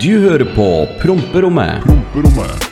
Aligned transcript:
Du 0.00 0.18
hører 0.18 0.44
på 0.56 0.86
Promperommet. 1.02 1.82
Promperommet. 1.84 2.66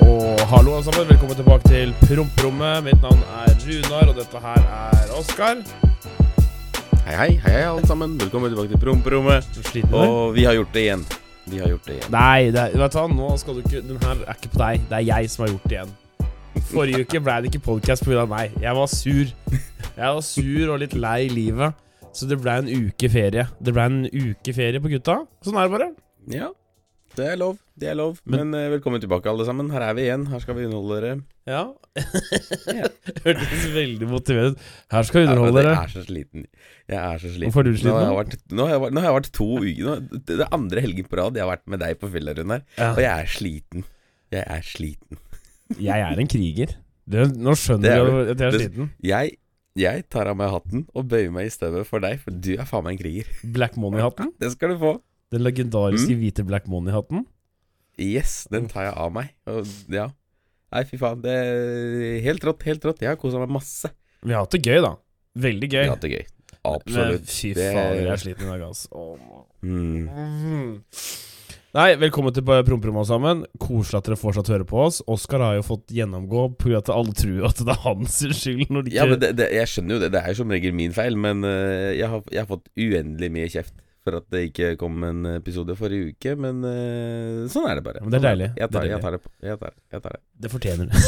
Og 0.00 0.40
hallo 0.48 0.74
alle 0.74 0.84
sammen, 0.84 1.08
velkommen 1.08 1.36
tilbake 1.36 1.68
til 1.68 1.94
Promperommet. 2.02 2.84
Mitt 2.84 3.02
navn 3.02 3.20
er 3.44 3.54
Runar, 3.62 4.08
og 4.08 4.16
dette 4.18 4.38
her 4.46 4.62
er 4.82 5.18
Oskar. 5.18 5.60
Hei, 7.04 7.14
hei, 7.14 7.28
hei, 7.44 7.52
hei 7.52 7.66
alle 7.68 7.86
sammen. 7.86 8.18
Velkommen 8.18 8.50
tilbake 8.50 8.72
til 8.72 8.80
promperommet. 8.80 9.44
Og 9.92 10.34
vi 10.34 10.48
har 10.48 10.56
gjort 10.56 10.72
det 10.74 10.88
igjen. 10.88 11.04
Vi 11.44 11.60
har 11.60 11.68
gjort 11.68 11.86
det 11.86 11.98
igjen. 11.98 12.10
Nei, 12.14 12.50
det 12.54 12.64
vet 12.72 12.94
du 12.94 12.98
hva, 12.98 13.04
nå 13.12 13.28
skal 13.40 13.58
du 13.58 13.62
ikke 13.64 13.82
Den 13.84 14.00
her 14.00 14.22
er 14.24 14.38
ikke 14.38 14.52
på 14.54 14.60
deg. 14.62 14.86
Det 14.88 14.98
er 14.98 15.06
jeg 15.10 15.30
som 15.32 15.44
har 15.44 15.52
gjort 15.52 15.66
det 15.68 15.78
igjen. 15.78 15.94
Forrige 16.70 17.04
uke 17.04 17.20
ble 17.26 17.34
det 17.42 17.50
ikke 17.50 17.64
podkast 17.66 18.06
pga. 18.06 18.24
meg. 18.30 18.54
Jeg 18.62 18.76
var 18.78 18.86
sur. 18.92 19.32
Jeg 19.94 20.14
var 20.16 20.24
sur 20.26 20.72
og 20.74 20.80
litt 20.82 20.94
lei 20.96 21.28
livet. 21.28 21.76
Så 22.14 22.28
det 22.30 22.38
ble 22.40 22.56
en 22.62 22.70
uke 22.70 23.10
ferie. 23.10 23.48
Det 23.58 23.74
ble 23.74 23.84
en 23.90 24.00
uke 24.06 24.54
ferie 24.56 24.80
på 24.80 24.92
gutta. 24.92 25.20
Sånn 25.44 25.58
er 25.58 25.68
det 25.68 25.74
bare. 25.76 25.90
Ja, 26.32 26.50
det 27.18 27.28
er 27.32 27.40
lov. 27.40 27.58
Det 27.74 27.88
er 27.90 27.96
lov. 27.98 28.20
Men- 28.24 28.50
Men, 28.50 28.54
eh, 28.54 28.70
velkommen 28.78 29.00
tilbake, 29.02 29.26
alle 29.26 29.44
sammen. 29.44 29.68
Her 29.72 29.80
er 29.82 29.94
vi 29.94 30.02
igjen. 30.02 30.26
Her 30.30 30.38
skal 30.38 30.54
vi 30.54 30.64
underholde 30.66 31.00
dere. 31.00 31.22
Ja. 31.44 31.62
Ja. 32.70 32.86
Hørtes 33.24 33.64
veldig 33.74 34.06
motivert 34.08 34.52
ut. 34.54 34.58
Her 34.94 35.02
skal 35.02 35.20
vi 35.24 35.26
underholde 35.26 35.58
dere. 35.58 35.72
underholde 35.72 35.74
jeg 35.74 35.82
er 35.82 35.88
så 35.94 36.04
sliten. 36.06 36.46
Jeg 36.88 36.98
er 37.02 37.18
så 37.18 37.28
sliten. 37.34 37.48
Hvorfor 37.50 37.60
er 37.60 37.64
du 37.64 37.72
sliten 37.74 37.90
Nå 37.90 37.98
har 37.98 38.06
jeg 38.06 38.18
vært, 38.20 38.36
nå 38.54 38.62
har 38.62 38.70
jeg 38.74 38.80
vært, 38.84 38.94
har 39.02 39.08
jeg 39.08 39.16
vært 39.18 39.32
to 39.32 39.48
uker 39.58 40.24
Det 40.30 40.38
er 40.40 40.52
andre 40.54 40.80
helgen 40.84 41.08
på 41.10 41.18
rad 41.18 41.34
jeg 41.34 41.42
har 41.44 41.50
vært 41.56 41.66
med 41.66 41.80
deg 41.80 41.98
på 41.98 42.10
fyllerund 42.14 42.50
her. 42.54 42.62
Ja. 42.78 42.90
Og 42.92 42.98
jeg 43.02 43.10
er 43.10 43.26
sliten. 43.34 43.84
Jeg 44.30 44.44
er 44.46 44.62
sliten. 44.62 45.18
Jeg 45.80 46.00
er 46.06 46.20
en 46.20 46.28
kriger. 46.30 46.76
Det, 47.10 47.26
nå 47.36 47.52
skjønner 47.58 47.90
er 47.90 48.06
du 48.06 48.30
at 48.30 48.38
jeg 48.38 48.46
er 48.46 48.58
sliten. 48.60 48.90
Jeg, 49.02 49.36
jeg 49.74 50.06
tar 50.14 50.30
av 50.30 50.36
meg 50.38 50.50
hatten 50.54 50.86
og 50.94 51.08
bøyer 51.10 51.32
meg 51.34 51.46
i 51.50 51.52
støvet 51.52 51.86
for 51.90 51.98
deg, 51.98 52.20
for 52.22 52.30
du 52.30 52.52
er 52.54 52.64
faen 52.70 52.84
meg 52.86 52.94
en 52.94 53.02
kriger. 53.02 53.26
Black 53.42 53.74
Money-hatten. 53.76 54.30
Det 54.40 54.52
skal 54.54 54.76
du 54.76 54.78
få. 54.78 54.94
Den 55.34 55.40
Mm. 55.42 55.46
legendariske 55.50 56.14
hvite 56.14 56.44
Black 56.46 56.66
Money-hatten. 56.70 57.26
Yes, 58.00 58.44
den 58.50 58.66
tar 58.70 58.88
jeg 58.88 58.94
av 58.98 59.12
meg. 59.14 59.34
Og 59.50 59.68
ja. 59.92 60.08
Nei, 60.74 60.82
fy 60.88 60.98
faen. 60.98 61.20
Det 61.22 61.34
er 61.34 62.22
helt 62.24 62.46
rått, 62.46 62.64
helt 62.66 62.86
rått. 62.88 63.04
Jeg 63.04 63.12
har 63.12 63.20
kosa 63.20 63.42
meg 63.42 63.52
masse. 63.54 63.90
Vi 64.24 64.34
har 64.34 64.42
hatt 64.42 64.56
det 64.56 64.64
gøy, 64.64 64.80
da. 64.82 64.96
Veldig 65.44 65.68
gøy. 65.68 65.82
Vi 65.82 65.86
har 65.86 65.94
hatt 65.94 66.06
det 66.06 66.14
gøy. 66.16 66.24
Absolutt. 66.64 67.28
fy 67.28 67.52
faen, 67.54 68.00
jeg 68.00 68.08
er 68.08 68.22
sliten 68.22 68.48
i 68.48 68.50
dag, 68.50 68.64
altså. 68.66 69.06
Mm. 69.62 70.08
Nei, 71.74 71.88
velkommen 71.98 72.30
til 72.34 72.44
Promperommet 72.46 73.02
alle 73.02 73.08
sammen. 73.08 73.40
Koselig 73.58 73.98
at 73.98 74.08
dere 74.08 74.18
fortsatt 74.18 74.50
hører 74.50 74.66
på 74.70 74.78
oss. 74.84 75.00
Oskar 75.10 75.42
har 75.42 75.56
jo 75.58 75.64
fått 75.66 75.94
gjennomgå 75.94 76.46
pga. 76.58 76.78
at 76.78 76.90
alle 76.94 77.14
tror 77.18 77.48
at 77.50 77.62
det 77.62 77.74
er 77.74 77.80
hans 77.82 78.18
skyld. 78.40 78.68
Når 78.70 78.86
de 78.86 78.92
ikke 78.92 79.00
Ja, 79.00 79.08
men 79.10 79.22
det, 79.22 79.32
det, 79.38 79.48
jeg 79.54 79.70
skjønner 79.72 79.96
jo 79.96 80.02
det. 80.04 80.12
Det 80.14 80.20
er 80.22 80.30
jo 80.30 80.38
som 80.38 80.54
regel 80.54 80.76
min 80.78 80.94
feil, 80.94 81.18
men 81.18 81.42
uh, 81.42 81.90
jeg, 81.94 82.06
har, 82.10 82.22
jeg 82.30 82.42
har 82.42 82.50
fått 82.50 82.70
uendelig 82.78 83.30
mye 83.34 83.50
kjeft 83.50 83.74
for 84.04 84.18
at 84.20 84.26
det 84.32 84.42
ikke 84.50 84.74
kom 84.80 85.02
en 85.06 85.24
episode 85.34 85.74
forrige 85.78 86.12
uke. 86.12 86.34
Men 86.40 86.60
uh, 86.64 87.44
sånn 87.50 87.68
er 87.70 87.80
det 87.80 87.84
bare. 87.86 88.02
Men 88.04 88.12
det 88.12 88.20
er 88.20 88.26
deilig. 88.28 88.48
Jeg 88.60 88.70
tar, 88.70 88.84
Det 88.84 88.92
jeg 88.92 89.04
tar 89.04 89.16
det. 89.16 89.22
Jeg 89.48 89.60
tar 89.62 89.74
det. 89.74 89.82
Jeg 89.94 90.04
tar 90.04 90.16
det. 90.16 90.22
Det 90.44 90.52
fortjener 90.52 90.90
du. 90.90 90.98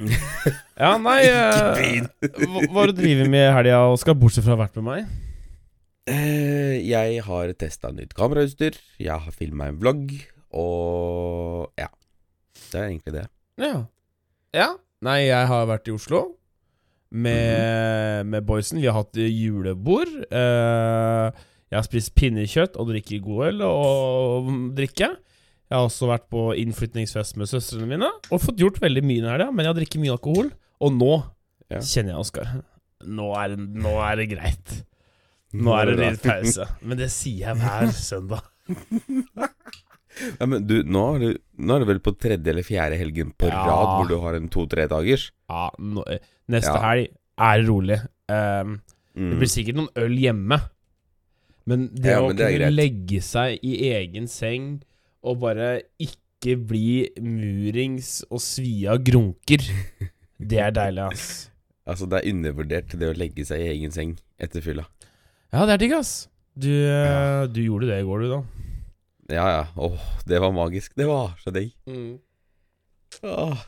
ja, 0.84 0.92
nei 1.00 1.20
uh, 1.32 2.04
Hva 2.40 2.64
hva 2.74 2.86
du 2.90 2.94
driver 2.98 3.30
med 3.32 3.46
i 3.46 3.52
helga, 3.56 3.84
Oskar, 3.94 4.16
bortsett 4.20 4.46
fra 4.46 4.56
å 4.56 4.58
ha 4.58 4.64
vært 4.64 4.80
med 4.80 4.88
meg? 4.88 5.14
Uh, 6.10 6.76
jeg 6.80 7.22
har 7.26 7.54
testa 7.60 7.92
nytt 7.94 8.16
kamerautstyr. 8.18 8.80
Jeg 9.00 9.26
har 9.28 9.36
filma 9.36 9.70
en 9.70 9.80
vlogg, 9.80 10.12
og 10.56 11.70
ja. 11.80 11.90
Det 12.70 12.78
er 12.78 12.90
egentlig 12.90 13.16
det. 13.18 13.26
Ja. 13.60 13.74
ja. 14.56 14.68
Nei, 15.04 15.24
jeg 15.26 15.48
har 15.48 15.68
vært 15.68 15.88
i 15.88 15.94
Oslo 15.94 16.26
med, 17.10 18.26
med 18.26 18.46
boysen. 18.46 18.80
Vi 18.80 18.88
har 18.88 18.98
hatt 19.00 19.16
julebord. 19.16 20.12
Eh, 20.30 21.46
jeg 21.70 21.78
har 21.78 21.86
spist 21.86 22.14
pinnekjøtt 22.18 22.76
og 22.80 22.88
drikker 22.90 23.20
god 23.22 23.44
øl 23.50 23.60
og 23.66 24.48
drikke. 24.74 25.08
Jeg 25.70 25.76
har 25.78 25.86
også 25.86 26.08
vært 26.10 26.24
på 26.32 26.48
innflytningsfest 26.58 27.36
med 27.38 27.46
søstrene 27.46 27.86
mine 27.86 28.08
og 28.34 28.40
fått 28.42 28.58
gjort 28.58 28.80
veldig 28.82 29.04
mye 29.06 29.20
i 29.22 29.26
helga, 29.30 29.50
men 29.54 29.62
jeg 29.64 29.70
har 29.70 29.78
drukket 29.78 30.02
mye 30.02 30.16
alkohol. 30.16 30.50
Og 30.82 30.92
nå 30.96 31.12
Ja. 31.70 31.78
kjenner 31.78 32.16
jeg 32.16 32.18
Oskar. 32.24 32.48
Nå, 33.06 33.28
nå 33.56 33.92
er 34.02 34.16
det 34.18 34.28
greit. 34.32 34.72
Nå 35.54 35.70
er 35.78 35.86
det 35.92 35.98
litt 36.00 36.22
pause. 36.26 36.66
Men 36.82 36.98
det 36.98 37.10
sier 37.14 37.46
jeg 37.52 37.60
hver 37.62 37.92
søndag. 37.94 38.42
Ja, 40.40 40.46
men 40.50 40.66
du, 40.66 40.80
nå 40.84 41.04
er, 41.14 41.22
du, 41.22 41.38
nå 41.62 41.76
er 41.76 41.84
det 41.84 41.88
vel 41.92 42.00
på 42.04 42.12
tredje 42.18 42.50
eller 42.52 42.66
fjerde 42.66 42.98
helgen 42.98 43.30
på 43.38 43.46
Ja. 43.48 43.62
rad 43.70 43.92
hvor 43.94 44.08
du 44.10 44.16
har 44.20 44.34
en 44.36 44.48
to-tre 44.52 44.88
dagers? 44.90 45.28
Ja, 45.48 45.70
eh, 46.10 46.18
neste 46.50 46.74
helg 46.82 47.12
er 47.38 47.66
rolig. 47.70 48.00
Um, 48.28 48.80
Mm. 49.10 49.32
Det 49.32 49.38
blir 49.40 49.48
sikkert 49.50 49.74
noen 49.74 49.88
øl 49.98 50.12
hjemme. 50.22 50.56
Men 51.70 51.86
det 51.94 52.10
Ja, 52.16 52.20
å 52.24 52.28
men 52.30 52.38
det 52.38 52.48
kunne 52.50 52.58
greit. 52.66 52.76
legge 52.76 53.20
seg 53.24 53.62
i 53.66 53.74
egen 53.94 54.26
seng 54.30 54.70
og 55.22 55.38
bare 55.42 55.68
ikke 56.02 56.56
bli 56.70 57.10
murings 57.20 58.20
og 58.30 58.40
svi 58.42 58.86
av 58.90 59.02
grunker, 59.06 59.62
det 60.40 60.60
er 60.66 60.74
deilig, 60.76 61.06
ass. 61.12 61.28
Altså, 61.90 62.06
det 62.06 62.20
er 62.20 62.30
undervurdert 62.30 62.92
det 63.00 63.08
å 63.08 63.14
legge 63.18 63.42
seg 63.48 63.62
i 63.64 63.70
egen 63.72 63.90
seng 63.90 64.12
etter 64.38 64.62
fylla. 64.62 64.84
Ja, 65.50 65.64
det 65.66 65.72
er 65.74 65.80
digg, 65.82 65.94
ass. 65.96 66.12
Du, 66.54 66.68
ja. 66.70 67.46
du 67.50 67.58
gjorde 67.64 67.88
det 67.88 67.96
i 68.02 68.06
går, 68.06 68.22
du, 68.22 68.28
da. 68.30 68.40
Ja, 69.34 69.46
ja. 69.56 69.62
Åh, 69.80 70.04
det 70.28 70.38
var 70.44 70.52
magisk. 70.54 70.92
Det 70.98 71.08
var 71.08 71.32
så 71.42 71.50
digg. 71.54 71.72
Åh. 73.26 73.64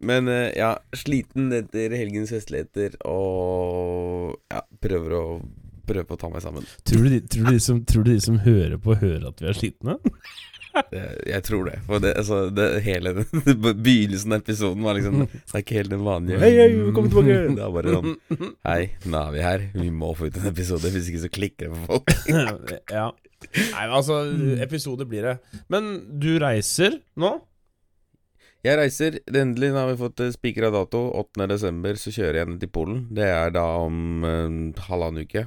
Men 0.00 0.28
eh, 0.32 0.54
ja, 0.56 0.70
sliten 0.96 1.50
etter 1.52 1.92
helgens 1.98 2.32
festligheter 2.32 2.94
og 3.10 4.38
ja, 4.48 4.62
prøver 4.80 5.16
å 5.18 5.22
Prøver 5.88 6.14
å 6.14 6.20
ta 6.20 6.30
meg 6.32 6.44
sammen. 6.44 6.68
Tror 6.88 7.06
du, 7.06 7.10
de, 7.14 7.22
tror, 7.24 7.48
du 7.48 7.56
de 7.56 7.64
som, 7.64 7.80
tror 7.88 8.06
du 8.06 8.12
de 8.12 8.20
som 8.24 8.38
hører 8.44 8.78
på, 8.82 8.96
hører 9.00 9.30
at 9.30 9.42
vi 9.42 9.50
er 9.50 9.58
slitne? 9.58 9.98
Det, 10.92 11.02
jeg 11.26 11.42
tror 11.46 11.64
det. 11.68 11.78
For 11.88 12.02
det, 12.02 12.12
altså, 12.20 12.38
det 12.54 12.66
hele 12.84 13.14
Begynnelsen 13.84 14.34
av 14.34 14.42
episoden 14.42 14.84
var 14.86 14.98
liksom 14.98 15.24
Det 15.24 15.40
er 15.42 15.64
ikke 15.64 15.78
helt 15.80 15.92
den 15.92 16.04
vanlige 16.06 16.38
Hei, 16.42 16.52
hei, 16.54 16.68
velkommen 16.76 17.10
tilbake. 17.12 17.38
Det 17.58 17.64
er 17.64 17.74
bare 17.74 17.94
sånn 17.96 18.54
Hei, 18.68 18.80
nå 19.08 19.22
er 19.24 19.34
vi 19.34 19.44
her. 19.46 19.66
Vi 19.74 19.90
må 20.04 20.12
få 20.18 20.28
ut 20.28 20.38
en 20.38 20.50
episode, 20.52 20.92
hvis 20.94 21.10
ikke 21.10 21.24
så 21.24 21.32
klikker 21.34 21.68
det 21.68 21.74
for 21.74 21.96
folk. 21.96 22.14
ja. 22.98 23.08
Nei, 23.56 23.84
altså, 23.86 24.22
episode 24.62 25.06
blir 25.08 25.30
det. 25.30 25.36
Men 25.72 25.92
du 26.20 26.34
reiser 26.42 27.00
nå? 27.18 27.36
Jeg 28.66 28.78
reiser. 28.80 29.20
Endelig 29.30 29.70
har 29.76 29.86
vi 29.90 30.00
fått 30.00 30.24
spikra 30.34 30.72
dato. 30.74 31.04
8. 31.20 31.46
desember 31.50 31.98
så 32.00 32.12
kjører 32.14 32.42
jeg 32.42 32.50
ned 32.50 32.62
til 32.62 32.72
Polen. 32.74 33.04
Det 33.14 33.28
er 33.30 33.54
da 33.54 33.64
om 33.84 34.26
eh, 34.26 34.82
halvannen 34.88 35.26
uke. 35.26 35.46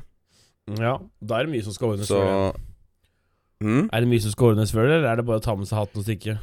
Ja. 0.79 0.97
Da 1.21 1.39
er 1.41 1.45
det 1.47 1.51
mye 1.55 1.63
som 1.65 1.73
skal 1.75 1.93
ordnes 1.95 2.07
Så 2.07 2.19
før 2.21 2.55
hm? 3.61 3.89
Er 3.93 3.99
det 4.01 4.07
mye 4.09 4.21
som 4.23 4.31
skal 4.31 4.53
ordnes 4.53 4.71
før 4.73 4.87
det, 4.87 4.95
eller 5.01 5.09
er 5.11 5.15
det 5.21 5.25
bare 5.27 5.41
å 5.41 5.43
ta 5.45 5.55
med 5.55 5.67
seg 5.69 5.77
hatten 5.81 6.01
og 6.01 6.05
stikke? 6.07 6.37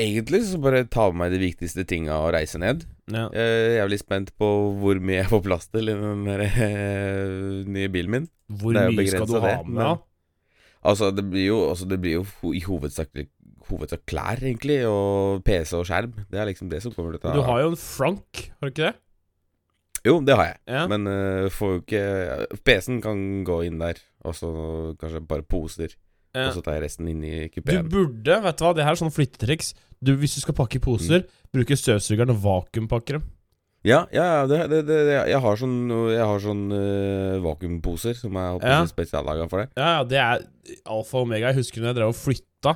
Egentlig 0.00 0.38
så 0.48 0.56
bare 0.62 0.84
ta 0.88 1.10
med 1.10 1.18
meg 1.20 1.34
de 1.34 1.40
viktigste 1.42 1.84
tinga 1.88 2.14
og 2.24 2.30
reise 2.32 2.56
ned. 2.62 2.86
Ja. 3.12 3.26
Jeg 3.36 3.82
er 3.82 3.90
litt 3.92 4.00
spent 4.00 4.30
på 4.40 4.48
hvor 4.80 4.96
mye 5.04 5.18
jeg 5.20 5.28
får 5.28 5.42
plass 5.44 5.68
til 5.68 5.90
i 5.92 5.96
den 5.98 6.22
der, 6.24 6.46
øh, 6.48 7.68
nye 7.68 7.90
bilen 7.92 8.14
min. 8.14 8.28
Hvor 8.48 8.72
mye 8.72 9.04
skal 9.12 9.26
du 9.28 9.34
ha 9.36 9.40
ha 9.42 9.52
det, 9.58 9.68
men- 9.68 10.00
Altså, 10.82 11.12
det 11.14 11.22
blir 11.30 11.46
jo, 11.46 11.58
altså, 11.70 11.86
det 11.86 12.00
blir 12.02 12.12
jo 12.16 12.22
ho 12.40 12.50
i 12.52 12.60
hovedsak, 12.64 13.12
hovedsak 13.68 14.00
klær, 14.06 14.40
egentlig, 14.42 14.80
og 14.88 15.44
PC 15.44 15.76
og 15.78 15.84
skjerm. 15.86 16.12
Det 16.28 16.40
er 16.40 16.46
liksom 16.48 16.68
det 16.72 16.80
som 16.82 16.90
kommer 16.92 17.12
til 17.12 17.20
å 17.20 17.22
ta 17.22 17.34
Du 17.36 17.42
har 17.46 17.60
jo 17.62 17.68
en 17.70 17.76
Frank, 17.76 18.50
har 18.58 18.68
du 18.68 18.72
ikke 18.72 18.88
det? 18.90 18.96
Jo, 20.04 20.16
det 20.26 20.34
har 20.34 20.48
jeg. 20.50 20.56
Ja. 20.66 20.86
Men 20.90 21.06
uh, 21.06 21.48
får 21.52 21.74
jo 21.76 21.82
ikke 21.84 22.56
PC-en 22.66 23.02
kan 23.04 23.20
gå 23.46 23.60
inn 23.68 23.78
der, 23.78 24.00
og 24.26 24.34
så 24.34 24.48
kanskje 24.98 25.20
bare 25.28 25.42
poser. 25.46 25.94
Ja. 26.34 26.46
Og 26.48 26.54
så 26.56 26.62
tar 26.64 26.78
jeg 26.78 26.86
resten 26.86 27.08
inn 27.12 27.20
i 27.28 27.46
Du 27.52 27.82
burde, 27.92 28.38
vet 28.42 28.56
du 28.58 28.64
hva, 28.64 28.72
det 28.74 28.84
her 28.86 28.94
er 28.96 28.98
sånn 29.02 29.12
flyttetriks. 29.12 29.74
Du, 30.02 30.14
hvis 30.16 30.34
du 30.34 30.40
skal 30.40 30.54
pakke 30.56 30.80
i 30.80 30.82
poser, 30.82 31.22
Mm. 31.26 31.28
bruke 31.52 31.76
støvsugeren 31.76 32.30
og 32.32 32.38
vakuumpakke 32.42 33.18
dem. 33.18 33.22
Ja, 33.84 34.06
ja, 34.14 34.24
ja 34.40 34.46
det, 34.46 34.58
det, 34.70 34.78
det, 34.88 34.96
jeg 35.28 35.40
har 35.42 35.56
sånn, 35.60 35.76
jeg 36.14 36.24
har 36.24 36.38
sånn 36.40 36.64
uh, 36.72 37.36
vakuumposer 37.44 38.14
som 38.16 38.36
er 38.40 38.58
Ja. 38.64 38.80
spesiallaga 38.86 39.48
for 39.50 39.62
det. 39.64 39.68
Ja, 39.76 39.98
ja, 39.98 40.04
det 40.08 40.18
er 40.22 40.42
alfa 40.86 41.18
og 41.20 41.26
omega. 41.28 41.50
Jeg 41.52 41.60
husker 41.60 41.82
når 41.82 41.92
jeg 41.92 41.98
drev 42.00 42.14
og 42.14 42.18
flytta, 42.18 42.74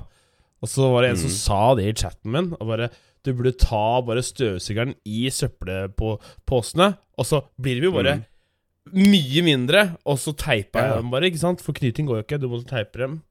og 0.63 0.69
så 0.69 0.91
var 0.93 1.03
det 1.07 1.11
en 1.15 1.17
som 1.25 1.31
Mhm. 1.31 1.39
sa 1.41 1.75
det 1.75 1.85
i 1.89 1.93
chatten 2.05 2.31
min, 2.31 2.53
og 2.61 2.67
bare 2.69 2.91
Du 3.27 3.33
burde 3.35 3.53
ta 3.59 4.01
bare 4.07 4.23
støvsugeren 4.23 4.95
i 5.05 5.27
søppelposene, 5.35 6.93
og 7.19 7.27
så 7.27 7.43
blir 7.61 7.81
det 7.81 7.89
jo 7.91 7.95
bare 7.97 8.21
mye 8.95 9.43
mindre, 9.43 9.97
og 10.07 10.19
så 10.23 10.31
teipa 10.39 10.79
jeg 10.85 10.91
Ja. 10.93 10.97
dem 11.01 11.11
bare, 11.11 11.27
ikke 11.27 11.43
sant? 11.43 11.61
For 11.61 11.75
knyting 11.75 12.07
går 12.07 12.21
jo 12.21 12.23
ikke, 12.23 12.39
du 12.41 12.47
må 12.49 12.63
teipe 12.65 13.01
dem. 13.03 13.23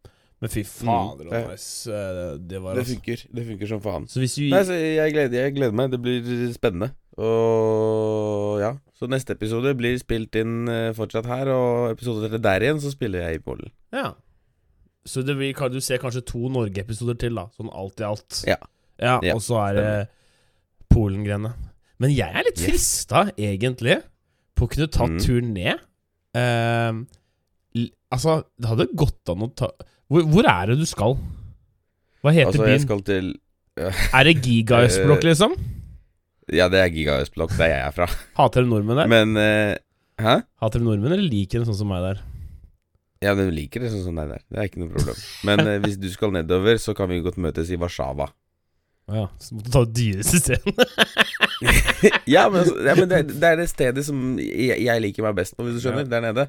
Men 0.41 0.49
fy 0.51 0.63
fader, 0.67 1.15
Mm. 1.15 1.17
det 1.17 1.27
var 1.31 1.51
nice. 1.51 1.87
eh, 1.87 2.37
Det 2.37 2.59
var 2.61 2.73
Det 2.75 2.81
altså 2.83 2.95
funker. 2.97 3.21
Det 3.33 3.45
funker 3.47 3.67
som 3.71 3.79
faen. 3.81 4.05
Så 4.11 4.19
hvis 4.19 4.35
vi 4.37 4.49
Nei, 4.51 4.63
så 4.67 4.73
jeg 4.75 5.13
gleder, 5.13 5.31
jeg 5.45 5.55
gleder 5.55 5.71
meg. 5.73 5.91
Det 5.91 6.01
blir 6.01 6.53
spennende. 6.53 6.91
Og 7.17 8.59
ja. 8.59 8.73
Så 8.99 9.07
neste 9.07 9.31
episode 9.35 9.73
blir 9.77 9.97
spilt 9.99 10.35
inn 10.35 10.67
eh, 10.71 10.91
fortsatt 10.95 11.25
her, 11.25 11.47
og 11.51 11.91
episode 11.95 12.27
etter 12.27 12.41
der 12.43 12.59
igjen 12.67 12.81
så 12.83 12.91
spiller 12.91 13.23
jeg 13.29 13.39
i 13.39 13.43
Polen. 13.43 13.71
Ja. 13.93 14.13
Så 15.05 15.23
det 15.25 15.35
blir, 15.37 15.53
kan 15.55 15.71
du 15.71 15.79
ser 15.79 15.97
kanskje 16.01 16.25
to 16.25 16.49
Norge-episoder 16.49 17.17
til, 17.17 17.35
da. 17.35 17.47
Sånn 17.57 17.69
alt 17.73 17.99
i 18.01 18.03
alt. 18.07 18.43
Ja. 18.47 18.57
Ja, 19.01 19.19
Ja, 19.23 19.33
og 19.35 19.41
så 19.43 19.57
er 19.69 19.73
det 19.79 19.87
Polen-greiene. 20.93 21.53
Men 21.99 22.11
jeg 22.11 22.27
er 22.31 22.43
litt 22.47 22.59
Yes. 22.59 22.67
frista, 22.69 23.25
egentlig, 23.37 24.01
på 24.55 24.67
å 24.67 24.71
kunne 24.71 24.87
ta 24.91 25.05
Mm. 25.07 25.19
turen 25.19 25.53
ned. 25.53 25.79
Uh, 26.35 27.05
altså, 28.11 28.43
det 28.59 28.67
hadde 28.67 28.87
gått 28.95 29.29
an 29.31 29.45
å 29.45 29.55
ta 29.55 29.69
Hvor, 30.11 30.23
hvor 30.27 30.45
er 30.45 30.67
det 30.67 30.77
du 30.79 30.85
skal? 30.85 31.15
Hva 32.21 32.33
heter 32.35 32.51
Altså, 32.51 32.67
jeg 32.67 32.81
skal 32.83 33.01
til 33.07 33.29
Er 33.79 34.23
det 34.27 34.41
Giga 34.43 34.81
Østblokk, 34.85 35.23
liksom? 35.23 35.55
Ja, 36.53 36.67
det 36.69 36.77
er 36.77 36.91
gigaøstblokk, 36.93 37.55
der 37.57 37.71
jeg 37.71 37.79
er 37.87 37.91
fra. 37.95 38.05
Hater 38.37 38.61
dere 38.61 38.69
nordmenn 38.69 38.99
der? 39.01 39.07
Men 39.09 39.31
uh, 39.39 39.73
Hæ? 40.21 40.35
Hater 40.61 40.77
dere 40.79 40.85
nordmenn, 40.85 41.15
eller 41.15 41.25
liker 41.31 41.57
dere 41.59 41.65
sånn 41.71 41.79
som 41.79 41.89
meg 41.89 42.03
der? 42.05 42.19
Ja, 43.23 43.33
du 43.33 43.47
liker 43.49 43.81
det 43.81 43.89
sånn 43.95 44.03
som 44.05 44.19
deg 44.19 44.29
der. 44.29 44.43
Det 44.51 44.59
er 44.59 44.67
ikke 44.69 44.83
noe 44.83 44.91
problem. 44.93 45.17
Men 45.47 45.63
eh, 45.65 45.79
hvis 45.81 45.95
du 45.97 46.05
skal 46.13 46.33
nedover, 46.35 46.77
så 46.77 46.93
kan 46.93 47.09
vi 47.09 47.17
godt 47.25 47.39
møtes 47.41 47.71
i 47.73 47.79
Warszawa. 47.81 48.27
Ja, 49.05 49.27
så 49.37 49.53
måtte 49.53 49.69
du 49.69 49.73
ta 49.75 49.81
det 49.85 49.95
dyreste 49.99 50.39
stedet. 50.41 50.75
ja, 52.35 52.47
men, 52.49 52.61
altså, 52.63 52.75
ja, 52.87 52.95
men 52.97 53.09
det, 53.11 53.19
det 53.37 53.49
er 53.51 53.59
det 53.61 53.67
stedet 53.69 54.05
som 54.07 54.21
jeg, 54.41 54.79
jeg 54.81 55.03
liker 55.03 55.27
meg 55.27 55.35
best 55.37 55.53
på, 55.57 55.65
hvis 55.67 55.77
du 55.77 55.83
skjønner. 55.83 56.07
Ja. 56.07 56.11
Der 56.15 56.23
nede. 56.25 56.47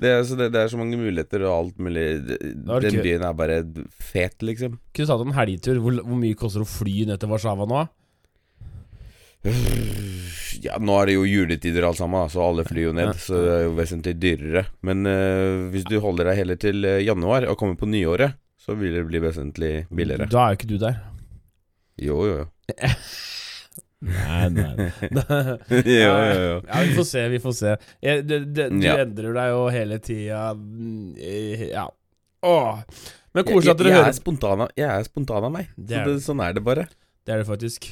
Det, 0.00 0.06
er- 0.08 0.20
altså, 0.22 0.36
det, 0.38 0.46
det 0.54 0.60
er 0.62 0.70
så 0.72 0.78
mange 0.80 0.96
muligheter 1.00 1.42
og 1.48 1.54
alt 1.56 1.80
mulig. 1.82 2.04
Den 2.30 2.86
ikke... 2.88 3.02
byen 3.04 3.24
er 3.26 3.34
bare 3.36 3.58
fet, 4.00 4.38
liksom. 4.46 4.78
Kunne 4.96 5.10
tatt 5.10 5.24
en 5.26 5.34
helgetur. 5.36 5.80
Hvor, 5.82 5.98
hvor 6.06 6.20
mye 6.22 6.38
koster 6.38 6.62
det 6.62 6.68
å 6.70 6.72
fly 6.78 6.94
ned 7.10 7.20
til 7.20 7.32
Warszawa 7.34 7.66
nå? 7.70 7.82
Ja, 10.60 10.74
nå 10.82 10.92
er 11.00 11.08
det 11.08 11.14
jo 11.14 11.22
juletider 11.24 11.86
alt 11.88 11.96
sammen, 11.96 12.26
så 12.28 12.42
alle 12.44 12.66
flyr 12.68 12.90
jo 12.90 12.94
ned. 12.96 13.14
Så 13.22 13.38
det 13.40 13.52
er 13.54 13.62
jo 13.64 13.70
vesentlig 13.78 14.12
dyrere. 14.20 14.66
Men 14.84 15.06
uh, 15.08 15.70
hvis 15.72 15.86
du 15.88 15.94
holder 16.04 16.28
deg 16.28 16.40
heller 16.42 16.58
til 16.60 16.84
eh, 16.84 16.98
januar 17.06 17.46
og 17.48 17.56
kommer 17.60 17.78
på 17.80 17.88
nyåret, 17.88 18.34
så 18.60 18.74
vil 18.76 18.98
det 18.98 19.06
bli 19.08 19.22
vesentlig 19.24 19.70
billigere. 19.88 20.26
Da 20.28 20.42
er 20.42 20.52
jo 20.52 20.58
ikke 20.60 20.68
du 20.68 20.76
der. 20.82 20.98
Jo, 22.00 22.18
jo, 22.26 22.36
jo. 22.40 22.46
Nei, 24.00 24.48
nei. 24.48 24.86
jo, 25.68 25.78
jo, 25.84 26.36
jo. 26.40 26.52
Ja, 26.64 26.82
vi 26.86 26.94
får 26.96 27.04
se, 27.10 27.24
vi 27.34 27.40
får 27.44 27.56
se. 27.58 27.72
Du, 28.00 28.36
det, 28.48 28.68
du 28.72 28.84
Ja. 28.86 28.94
endrer 29.04 29.34
deg 29.36 29.50
jo 29.52 29.64
hele 29.74 29.98
tida. 30.00 30.44
Mm, 30.56 31.14
Ja. 31.68 31.88
Åh. 32.48 32.78
Men 33.36 33.44
koselig 33.46 33.74
at 33.74 33.78
dere 33.82 33.90
er 33.92 33.98
hører. 34.06 34.14
spontan 34.16 34.62
av, 34.64 34.70
jeg 34.80 34.88
er 34.88 35.04
spontan 35.06 35.44
av 35.44 35.52
meg. 35.52 35.68
Det 35.76 35.98
er 36.00 36.06
det, 36.08 36.14
det. 36.16 36.22
sånn 36.24 36.40
er 36.42 36.54
det 36.56 36.62
bare. 36.66 36.86
Det 37.26 37.34
er 37.34 37.42
det 37.42 37.46
faktisk. 37.50 37.90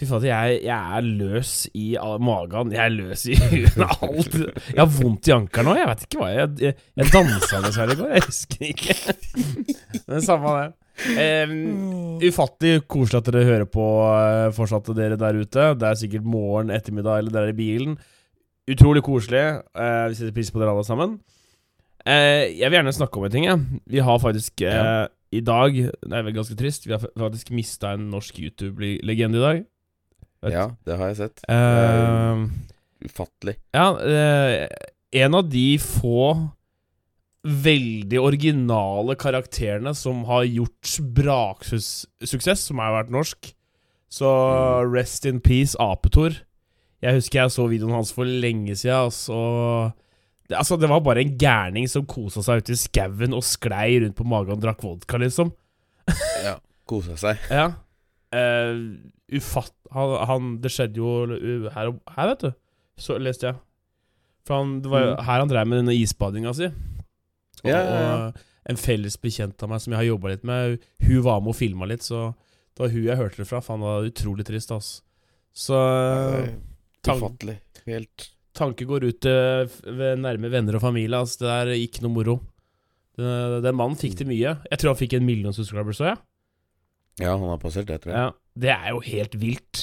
Fy 0.00 0.06
fader, 0.08 0.30
jeg, 0.30 0.62
jeg 0.64 0.96
er 0.96 1.04
løs 1.04 1.52
i 1.76 1.90
magen. 2.24 2.72
Jeg 2.72 2.80
er 2.86 2.94
løs 2.96 3.26
i 3.28 3.36
huet. 3.52 3.76
Alt. 4.00 4.38
Jeg 4.72 4.80
har 4.80 4.88
vondt 4.96 5.28
i 5.28 5.34
ankelen 5.36 5.68
nå. 5.68 5.74
Jeg 5.76 5.90
vet 5.92 6.06
ikke 6.08 6.22
hva 6.22 6.30
jeg 6.32 6.48
Jeg, 6.64 6.78
jeg 7.02 7.12
dansa 7.12 7.60
dessverre 7.66 7.92
i 7.92 8.00
går. 8.00 8.14
Jeg 8.16 8.24
husker 8.24 8.66
ikke. 8.72 8.96
Men 10.08 10.24
samme 10.24 10.56
det. 10.56 10.70
Eh, 11.08 11.52
ufattelig 12.28 12.82
koselig 12.90 13.20
at 13.22 13.28
dere 13.32 13.44
hører 13.48 13.68
på 13.70 13.84
eh, 14.12 14.50
fortsatt, 14.56 14.90
dere 14.96 15.16
der 15.20 15.38
ute. 15.40 15.68
Det 15.80 15.88
er 15.88 15.98
sikkert 16.00 16.26
morgen, 16.28 16.70
ettermiddag 16.74 17.18
eller 17.22 17.30
dere 17.34 17.50
er 17.50 17.54
i 17.54 17.58
bilen. 17.60 17.96
Utrolig 18.70 19.02
koselig. 19.06 19.44
Eh, 19.74 20.04
vi 20.12 20.18
setter 20.18 20.34
pris 20.36 20.50
på 20.52 20.60
dere 20.60 20.74
alle 20.74 20.84
sammen. 20.86 21.16
Eh, 22.04 22.50
jeg 22.60 22.68
vil 22.70 22.78
gjerne 22.80 22.94
snakke 22.96 23.18
om 23.20 23.24
en 23.28 23.34
ting. 23.34 23.44
Ja. 23.48 23.56
Vi 23.88 23.98
har 24.04 24.18
faktisk 24.22 24.60
Ja. 24.64 25.08
i 25.32 25.40
dag 25.40 25.74
Det 25.74 26.12
er 26.12 26.22
vel 26.26 26.34
ganske 26.34 26.56
trist. 26.58 26.86
Vi 26.86 26.92
har 26.92 27.00
faktisk 27.18 27.50
mista 27.54 27.92
en 27.94 28.10
norsk 28.10 28.34
YouTube-legende 28.40 29.36
i 29.38 29.44
dag. 29.46 29.64
Vet- 30.42 30.52
Ja, 30.52 30.70
det 30.86 30.96
har 30.98 31.06
jeg 31.08 31.16
sett. 31.16 31.40
Eh, 31.48 32.46
Ufattelig. 33.04 33.56
ja, 33.74 33.96
eh, 33.98 34.68
en 35.12 35.34
av 35.34 35.48
de 35.50 35.76
få 35.78 36.50
veldig 37.44 38.18
originale 38.20 39.14
karakterene 39.16 39.94
som 39.96 40.24
har 40.28 40.44
gjort 40.44 40.98
braksuksess, 41.16 42.66
som 42.68 42.78
har 42.82 42.92
vært 43.04 43.10
norsk. 43.14 43.54
Så 44.10 44.26
Mm. 44.26 44.92
rest 44.92 45.24
in 45.26 45.40
peace, 45.40 45.76
Apetor. 45.78 46.30
Jeg 47.02 47.14
husker 47.14 47.40
jeg 47.40 47.50
så 47.50 47.68
videoen 47.68 47.92
hans 47.94 48.12
for 48.12 48.24
lenge 48.24 48.74
siden, 48.76 49.08
og 49.32 49.92
det, 50.48 50.56
altså, 50.58 50.76
det 50.78 50.88
var 50.90 51.00
bare 51.00 51.20
en 51.22 51.38
gærning 51.38 51.88
som 51.88 52.04
kosa 52.04 52.42
seg 52.42 52.58
ute 52.58 52.72
i 52.72 52.76
skauen 52.76 53.32
og 53.32 53.42
sklei 53.42 54.00
rundt 54.02 54.16
på 54.16 54.24
magen 54.26 54.52
og 54.58 54.60
drakk 54.60 54.82
vodka, 54.82 55.16
liksom. 55.16 55.52
Ja, 56.44 56.56
Kosa 56.86 57.14
seg. 57.16 57.38
Ja. 57.50 57.68
Uh, 58.34 58.96
ufatt... 59.32 59.72
Han, 59.92 60.26
han 60.26 60.60
Det 60.60 60.70
skjedde 60.70 60.96
jo 60.96 61.24
uh, 61.24 61.70
her, 61.72 61.92
her, 62.16 62.26
vet 62.28 62.40
du. 62.40 62.52
Så 62.98 63.16
leste 63.18 63.46
jeg. 63.46 63.56
For 64.46 64.56
han, 64.58 64.80
det 64.82 64.90
var 64.90 65.00
jo 65.04 65.10
Mm. 65.14 65.24
her 65.24 65.38
han 65.38 65.48
drev 65.48 65.66
med 65.68 65.78
denne 65.84 65.94
isbadinga 65.94 66.52
si. 66.54 66.68
Ja, 67.68 67.80
ja, 67.80 68.14
og 68.30 68.40
en 68.70 68.76
felles 68.80 69.16
bekjent 69.20 69.62
av 69.64 69.70
meg 69.72 69.80
som 69.82 69.92
jeg 69.92 69.98
har 70.00 70.08
jobba 70.12 70.32
litt 70.32 70.44
med, 70.46 70.78
hun 71.04 71.22
var 71.26 71.40
med 71.40 71.52
og 71.54 71.56
filma 71.58 71.88
litt, 71.90 72.02
så 72.06 72.30
det 72.76 72.84
var 72.84 72.92
hun 72.94 73.04
jeg 73.08 73.16
hørte 73.20 73.40
det 73.42 73.48
fra. 73.50 73.60
Faen, 73.64 73.80
det 73.82 73.88
var 73.90 74.08
utrolig 74.10 74.46
trist, 74.48 74.70
altså. 74.72 75.02
Så 75.52 75.76
Ufattelig. 77.08 77.58
Helt 77.88 78.26
tanke 78.56 78.84
går 78.88 79.06
ut 79.08 79.20
til 79.24 79.70
nærme 80.20 80.50
venner 80.52 80.76
og 80.76 80.82
familie. 80.84 81.16
Altså, 81.16 81.44
det 81.46 81.52
er 81.54 81.70
ikke 81.80 82.04
noe 82.04 82.12
moro. 82.14 82.34
Den, 83.18 83.60
den 83.64 83.76
mannen 83.78 83.98
fikk 84.00 84.18
til 84.20 84.28
mye. 84.30 84.56
Jeg 84.70 84.80
tror 84.80 84.92
han 84.92 85.00
fikk 85.00 85.16
en 85.18 85.26
million 85.26 85.54
subscribers 85.56 86.00
òg, 86.04 86.12
ja. 86.12 86.18
Ja, 87.20 87.32
han 87.36 87.50
har 87.50 87.58
passert 87.60 87.88
det, 87.90 87.98
tror 88.04 88.14
jeg. 88.14 88.20
ja. 88.20 88.30
Det 88.60 88.70
er 88.74 88.88
jo 88.94 89.00
helt 89.04 89.34
vilt. 89.40 89.80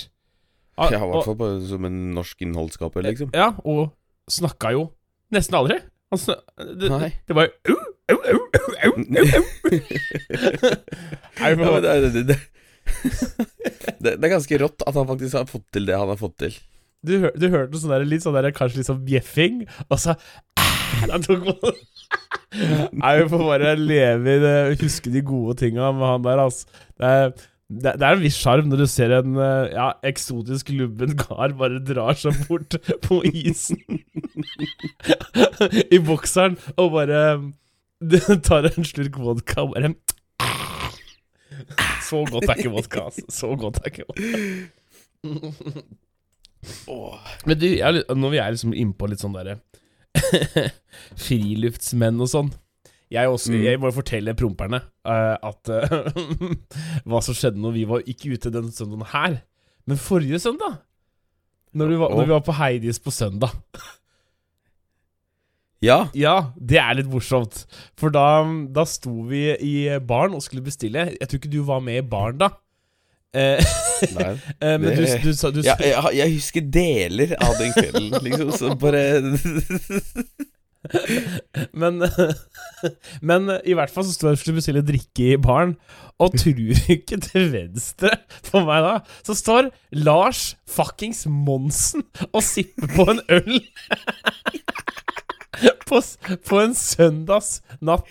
Ah, 0.77 0.91
Ja, 0.93 0.99
i 1.01 1.09
hvert 1.09 1.25
fall 1.25 1.61
som 1.65 1.85
en 1.87 1.97
norsk 2.15 2.41
innholdsskaper, 2.45 3.05
liksom. 3.05 3.31
Ja, 3.35 3.51
og 3.65 3.91
snakka 4.31 4.71
jo 4.75 4.87
nesten 5.33 5.57
aldri. 5.57 5.79
Snak, 6.15 6.39
det, 6.79 6.87
Nei. 6.87 7.09
det 7.27 7.35
var 7.35 7.49
jo 7.67 7.75
au, 7.75 8.15
au, 8.15 8.19
au, 8.31 8.39
au, 8.39 8.63
au, 8.87 8.93
au. 8.95 9.03
Ja, 11.37 11.51
det, 11.83 12.11
det, 12.13 12.23
det, 12.29 12.37
det, 13.99 14.13
det 14.15 14.23
er 14.23 14.31
ganske 14.31 14.59
rått 14.61 14.85
at 14.87 14.95
han 14.95 15.07
faktisk 15.09 15.35
har 15.35 15.49
fått 15.49 15.65
til 15.75 15.87
det 15.89 15.97
han 15.99 16.07
har 16.13 16.19
fått 16.19 16.37
til. 16.45 16.55
du, 17.07 17.17
hør- 17.25 17.35
du 17.35 17.47
hørte 17.51 17.81
sånn 17.81 17.91
der, 17.93 18.05
litt 18.07 18.23
sånn 18.23 18.37
der, 18.37 18.47
kanskje 18.55 18.79
litt 18.81 18.89
sånn 18.89 19.03
bjeffing, 19.07 19.65
og 19.89 19.99
så 20.01 20.15
Han 21.11 21.21
tok 21.25 21.43
på 21.45 21.71
Nei, 23.03 23.11
vi 23.19 23.27
får 23.29 23.43
bare 23.43 23.73
leve 23.75 24.37
i 24.37 24.39
det, 24.41 24.55
huske 24.81 25.11
de 25.13 25.21
gode 25.27 25.57
tinga 25.59 25.89
med 25.93 26.07
han 26.07 26.23
der, 26.25 26.39
altså. 26.47 26.69
Det 26.97 27.09
er, 27.11 27.33
det, 27.67 27.91
det 27.99 28.05
er 28.07 28.15
en 28.15 28.21
viss 28.23 28.37
sjarm 28.39 28.69
når 28.71 28.79
du 28.83 28.87
ser 28.87 29.11
en 29.17 29.33
eh, 29.43 29.73
ja, 29.75 29.87
eksotisk 30.07 30.69
lubben 30.71 31.17
kar 31.19 31.51
bare 31.59 31.81
drar 31.83 32.15
seg 32.15 32.37
bort 32.47 32.77
på 33.07 33.17
isen 33.27 33.81
i 35.95 35.99
bokseren 36.07 36.55
og 36.79 36.93
bare 36.95 37.21
tar 38.47 38.69
en 38.69 38.85
slurk 38.87 39.17
vodka 39.19 39.65
og 39.65 39.73
bare 39.75 39.91
Så 42.07 42.21
godt 42.29 42.45
er 42.47 42.55
ikke 42.61 42.71
vodka, 42.71 43.01
altså. 43.09 43.23
Så 43.33 43.47
godt 43.59 43.79
er 43.81 43.89
ikke 43.89 44.05
vodka. 44.07 44.27
Men 47.47 47.57
du, 47.59 47.65
jeg, 47.67 47.81
er 47.83 47.95
litt- 47.97 48.11
nå 48.15 48.29
vil 48.31 48.37
jeg 48.39 48.53
liksom 48.55 48.75
innpå 48.77 49.09
litt 49.11 49.19
sånn 49.23 49.35
derre 49.35 49.57
Friluftsmenn 51.19 52.21
og 52.23 52.29
sånn. 52.31 52.51
Jeg, 53.11 53.29
også, 53.31 53.53
Mm. 53.53 53.61
jeg 53.63 53.79
må 53.79 53.87
jo 53.87 53.95
fortelle 53.95 54.33
promperne 54.35 54.81
uh, 55.07 55.35
at 55.39 55.69
uh, 55.71 56.09
Hva 57.07 57.21
som 57.23 57.37
skjedde 57.37 57.61
når 57.63 57.71
vi 57.77 57.85
var 57.87 58.03
ikke 58.03 58.33
ute 58.35 58.51
den 58.51 58.67
søndagen 58.75 59.05
her, 59.13 59.37
men 59.87 59.97
forrige 60.01 60.39
søndag. 60.43 60.81
Når 61.77 61.87
vi 61.93 61.99
var, 62.01 62.09
når 62.15 62.25
vi 62.27 62.33
var 62.35 62.43
på 62.43 62.55
Heidis 62.57 62.99
på 62.99 63.11
søndag. 63.15 63.53
Ja. 65.83 66.07
Ja, 66.17 66.35
det 66.57 66.79
er 66.81 66.95
litt 66.97 67.09
morsomt. 67.11 67.59
For 67.99 68.09
da, 68.11 68.41
da 68.73 68.83
sto 68.89 69.13
vi 69.29 69.43
i 69.61 69.73
baren 70.09 70.33
og 70.35 70.41
skulle 70.43 70.65
bestille. 70.65 71.11
Jeg 71.19 71.27
tror 71.29 71.37
ikke 71.41 71.51
du 71.53 71.59
var 71.67 71.83
med 71.85 72.01
i 72.01 72.07
baren 72.07 72.39
da. 72.41 72.49
Eh, 73.37 73.61
Nei. 74.17 74.33
men 74.63 74.87
det... 74.89 74.97
du, 74.97 75.29
du, 75.29 75.31
du, 75.31 75.59
du, 75.59 75.61
Ja, 75.67 75.75
jeg, 75.83 76.15
jeg 76.17 76.33
husker 76.39 76.65
deler 76.73 77.35
av 77.37 77.55
den 77.61 77.75
kvelden, 77.77 78.17
liksom. 78.25 78.51
Så 78.57 78.73
bare 78.81 79.03
Men, 81.73 82.01
men 83.21 83.49
i 83.65 83.73
hvert 83.77 83.91
fall 83.93 84.05
så 84.05 84.13
står 84.13 84.29
jeg 84.29 84.37
og 84.37 84.41
skulle 84.41 84.59
bestille 84.59 84.83
drikke 84.85 85.31
i 85.33 85.39
baren, 85.41 85.75
og 86.21 86.33
tror 86.37 86.81
ikke 86.93 87.19
til 87.21 87.51
venstre 87.53 88.11
for 88.45 88.65
meg 88.67 88.85
da, 88.85 88.93
så 89.25 89.35
står 89.37 89.69
Lars 89.97 90.55
fuckings 90.69 91.25
Monsen 91.29 92.05
og 92.31 92.43
sipper 92.45 92.89
på 92.95 93.07
en 93.13 93.21
øl. 93.37 93.59
På, 95.87 96.01
på 96.45 96.59
en 96.61 96.73
søndags 96.77 97.61
natt. 97.81 98.05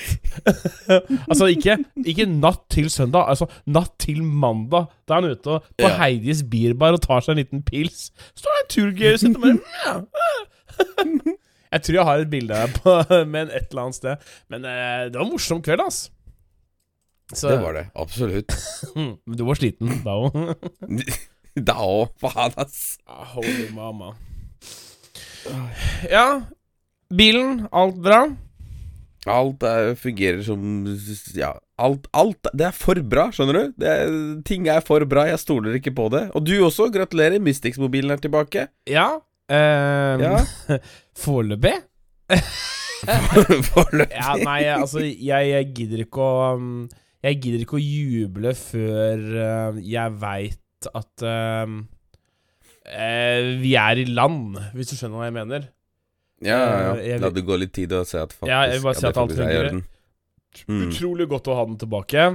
altså 1.28 1.46
ikke, 1.52 1.76
ikke 2.02 2.26
natt 2.26 2.64
til 2.72 2.88
søndag, 2.90 3.28
altså 3.30 3.46
natt 3.70 3.92
til 4.02 4.22
mandag. 4.24 4.88
Da 5.06 5.18
er 5.18 5.20
han 5.20 5.36
ute 5.36 5.58
og, 5.58 5.68
på 5.78 5.86
Ja. 5.86 5.94
Heidis 6.00 6.42
birbar 6.50 6.96
og 6.96 7.04
tar 7.04 7.22
seg 7.22 7.36
en 7.36 7.42
liten 7.44 7.62
pils. 7.66 8.08
Står 8.34 8.56
det 8.56 8.62
en 8.64 8.72
turgøy 8.74 9.12
og 9.12 9.18
og 9.26 9.34
bare 9.44 11.36
Jeg 11.72 11.82
tror 11.86 11.98
jeg 11.98 12.08
har 12.08 12.24
et 12.24 12.30
bilde 12.32 12.58
her 12.60 12.74
på, 12.76 12.96
med 13.32 13.46
en 13.46 13.54
et 13.54 13.70
eller 13.70 13.86
annet 13.86 13.98
sted. 13.98 14.28
Men 14.52 14.68
eh, 14.68 15.06
det 15.10 15.18
var 15.18 15.26
en 15.26 15.32
morsom 15.32 15.62
kveld, 15.64 15.82
altså. 15.86 16.12
Så, 17.34 17.48
Det 17.50 17.56
var 17.58 17.74
det. 17.74 17.86
Absolutt. 17.98 18.52
Men 19.26 19.34
du 19.38 19.42
var 19.48 19.58
sliten 19.58 19.96
da 20.06 20.18
òg. 20.26 20.36
Da 21.56 21.72
òg, 21.80 22.10
faen, 22.20 22.52
ass. 22.60 22.98
Holy 23.32 23.70
mama. 23.72 24.10
Ja, 26.10 26.42
bilen, 27.08 27.62
alt 27.72 27.96
bra? 28.04 28.26
Alt 29.26 29.64
er, 29.66 29.94
fungerer 29.98 30.42
som 30.46 30.60
Ja, 31.34 31.54
alt, 31.82 32.06
alt 32.14 32.46
Det 32.54 32.68
er 32.68 32.74
for 32.76 33.00
bra, 33.02 33.24
skjønner 33.34 33.56
du? 33.58 33.72
Det 33.80 33.88
er, 33.90 34.12
ting 34.46 34.68
er 34.70 34.84
for 34.86 35.02
bra. 35.08 35.24
Jeg 35.30 35.40
stoler 35.42 35.78
ikke 35.80 35.94
på 35.96 36.06
det. 36.14 36.26
Og 36.36 36.44
du 36.46 36.54
også. 36.62 36.90
Gratulerer. 36.94 37.40
Mystix-mobilen 37.42 38.14
er 38.14 38.22
tilbake. 38.22 38.68
Ja. 38.90 39.08
Ehm, 39.52 40.22
Ja. 40.24 40.36
Foreløpig. 41.24 41.74
Foreløpig. 43.72 44.16
Ja, 44.20 44.34
nei, 44.40 44.62
altså, 44.72 45.02
jeg, 45.04 45.50
jeg 45.52 45.68
gidder 45.76 46.02
ikke 46.06 46.22
å 46.24 46.54
um, 46.56 46.70
Jeg 47.24 47.40
gidder 47.42 47.62
ikke 47.64 47.78
å 47.78 47.82
juble 47.82 48.52
før 48.58 49.22
uh, 49.36 49.78
jeg 49.82 50.16
veit 50.22 50.88
at 50.94 51.24
uh, 51.26 51.66
uh, 52.86 53.46
vi 53.62 53.72
er 53.80 54.02
i 54.02 54.06
land, 54.10 54.58
hvis 54.76 54.92
du 54.92 54.96
skjønner 54.98 55.18
hva 55.22 55.28
jeg 55.30 55.36
mener. 55.40 55.68
Ja, 56.44 56.56
ja, 56.58 56.64
Eh, 56.68 56.82
ja. 56.84 56.96
jeg 57.14 57.22
La 57.24 57.30
det 57.32 57.44
gå 57.48 57.56
litt 57.58 57.72
tid 57.74 57.94
og 57.96 58.04
se 58.08 58.20
at 58.20 58.34
faktisk 58.34 58.50
Ja, 58.52 58.66
jeg 58.68 58.76
vil 58.76 58.84
bare 58.84 58.98
si 59.00 59.06
at 59.08 59.20
alt 59.22 59.32
er 59.32 59.40
fungerer. 59.40 59.78
Mm. 60.66 60.82
Utrolig 60.86 61.26
godt 61.32 61.48
å 61.48 61.56
ha 61.56 61.64
den 61.68 61.78
tilbake. 61.80 62.26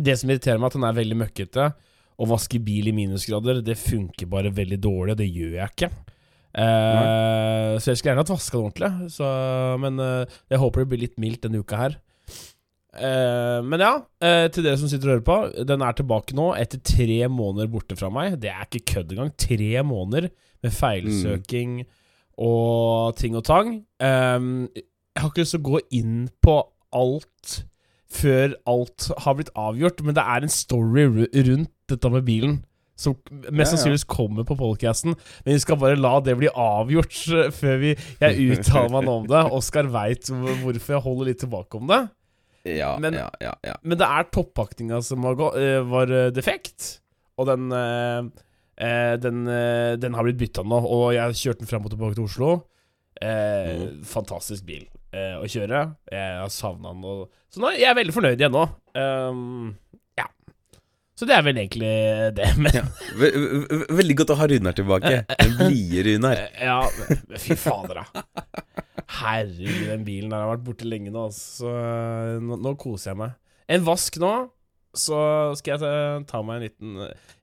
Det 0.00 0.14
som 0.20 0.30
irriterer 0.30 0.60
meg, 0.60 0.68
er 0.68 0.72
at 0.74 0.76
den 0.78 0.86
er 0.88 0.98
veldig 1.00 1.18
møkkete. 1.24 1.66
Å 2.20 2.28
vaske 2.28 2.60
bil 2.60 2.90
i 2.90 2.92
minusgrader, 2.92 3.62
det 3.64 3.78
funker 3.80 4.28
bare 4.28 4.52
veldig 4.52 4.76
dårlig, 4.82 5.14
og 5.14 5.20
det 5.22 5.28
gjør 5.30 5.54
jeg 5.56 5.72
ikke. 5.72 5.90
Uh, 6.50 7.78
så 7.78 7.92
jeg 7.92 8.00
skulle 8.00 8.10
gjerne 8.10 8.24
hatt 8.24 8.32
vaska 8.32 8.56
den 8.56 8.66
ordentlig, 8.66 9.10
så, 9.14 9.26
men 9.78 10.00
uh, 10.02 10.40
jeg 10.50 10.58
håper 10.58 10.82
det 10.82 10.90
blir 10.90 11.02
litt 11.04 11.20
mildt 11.22 11.44
denne 11.46 11.62
uka 11.62 11.78
her. 11.78 11.96
Uh, 12.90 13.62
men 13.62 13.84
ja, 13.84 13.92
til 14.50 14.66
dere 14.66 14.74
som 14.80 14.90
sitter 14.90 15.06
og 15.06 15.14
hører 15.14 15.26
på, 15.28 15.64
den 15.70 15.84
er 15.86 15.96
tilbake 15.96 16.34
nå 16.36 16.50
etter 16.58 16.82
tre 16.82 17.20
måneder 17.30 17.70
borte 17.70 17.96
fra 17.96 18.10
meg. 18.12 18.36
Det 18.42 18.50
er 18.50 18.66
ikke 18.66 18.96
kødd 18.96 19.14
engang. 19.14 19.32
Tre 19.38 19.86
måneder 19.86 20.28
med 20.60 20.74
feilsøking 20.76 21.78
og 22.42 23.14
ting 23.20 23.38
og 23.38 23.46
tang. 23.46 23.76
Jeg 24.02 25.22
har 25.22 25.30
ikke 25.30 25.44
lyst 25.44 25.54
til 25.54 25.62
å 25.62 25.68
gå 25.70 25.80
inn 25.96 26.24
på 26.42 26.58
alt 26.98 27.60
før 28.10 28.56
alt 28.70 29.06
har 29.24 29.36
blitt 29.38 29.52
avgjort, 29.58 30.02
men 30.06 30.16
det 30.16 30.24
er 30.26 30.42
en 30.46 30.52
story 30.52 31.06
rundt 31.46 31.70
dette 31.90 32.10
med 32.10 32.26
bilen. 32.26 32.58
Som 33.00 33.14
mest 33.48 33.72
sannsynligvis 33.72 34.04
kommer 34.04 34.44
på 34.44 34.52
podcasten 34.60 35.14
Men 35.14 35.54
vi 35.54 35.60
skal 35.62 35.78
bare 35.80 35.96
la 35.96 36.18
det 36.20 36.34
bli 36.36 36.50
avgjort 36.52 37.14
eh, 37.38 37.46
før 37.56 37.78
vi, 37.80 37.94
jeg 38.20 38.48
uttaler 38.58 38.92
meg 38.92 39.06
noe 39.06 39.22
om 39.22 39.28
det. 39.30 39.40
Oskar 39.56 39.88
veit 39.88 40.28
hvorfor 40.28 40.96
jeg 40.98 41.04
holder 41.06 41.30
litt 41.30 41.40
tilbake 41.40 41.80
om 41.80 41.88
det. 41.88 42.00
Ja, 42.68 42.90
Men- 43.00 43.16
ja, 43.16 43.30
ja, 43.40 43.54
ja. 43.64 43.78
Men 43.80 43.96
det 44.02 44.04
er 44.04 44.28
toppaktinga 44.36 45.00
som 45.06 45.24
var, 45.24 45.40
eh, 45.56 45.80
var 45.88 46.12
eh, 46.12 46.28
defekt, 46.36 46.98
og 47.40 47.48
den 47.48 47.70
den, 49.20 49.40
den 50.00 50.14
har 50.16 50.24
blitt 50.24 50.38
bytta 50.40 50.62
nå, 50.64 50.78
og 50.88 51.10
jeg 51.12 51.34
kjørte 51.36 51.60
den 51.64 51.68
fram 51.68 51.84
og 51.84 51.90
tilbake 51.92 52.16
til 52.16 52.24
Oslo. 52.24 52.52
Eh, 53.20 53.90
Fantastisk 54.08 54.64
bil 54.64 54.86
eh, 55.12 55.36
å 55.40 55.46
kjøre. 55.50 55.84
Jeg 56.12 56.40
har 56.40 56.50
savna 56.54 56.92
den. 56.94 57.04
Og, 57.06 57.28
så 57.50 57.62
nå 57.62 57.70
er 57.72 57.80
jeg 57.84 57.98
veldig 58.00 58.14
fornøyd 58.16 58.40
igjen 58.42 58.54
nå. 58.54 58.64
Um, 58.94 59.72
ja. 60.18 60.26
Så 61.18 61.26
det 61.28 61.34
er 61.36 61.44
vel 61.46 61.58
egentlig 61.62 61.90
det. 62.38 62.50
Men 62.62 62.78
Ja. 62.78 62.84
Ve 63.20 63.30
ve 63.34 63.80
veldig 64.00 64.16
godt 64.22 64.34
å 64.34 64.38
ha 64.40 64.48
Runar 64.52 64.76
tilbake. 64.78 65.14
Den 65.42 65.56
blide 65.60 66.06
Runar. 66.08 66.44
Eh, 66.46 66.64
Ja, 66.68 66.78
fy 67.42 67.56
fader, 67.58 68.02
da. 68.04 68.24
Herregud, 69.20 69.88
den 69.90 70.04
bilen 70.06 70.30
der 70.30 70.44
har 70.44 70.52
vært 70.54 70.64
borte 70.68 70.86
lenge 70.88 71.10
nå. 71.14 71.26
Så 71.34 71.66
eh, 71.70 72.36
nå, 72.44 72.56
nå 72.62 72.76
koser 72.80 73.10
jeg 73.12 73.20
meg. 73.24 73.34
En 73.70 73.84
vask 73.86 74.16
nå, 74.22 74.30
så 74.96 75.54
skal 75.58 75.76
jeg 75.78 76.24
ta, 76.26 76.40
meg 76.42 76.56
en 76.56 76.64
liten 76.64 76.96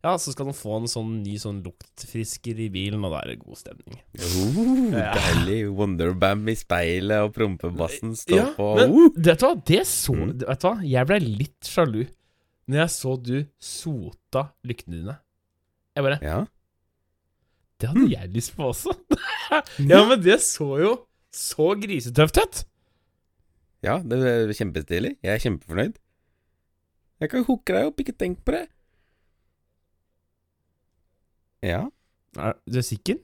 Ja, 0.04 0.18
så 0.20 0.34
skal 0.34 0.50
han 0.50 0.58
få 0.58 0.82
en 0.82 0.88
sånn 0.92 1.14
ny 1.24 1.38
sånn 1.40 1.62
luktfrisker 1.64 2.60
i 2.60 2.68
bilen, 2.74 3.06
og 3.08 3.14
da 3.16 3.22
er 3.24 3.32
det 3.32 3.40
god 3.46 3.56
stemning. 3.62 4.02
Oh, 4.20 4.92
Ja. 4.98 5.14
deilig. 5.16 5.62
Wonderbam 5.78 6.44
i 6.52 6.56
speilet, 6.60 7.24
og 7.24 7.34
prompebassen 7.38 8.16
står 8.20 8.36
Ja, 8.42 8.50
på. 8.58 8.68
men 8.76 8.92
Uh. 8.92 9.10
vet 9.16 9.40
du 9.40 9.46
hva, 9.48 9.56
det 9.66 9.82
så 9.88 10.14
Mm. 10.16 10.34
Vet 10.44 10.60
du 10.60 10.68
hva, 10.68 10.76
jeg 10.84 11.08
ble 11.08 11.20
litt 11.24 11.62
sjalu 11.64 12.08
når 12.68 12.78
jeg 12.84 12.90
så 12.98 13.16
du 13.24 13.46
sota 13.64 14.50
lyktene 14.68 15.00
dine. 15.02 15.18
Jeg 15.96 16.04
bare 16.04 16.20
Ja. 16.22 16.46
Det 17.80 17.90
hadde 17.90 18.10
jeg 18.10 18.34
lyst 18.34 18.56
på 18.58 18.72
også. 18.74 18.92
ja, 19.88 20.04
men 20.08 20.20
det 20.22 20.40
så 20.42 20.80
jo 20.82 20.92
så 21.32 21.76
grisetøft 21.80 22.38
ut. 22.42 22.64
ja, 23.86 24.00
det 24.00 24.18
er 24.26 24.48
kjempestilig. 24.58 25.16
Jeg 25.24 25.32
er 25.36 25.40
kjempefornøyd. 25.44 25.96
Jeg 27.18 27.32
kan 27.32 27.46
hooke 27.48 27.74
deg 27.74 27.88
opp, 27.90 28.02
ikke 28.04 28.14
tenk 28.14 28.44
på 28.46 28.54
det. 28.54 28.66
Ja. 31.66 31.88
Er 32.38 32.54
du 32.70 32.78
er 32.78 32.86
sikker? 32.86 33.18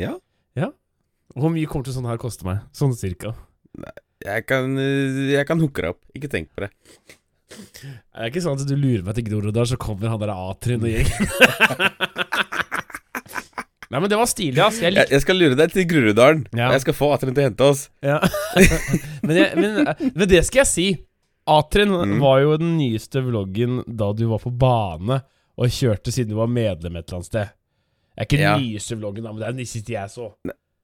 Ja. 0.00 0.18
Ja. 0.58 0.68
Hvor 1.32 1.52
mye 1.54 1.68
kommer 1.70 1.88
til 1.88 1.96
sånn 1.96 2.08
her 2.10 2.20
koste 2.20 2.44
meg? 2.44 2.60
Sånn 2.76 2.92
cirka. 2.98 3.32
Jeg 4.20 4.44
kan, 4.50 4.74
øh, 4.76 5.30
jeg 5.32 5.46
kan 5.48 5.62
hooke 5.62 5.80
deg 5.80 5.94
opp, 5.94 6.02
ikke 6.16 6.28
tenk 6.32 6.50
på 6.52 6.66
det. 6.66 6.70
Er 8.12 8.26
det 8.26 8.30
ikke 8.34 8.44
sånn 8.44 8.60
at 8.60 8.68
du 8.68 8.76
lurer 8.76 9.02
meg 9.06 9.16
til 9.16 9.26
Groruddalen, 9.30 9.70
så 9.72 9.80
kommer 9.80 10.12
han 10.12 10.20
der 10.20 10.34
A-trinn 10.34 10.84
og 10.84 10.92
gjengen? 10.92 11.30
Nei, 13.90 13.98
men 13.98 14.06
det 14.06 14.18
var 14.20 14.28
stilig, 14.30 14.60
ass. 14.62 14.76
Jeg 14.78 14.94
Jeg, 14.94 15.08
jeg 15.10 15.22
skal 15.24 15.40
lure 15.40 15.56
deg 15.58 15.72
til 15.74 15.86
Groruddalen. 15.90 16.44
Ja. 16.54 16.68
Jeg 16.76 16.84
skal 16.84 16.94
få 16.94 17.08
Atren 17.16 17.34
til 17.34 17.42
å 17.42 17.48
hente 17.48 17.64
oss. 17.72 17.88
ja. 18.06 18.20
men, 19.26 19.34
jeg, 19.34 19.48
men, 19.56 19.80
men 20.14 20.28
det 20.30 20.44
skal 20.46 20.62
jeg 20.62 20.70
si. 20.70 20.86
A-trinn 21.50 21.90
Mm. 21.92 22.18
var 22.22 22.40
jo 22.44 22.56
den 22.60 22.76
nyeste 22.78 23.22
vloggen 23.26 23.80
da 23.86 24.12
du 24.16 24.26
var 24.30 24.38
på 24.42 24.52
bane 24.56 25.20
og 25.58 25.66
kjørte 25.74 26.12
siden 26.14 26.30
du 26.32 26.36
var 26.38 26.46
medlem 26.48 26.96
et 26.96 27.08
eller 27.08 27.18
annet 27.20 27.26
sted. 27.30 27.50
Det 27.50 28.18
er 28.18 28.26
ikke 28.28 28.38
den 28.38 28.46
Ja. 28.46 28.56
nyeste 28.58 28.96
vloggen, 29.00 29.24
da, 29.24 29.32
men 29.32 29.40
det 29.40 29.48
er 29.48 29.52
den 29.58 29.66
siste 29.66 29.92
jeg 29.92 30.10
så. 30.12 30.30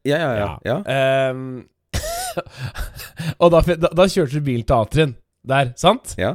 Ja, 0.07 0.17
ja, 0.19 0.33
ja. 0.37 0.51
ja. 0.65 0.77
Ehm, 0.87 1.69
og 3.41 3.51
da, 3.55 3.61
da, 3.77 3.89
da 3.97 4.07
kjørte 4.11 4.39
du 4.39 4.45
bil 4.47 4.63
til 4.67 4.77
A-trinn 4.77 5.15
der, 5.47 5.73
sant? 5.81 6.15
Ja. 6.21 6.35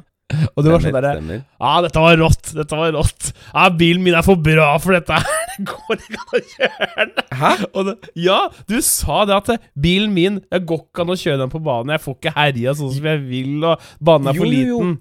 Og 0.55 0.63
du 0.63 0.69
var 0.71 0.79
sånn 0.79 0.95
derre. 0.95 1.41
Ja, 1.59 1.71
dette 1.83 1.99
var 1.99 2.15
rått. 2.21 2.53
Dette 2.55 2.77
var 2.79 2.93
rått. 2.95 3.33
Ja, 3.51 3.65
bilen 3.75 4.03
min 4.05 4.15
er 4.15 4.23
for 4.23 4.39
bra 4.39 4.69
for 4.79 4.95
dette. 4.95 5.17
Det 5.57 5.67
går 5.67 5.99
ikke 5.99 6.21
an 6.21 6.33
å 6.37 6.41
kjøre 6.51 6.89
den. 6.95 7.13
Hæ? 7.41 7.51
Det, 7.87 7.95
ja, 8.23 8.39
du 8.71 8.75
sa 8.85 9.21
det 9.29 9.37
at 9.37 9.69
bilen 9.79 10.13
min 10.15 10.41
Det 10.47 10.61
går 10.69 10.83
ikke 10.85 11.05
an 11.05 11.13
å 11.13 11.19
kjøre 11.19 11.41
den 11.43 11.53
på 11.53 11.61
banen. 11.63 11.93
Jeg 11.95 12.03
får 12.05 12.17
ikke 12.19 12.35
herja 12.37 12.75
sånn 12.79 12.93
som 12.95 13.07
jeg 13.11 13.23
vil, 13.27 13.55
og 13.67 13.87
banen 13.99 14.31
er 14.31 14.39
for 14.39 14.49
liten. 14.51 14.73
jo, 14.73 14.81
jo. 14.91 14.99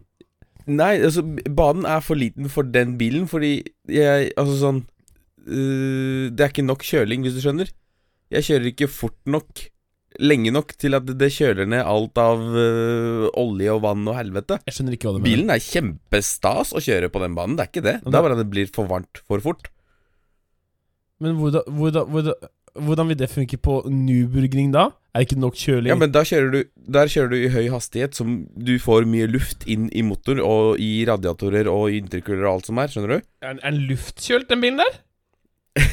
Nei, 0.71 0.93
altså, 1.01 1.25
banen 1.57 1.87
er 1.89 2.03
for 2.05 2.21
liten 2.21 2.51
for 2.53 2.69
den 2.69 2.95
bilen, 3.01 3.27
fordi 3.31 3.57
jeg 3.91 4.31
Altså 4.39 4.57
sånn 4.61 4.81
øh, 5.49 6.31
Det 6.31 6.45
er 6.45 6.53
ikke 6.53 6.67
nok 6.67 6.85
kjøling, 6.87 7.25
hvis 7.25 7.37
du 7.39 7.43
skjønner. 7.43 7.73
Jeg 8.31 8.47
kjører 8.47 8.71
ikke 8.71 8.91
fort 8.93 9.19
nok 9.27 9.67
lenge 10.19 10.51
nok 10.51 10.75
til 10.81 10.97
at 10.99 11.07
det 11.07 11.29
kjøler 11.33 11.69
ned 11.71 11.87
alt 11.87 12.19
av 12.19 12.41
øh, 12.43 13.27
olje 13.39 13.75
og 13.75 13.83
vann 13.85 14.09
og 14.11 14.17
helvete. 14.19 14.59
Jeg 14.67 14.77
skjønner 14.77 14.97
ikke 14.97 15.09
hva 15.09 15.15
du 15.15 15.21
mener. 15.21 15.29
Bilen 15.29 15.53
er 15.55 15.63
kjempestas 15.63 16.73
å 16.75 16.83
kjøre 16.83 17.11
på 17.15 17.23
den 17.23 17.37
banen, 17.39 17.57
det 17.59 17.67
er 17.67 17.71
ikke 17.71 17.85
det. 17.87 17.97
Det 18.05 18.11
er 18.11 18.25
bare 18.27 18.37
at 18.37 18.43
det 18.43 18.51
blir 18.51 18.73
for 18.75 18.91
varmt 18.91 19.23
for 19.27 19.43
fort. 19.45 19.71
Men 21.21 21.37
hvordan, 21.37 21.67
hvordan, 21.77 22.09
hvordan, 22.15 22.49
hvordan 22.87 23.09
vil 23.11 23.19
det 23.21 23.29
funke 23.31 23.59
på 23.61 23.83
Nürburgring 23.93 24.73
da? 24.73 24.87
Er 25.11 25.25
det 25.25 25.27
ikke 25.33 25.41
nok 25.43 25.57
kjøling? 25.59 25.91
Ja, 25.91 25.97
men 25.99 26.13
da 26.15 26.23
kjører 26.23 26.53
du 26.55 26.61
Der 26.95 27.09
kjører 27.11 27.33
du 27.33 27.37
i 27.41 27.49
høy 27.51 27.67
hastighet, 27.73 28.15
som 28.15 28.45
du 28.55 28.77
får 28.79 29.09
mye 29.11 29.27
luft 29.31 29.67
inn 29.67 29.89
i 29.91 30.05
motor 30.07 30.39
og 30.45 30.79
i 30.81 31.05
radiatorer 31.09 31.69
og 31.71 31.91
i 31.91 31.99
intercooler 32.01 32.47
og 32.47 32.53
alt 32.61 32.71
som 32.71 32.79
er, 32.81 32.93
skjønner 32.93 33.17
du? 33.17 33.27
Er 33.43 33.59
den- 33.59 33.81
luftkjølt, 33.91 34.49
den 34.53 34.63
bilen 34.65 34.81
der? 34.85 35.01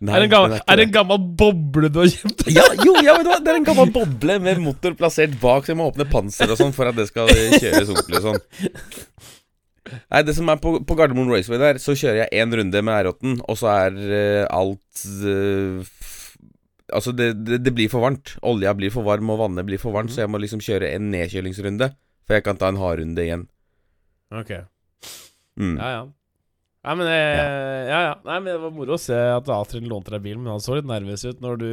Nei, 0.00 0.14
er, 0.14 0.22
det 0.22 0.26
en 0.28 0.30
gammel, 0.32 0.52
det 0.54 0.62
er, 0.64 0.76
det 0.80 0.84
en 0.86 0.92
gammel 0.94 1.24
boble 1.42 1.90
du 1.92 1.98
har 2.00 2.08
kjøpt? 2.08 2.46
Ja, 2.54 2.62
jo, 2.86 2.94
ja, 3.04 3.18
men 3.18 3.26
det 3.28 3.52
er 3.52 3.58
en 3.58 3.66
gammel 3.66 3.90
boble 3.92 4.38
med 4.40 4.62
motor 4.64 4.94
plassert 4.96 5.34
bak, 5.42 5.66
så 5.66 5.74
jeg 5.74 5.80
må 5.82 5.90
åpne 5.90 6.06
panser 6.08 6.54
og 6.54 6.56
sånn 6.56 6.72
for 6.72 6.88
at 6.88 6.96
det 6.96 7.04
skal 7.10 7.28
kjøres 7.28 7.90
ordentlig 7.92 8.22
og 8.22 8.30
sånn. 8.30 8.40
Nei, 9.96 10.22
det 10.26 10.34
som 10.36 10.48
er 10.52 10.60
på, 10.62 10.74
på 10.84 10.96
Gardermoen 10.98 11.30
Raceway 11.32 11.60
der, 11.60 11.78
så 11.82 11.94
kjører 11.98 12.24
jeg 12.24 12.42
én 12.42 12.54
runde 12.58 12.82
med 12.84 13.06
R8-en, 13.06 13.38
og 13.48 13.58
så 13.60 13.70
er 13.74 13.96
uh, 13.96 14.44
alt 14.58 15.06
uh, 15.24 15.94
Altså, 16.88 17.12
det, 17.12 17.34
det, 17.44 17.58
det 17.66 17.74
blir 17.76 17.90
for 17.92 18.00
varmt. 18.00 18.30
Olja 18.48 18.70
blir 18.72 18.88
for 18.88 19.04
varm, 19.04 19.28
og 19.28 19.42
vannet 19.42 19.66
blir 19.68 19.76
for 19.80 19.92
varmt, 19.92 20.08
så 20.14 20.22
jeg 20.22 20.30
må 20.32 20.38
liksom 20.40 20.62
kjøre 20.64 20.88
en 20.96 21.10
nedkjølingsrunde 21.12 21.90
for 22.28 22.36
jeg 22.36 22.44
kan 22.44 22.58
ta 22.60 22.68
en 22.68 22.80
hardrunde 22.80 23.24
igjen. 23.24 23.46
Ok, 24.32 24.52
Mm. 25.58 25.74
ja 25.74 25.88
ja. 25.90 26.02
Nei, 26.88 26.94
men, 26.96 27.08
eh, 27.12 27.82
ja, 27.90 27.98
ja. 28.06 28.12
Nei, 28.24 28.38
men 28.40 28.46
Det 28.48 28.60
var 28.62 28.70
moro 28.72 28.94
å 28.96 29.00
se 29.00 29.12
at 29.12 29.48
Atrin 29.52 29.84
lånte 29.90 30.14
deg 30.14 30.22
bilen, 30.24 30.40
men 30.40 30.54
han 30.54 30.62
så 30.64 30.78
litt 30.78 30.88
nervøs 30.88 31.26
ut 31.28 31.42
når 31.44 31.58
du 31.60 31.66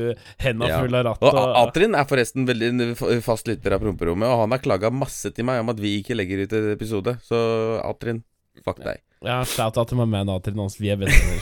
henda 0.44 0.68
Ja. 0.68 0.82
full 0.84 0.98
av 1.00 1.06
ratt. 1.08 1.24
Og 1.24 1.56
Atrin 1.62 1.96
er 1.96 2.04
forresten 2.10 2.44
veldig 2.50 3.22
fast 3.24 3.48
lytter 3.48 3.78
av 3.78 3.80
Promperommet, 3.86 4.28
og 4.28 4.42
han 4.44 4.52
har 4.52 4.60
klaga 4.60 4.92
masse 4.92 5.32
til 5.32 5.48
meg 5.48 5.62
om 5.64 5.72
at 5.72 5.80
vi 5.80 6.02
ikke 6.02 6.18
legger 6.20 6.44
ut 6.44 6.52
episode. 6.76 7.16
Så 7.24 7.40
Atrin, 7.88 8.26
fuck 8.66 8.84
deg. 8.84 9.00
Ja, 9.24 9.40
shout-out 9.48 9.88
til 9.88 9.98
meg 10.04 10.12
man 10.12 10.36
Atrin 10.36 10.60
hans. 10.60 10.76
Vi 10.84 10.92
er 10.92 11.00
bestevenner. 11.00 11.40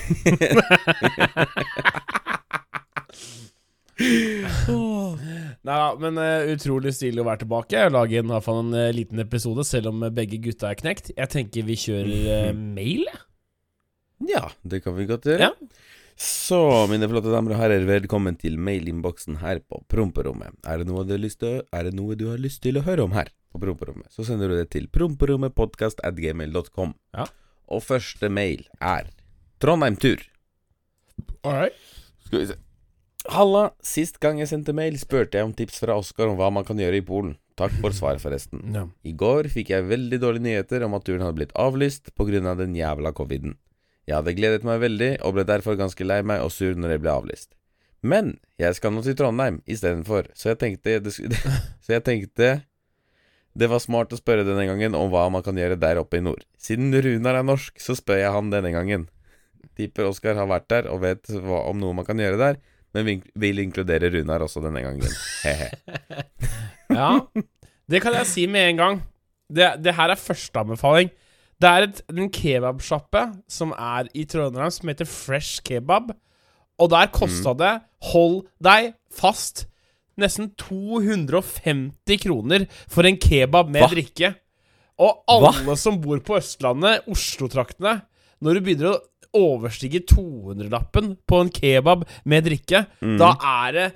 Nei 5.64 5.76
da, 5.80 5.94
men 5.98 6.18
uh, 6.20 6.46
utrolig 6.54 6.94
stilig 6.94 7.24
å 7.24 7.28
være 7.32 7.48
tilbake. 7.48 7.86
Og 7.88 7.94
lage 7.98 8.22
en, 8.22 8.30
i 8.30 8.36
hvert 8.36 8.46
fall 8.46 8.62
en 8.68 8.74
eh, 8.78 8.94
liten 8.94 9.18
episode, 9.24 9.66
selv 9.66 9.90
om 9.96 10.06
begge 10.14 10.38
gutta 10.44 10.70
er 10.70 10.78
knekt. 10.78 11.14
Jeg 11.18 11.32
tenker 11.32 11.66
vi 11.66 11.80
kjører 11.88 12.54
mail, 12.54 13.08
jeg. 13.10 13.22
Ja, 14.30 14.46
det 14.64 14.84
kan 14.84 14.96
vi 14.98 15.06
godt 15.10 15.26
gjøre. 15.28 15.50
Ja. 15.50 15.54
Så, 16.20 16.88
mine 16.92 17.08
flotte 17.10 17.32
damer 17.34 17.52
og 17.56 17.60
herrer, 17.60 17.86
velkommen 17.90 18.36
til 18.40 18.60
mailinnboksen 18.62 19.36
her 19.42 19.58
på 19.66 19.76
promperommet. 19.90 20.54
Er 20.62 20.78
det, 20.80 20.88
noe 20.88 21.06
du 21.08 21.14
har 21.16 21.24
lyst 21.24 21.40
til, 21.42 21.56
er 21.74 21.82
det 21.88 21.96
noe 21.98 22.16
du 22.20 22.26
har 22.30 22.40
lyst 22.42 22.62
til 22.64 22.78
å 22.78 22.86
høre 22.86 23.04
om 23.08 23.14
her 23.18 23.30
på 23.54 23.58
promperommet, 23.62 24.10
så 24.14 24.22
sender 24.26 24.48
du 24.50 24.56
det 24.58 24.70
til 24.74 24.86
promperommetpodkast.gmail.com. 24.94 26.90
Ja. 27.18 27.26
Og 27.74 27.80
første 27.86 28.28
mail 28.30 28.62
er 28.82 29.04
Trondheim 29.64 29.96
Tur. 29.98 30.20
All. 31.48 31.74
Skal 32.28 32.40
vi 32.40 32.46
se. 32.52 32.58
Halla, 33.32 33.70
sist 33.80 34.20
gang 34.20 34.42
jeg 34.42 34.50
sendte 34.52 34.74
mail, 34.76 34.98
spurte 35.00 35.40
jeg 35.40 35.48
om 35.48 35.54
tips 35.56 35.80
fra 35.80 35.96
Oskar 35.96 36.28
om 36.28 36.36
hva 36.40 36.50
man 36.52 36.66
kan 36.68 36.80
gjøre 36.80 37.00
i 37.00 37.06
Polen. 37.08 37.38
Takk 37.60 37.72
for 37.80 37.92
svar, 37.96 38.18
forresten. 38.20 38.60
Ja. 38.74 38.88
I 39.06 39.14
går 39.16 39.48
fikk 39.54 39.70
jeg 39.72 39.88
veldig 39.88 40.20
dårlige 40.20 40.48
nyheter 40.48 40.84
om 40.88 40.96
at 40.98 41.06
turen 41.08 41.22
hadde 41.24 41.38
blitt 41.38 41.54
avlyst 41.60 42.12
pga. 42.18 42.56
den 42.60 42.76
jævla 42.76 43.14
coviden. 43.14 43.56
Jeg 44.08 44.18
hadde 44.20 44.36
gledet 44.36 44.66
meg 44.68 44.82
veldig, 44.84 45.12
og 45.24 45.38
ble 45.38 45.46
derfor 45.48 45.78
ganske 45.80 46.06
lei 46.06 46.20
meg 46.28 46.44
og 46.44 46.52
sur 46.52 46.76
når 46.76 46.98
jeg 46.98 47.04
ble 47.04 47.14
avlyst. 47.14 47.54
Men 48.04 48.34
jeg 48.60 48.76
skal 48.76 48.92
nå 48.92 49.04
til 49.06 49.16
Trondheim 49.16 49.62
istedenfor, 49.64 50.28
så 50.36 50.52
jeg 50.52 50.76
Så 51.84 51.96
jeg 51.96 52.04
tenkte 52.04 52.54
det 53.54 53.70
var 53.70 53.82
smart 53.84 54.14
å 54.16 54.18
spørre 54.18 54.46
denne 54.48 54.66
gangen 54.66 54.96
om 54.98 55.12
hva 55.14 55.28
man 55.30 55.44
kan 55.46 55.58
gjøre 55.58 55.78
der 55.78 56.00
oppe 56.02 56.18
i 56.18 56.24
nord. 56.26 56.42
Siden 56.58 56.90
Runar 56.90 57.38
er 57.38 57.46
norsk, 57.46 57.78
så 57.78 57.94
spør 57.94 58.18
jeg 58.18 58.34
han 58.34 58.50
denne 58.50 58.72
gangen. 58.74 59.06
Tipper 59.78 60.10
Oskar 60.10 60.40
har 60.40 60.50
vært 60.50 60.66
der 60.74 60.90
og 60.90 61.04
vet 61.06 61.30
hva, 61.30 61.62
om 61.70 61.78
noe 61.78 61.94
man 61.94 62.08
kan 62.08 62.18
gjøre 62.18 62.40
der, 62.42 62.58
men 62.98 63.22
vil 63.40 63.62
inkludere 63.62 64.10
Runar 64.14 64.42
også 64.46 64.62
denne 64.66 64.82
gangen. 64.86 65.18
He-he. 65.46 65.70
Ja, 66.94 67.24
det 67.90 68.04
kan 68.04 68.14
jeg 68.14 68.28
si 68.30 68.44
med 68.46 68.68
en 68.74 68.82
gang. 68.82 68.98
Det, 69.50 69.70
det 69.82 69.96
her 69.98 70.12
er 70.14 70.20
førsteanbefaling. 70.20 71.10
Det 71.64 71.70
er 71.72 71.86
et, 71.88 72.00
en 72.12 72.32
kebabsjappe 72.34 73.22
som 73.48 73.72
er 73.72 74.10
i 74.12 74.26
Trondheim, 74.28 74.72
som 74.74 74.90
heter 74.92 75.08
Fresh 75.08 75.64
Kebab. 75.64 76.12
Og 76.82 76.90
der 76.92 77.12
kosta 77.14 77.54
det, 77.56 77.74
hold 78.10 78.42
deg 78.64 78.90
fast, 79.14 79.68
nesten 80.20 80.50
250 80.60 82.20
kroner 82.26 82.66
for 82.92 83.08
en 83.08 83.16
kebab 83.22 83.72
med 83.72 83.86
Hva? 83.86 83.92
drikke. 83.94 84.34
Og 85.00 85.24
alle 85.32 85.78
som 85.80 86.02
bor 86.04 86.20
på 86.26 86.36
Østlandet, 86.38 87.08
Oslo-traktene 87.10 88.04
Når 88.44 88.54
du 88.54 88.62
begynner 88.66 88.90
å 88.92 89.00
overstige 89.34 90.04
200-lappen 90.06 91.16
på 91.26 91.40
en 91.42 91.50
kebab 91.50 92.04
med 92.30 92.44
drikke, 92.46 92.84
da 93.18 93.32
er 93.40 93.78
det 93.78 93.88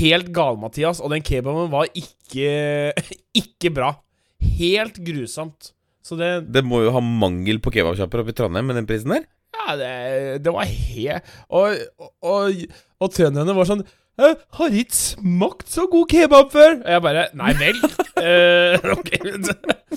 helt 0.00 0.32
gal-Mathias. 0.34 0.98
Og 1.00 1.14
den 1.14 1.22
kebaben 1.22 1.70
var 1.70 1.86
ikke 1.94 2.90
Ikke 3.44 3.70
bra. 3.70 3.94
Helt 4.58 4.98
grusomt. 5.06 5.70
Så 6.04 6.18
det 6.20 6.30
Det 6.52 6.64
må 6.66 6.82
jo 6.84 6.92
ha 6.94 7.02
mangel 7.04 7.60
på 7.64 7.72
kebabsjapper 7.74 8.22
oppe 8.22 8.34
i 8.34 8.36
Trondheim 8.36 8.68
med 8.68 8.80
den 8.80 8.88
prisen 8.88 9.14
der? 9.14 9.26
Ja, 9.54 9.76
det, 9.78 9.92
det 10.44 10.52
var 10.52 10.68
helt 10.68 11.34
Og, 11.48 11.78
og, 12.20 12.64
og, 13.00 13.12
trønderne 13.14 13.56
var 13.56 13.70
sånn 13.70 13.84
«Jeg 14.14 14.36
har 14.58 14.74
ikke 14.78 14.94
smakt 14.94 15.72
så 15.72 15.88
god 15.90 16.04
kebab 16.06 16.52
før. 16.52 16.76
Og 16.84 16.90
jeg 16.92 17.02
bare 17.02 17.24
Nei 17.34 17.54
vel. 17.58 17.80
Eh, 18.24 18.78
ok. 18.94 19.08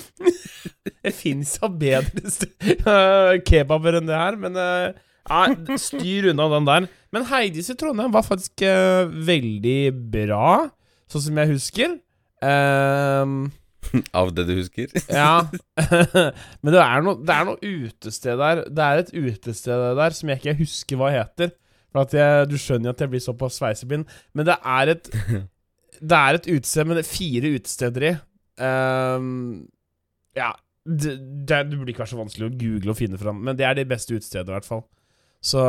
Det 1.06 1.12
fins 1.16 1.54
da 1.62 1.70
bedre 1.70 2.32
eh, 2.66 3.36
kebaber 3.46 4.00
enn 4.00 4.10
det 4.10 4.18
her, 4.18 4.36
men 4.42 4.58
uh, 4.58 4.90
ja, 5.30 5.78
styr 5.80 6.32
unna 6.34 6.50
den 6.52 6.68
der. 6.68 6.88
Men 7.16 7.28
Heidis 7.30 7.70
i 7.72 7.78
Trondheim 7.80 8.12
var 8.12 8.26
faktisk 8.28 8.66
uh, 8.66 9.08
veldig 9.08 9.94
bra, 10.12 10.50
sånn 11.12 11.28
som 11.30 11.40
jeg 11.40 11.54
husker. 11.54 11.96
Ehm, 12.44 13.48
Av 14.20 14.32
det 14.36 14.48
du 14.50 14.54
husker? 14.58 14.92
ja. 15.08 15.48
Men 16.64 16.74
det 16.74 16.82
er 16.82 17.06
noe, 17.06 17.22
det 17.24 17.36
er 17.36 17.48
noe 17.48 17.60
utested 17.62 18.40
der 18.42 18.64
Det 18.68 18.84
er 18.84 19.04
et 19.04 19.14
utested 19.14 19.86
der 20.00 20.18
som 20.18 20.32
jeg 20.32 20.42
ikke 20.42 20.58
husker 20.64 21.00
hva 21.00 21.14
heter. 21.14 21.54
For 21.94 22.18
jeg, 22.18 22.50
Du 22.52 22.58
skjønner 22.60 22.94
at 22.94 23.02
jeg 23.04 23.14
blir 23.14 23.24
såpass 23.24 23.62
sveisebind. 23.62 24.10
Men 24.36 24.50
det 24.50 24.58
er 24.60 24.94
et 24.96 25.12
Det 26.12 26.18
er 26.18 26.38
et 26.38 26.50
utested 26.52 26.86
med 26.90 27.06
fire 27.08 27.56
utesteder 27.58 28.10
i. 28.12 28.16
Um, 28.58 29.68
ja 30.38 30.52
det, 30.88 31.18
det, 31.48 31.58
det 31.72 31.78
burde 31.78 31.92
ikke 31.92 32.00
være 32.00 32.14
så 32.14 32.20
vanskelig 32.20 32.48
å 32.48 32.54
google 32.56 32.94
og 32.94 32.98
finne 32.98 33.20
fram, 33.20 33.42
men 33.44 33.58
det 33.60 33.66
er 33.68 33.76
det 33.78 33.88
beste 33.90 34.16
utestedet, 34.16 34.48
i 34.48 34.56
hvert 34.56 34.68
fall. 34.68 34.84
Så 35.44 35.62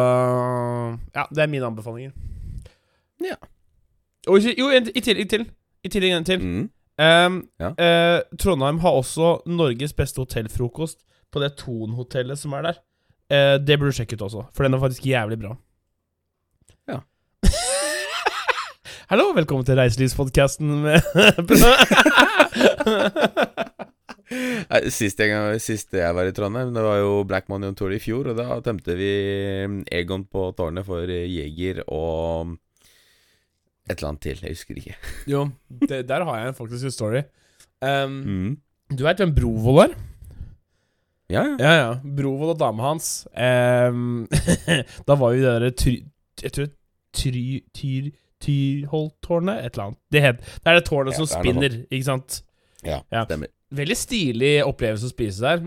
Ja, 1.14 1.24
det 1.35 1.42
er 1.42 1.50
mine 1.50 1.66
anbefalinger. 1.66 2.12
Ja. 3.24 3.35
Og 4.28 4.44
jo, 4.44 4.68
en, 4.70 4.88
i 4.94 5.02
tillegg 5.02 5.30
til. 5.30 5.48
I 5.85 5.90
tillegg 5.92 6.14
en 6.16 6.28
til. 6.28 6.44
Mm. 6.44 6.68
Ehm, 6.98 7.42
Ja. 7.62 7.68
uh, 7.78 8.20
Trondheim 8.38 8.78
har 8.82 8.92
også 8.98 9.42
Norges 9.46 9.92
beste 9.94 10.18
hotellfrokost 10.22 10.98
på 11.32 11.40
det 11.42 11.52
Thon-hotellet 11.61 12.38
som 12.40 12.52
er 12.58 12.62
der. 12.68 12.80
Uh, 13.30 13.56
det 13.62 13.78
burde 13.78 13.92
du 13.92 13.98
sjekke 14.00 14.16
ut 14.18 14.24
også, 14.26 14.46
for 14.54 14.64
den 14.66 14.74
er 14.74 14.82
faktisk 14.82 15.06
jævlig 15.06 15.38
bra. 15.42 15.52
Ja. 16.88 16.98
Hallo, 19.12 19.30
velkommen 19.37 19.64
til 19.64 19.78
Reiselivspodkasten 19.78 20.82
med 20.82 21.00
Sist 24.92 25.20
jeg, 25.22 25.61
sist 25.64 25.94
jeg 25.96 26.12
var 26.16 26.28
i 26.28 26.32
Trondheim, 26.37 26.74
det 26.76 26.82
var 26.84 26.98
jo 27.00 27.22
Black 27.28 27.46
Money 27.48 27.70
on 27.70 27.76
Tour 27.78 27.94
i 27.96 28.00
fjor, 28.02 28.28
og 28.32 28.37
da 28.37 28.58
tømte 28.64 28.96
vi 28.98 29.08
Egon 29.96 30.26
på 30.28 30.50
tårnet 30.58 30.84
for 30.84 31.08
Jeger 31.08 31.80
og 31.87 32.52
et 33.90 33.98
eller 33.98 34.09
annet 34.12 34.20
til, 34.22 34.38
jeg 34.42 34.51
husker 34.57 34.74
ikke. 34.81 34.94
Jo, 35.33 35.48
det, 35.88 36.03
der 36.09 36.24
har 36.24 36.38
jeg 36.44 36.55
faktisk 36.59 36.85
en 36.85 36.90
story. 36.94 37.22
Um, 37.83 38.18
Mm. 38.27 38.57
Du 38.98 39.05
veit 39.05 39.18
hvem 39.20 39.35
Brovold 39.37 39.90
er? 39.90 39.96
Ja, 41.31 41.42
ja. 41.44 41.57
Ja, 41.61 41.72
ja. 41.81 41.90
Brovold 42.16 42.55
og 42.55 42.61
dama 42.61 42.83
hans. 42.88 43.27
um, 43.37 44.27
da 45.09 45.14
var 45.20 45.35
jo 45.37 45.42
det 45.42 45.51
derre. 45.51 45.98
Jeg 46.42 46.53
tror 46.53 46.66
Try... 47.12 47.44
Tyr... 47.74 48.11
Tyrholttårnet? 48.40 49.64
Et 49.66 49.72
eller 49.74 49.85
annet. 49.85 49.98
Det, 50.12 50.20
het, 50.22 50.37
det 50.40 50.70
er 50.70 50.74
det 50.79 50.85
tårnet 50.87 51.12
Ja, 51.12 51.16
som 51.18 51.27
det 51.27 51.35
er 51.35 51.42
spinner, 51.42 51.79
ikke 51.90 52.05
sant? 52.07 52.42
ja, 52.87 53.01
Ja. 53.12 53.24
stemmer. 53.24 53.48
Veldig 53.74 53.96
stilig 53.98 54.53
opplevelse 54.64 55.09
å 55.09 55.12
spise 55.12 55.42
der. 55.44 55.64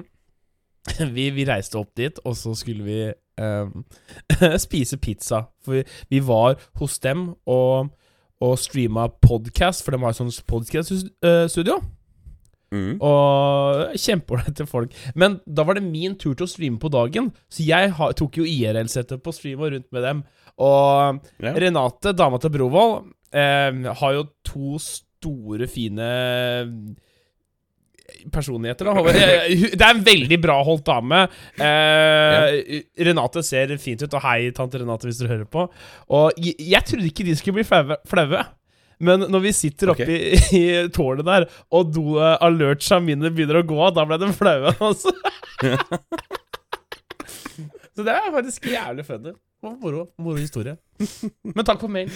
Vi, 1.18 1.28
vi 1.36 1.44
reiste 1.46 1.78
opp 1.78 1.92
dit, 2.00 2.18
og 2.26 2.34
så 2.40 2.56
skulle 2.58 2.84
vi 2.88 3.02
um, 3.44 3.84
spise 4.58 4.98
pizza. 4.98 5.44
For 5.62 5.76
vi, 5.78 5.84
vi 6.10 6.22
var 6.26 6.56
hos 6.80 6.96
dem 7.04 7.36
og, 7.46 7.92
og 8.42 8.58
streama 8.60 9.08
podcast, 9.22 9.84
for 9.86 9.94
de 9.94 10.02
har 10.02 10.16
sånn 10.18 10.32
podcast-studio. 10.50 11.80
Mm. 12.72 13.02
Og 13.04 13.98
kjempeålreite 14.00 14.66
folk. 14.70 14.94
Men 15.20 15.40
da 15.46 15.66
var 15.68 15.76
det 15.78 15.84
min 15.84 16.16
tur 16.16 16.34
til 16.34 16.48
å 16.48 16.50
streame 16.50 16.80
på 16.82 16.92
dagen, 16.94 17.30
så 17.52 17.66
jeg 17.68 17.92
tok 18.20 18.40
jo 18.40 18.48
IRL-settet 18.48 19.22
på 19.24 19.34
stream 19.36 19.62
og 19.62 19.74
rundt 19.76 19.90
med 19.92 20.08
dem. 20.08 20.24
Og 20.58 21.22
Ja. 21.44 21.54
Renate, 21.54 22.16
dama 22.16 22.40
til 22.40 22.54
Brovold, 22.56 23.12
eh, 23.34 23.72
har 23.94 24.14
jo 24.14 24.30
to 24.44 24.78
store, 24.80 25.68
fine 25.68 26.96
personligheter. 28.34 28.88
Da. 28.90 29.04
Eh, 29.12 29.68
Det 29.72 29.82
er 29.82 29.94
en 29.96 30.04
veldig 30.06 30.40
bra 30.44 30.58
holdt 30.68 30.86
dame. 30.88 31.24
Eh, 31.58 32.82
Renate 33.08 33.44
ser 33.46 33.76
fint 33.82 34.02
ut, 34.04 34.14
og 34.14 34.26
hei, 34.26 34.52
tante 34.56 34.82
Renate, 34.82 35.10
hvis 35.10 35.22
dere 35.22 35.36
hører 35.36 35.52
på. 35.52 35.68
Og 36.14 36.42
jeg, 36.42 36.56
jeg 36.60 36.88
trodde 36.88 37.10
ikke 37.12 37.28
de 37.28 37.38
skulle 37.40 37.62
bli 37.62 37.68
flaue. 37.68 38.44
Men 39.02 39.26
når 39.34 39.42
vi 39.48 39.52
sitter 39.58 39.96
oppe 39.96 40.06
okay. 40.06 40.42
i, 40.54 40.62
i 40.62 40.90
tårnet 40.94 41.26
der, 41.26 41.48
og 41.74 41.90
do 41.96 42.20
alert 42.22 42.86
Shamine 42.86 43.32
begynner 43.34 43.62
å 43.62 43.66
gå 43.66 43.80
av, 43.82 43.96
da 43.98 44.06
ble 44.06 44.20
de 44.22 44.30
flaue, 44.38 44.76
altså. 44.92 45.14
Så 47.92 48.06
det 48.08 48.14
er 48.14 48.30
faktisk 48.34 48.70
jævlig 48.72 49.06
funny. 49.08 49.34
Moro, 49.62 50.08
moro 50.18 50.40
historie. 50.40 50.78
Men 51.56 51.66
takk 51.68 51.82
for 51.84 51.92
mail. 51.92 52.10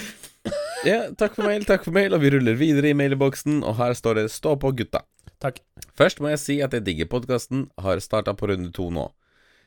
ja, 0.87 1.11
takk 1.17 1.35
for 1.37 1.45
mail, 1.45 1.65
takk 1.67 1.83
for 1.85 1.93
mail, 1.93 2.15
og 2.15 2.23
vi 2.23 2.31
ruller 2.33 2.57
videre 2.57 2.89
i 2.89 2.97
mailboksen, 2.97 3.59
og 3.65 3.77
her 3.77 3.93
står 3.97 4.21
det 4.21 4.31
'Stå 4.33 4.55
på, 4.61 4.71
gutta'. 4.79 5.03
Takk. 5.43 5.61
Først 5.97 6.21
må 6.23 6.31
jeg 6.31 6.41
si 6.41 6.55
at 6.63 6.73
jeg 6.75 6.85
digger 6.85 7.09
podkasten, 7.11 7.67
har 7.81 8.01
starta 8.03 8.35
på 8.37 8.49
runde 8.51 8.71
to 8.75 8.89
nå. 8.93 9.09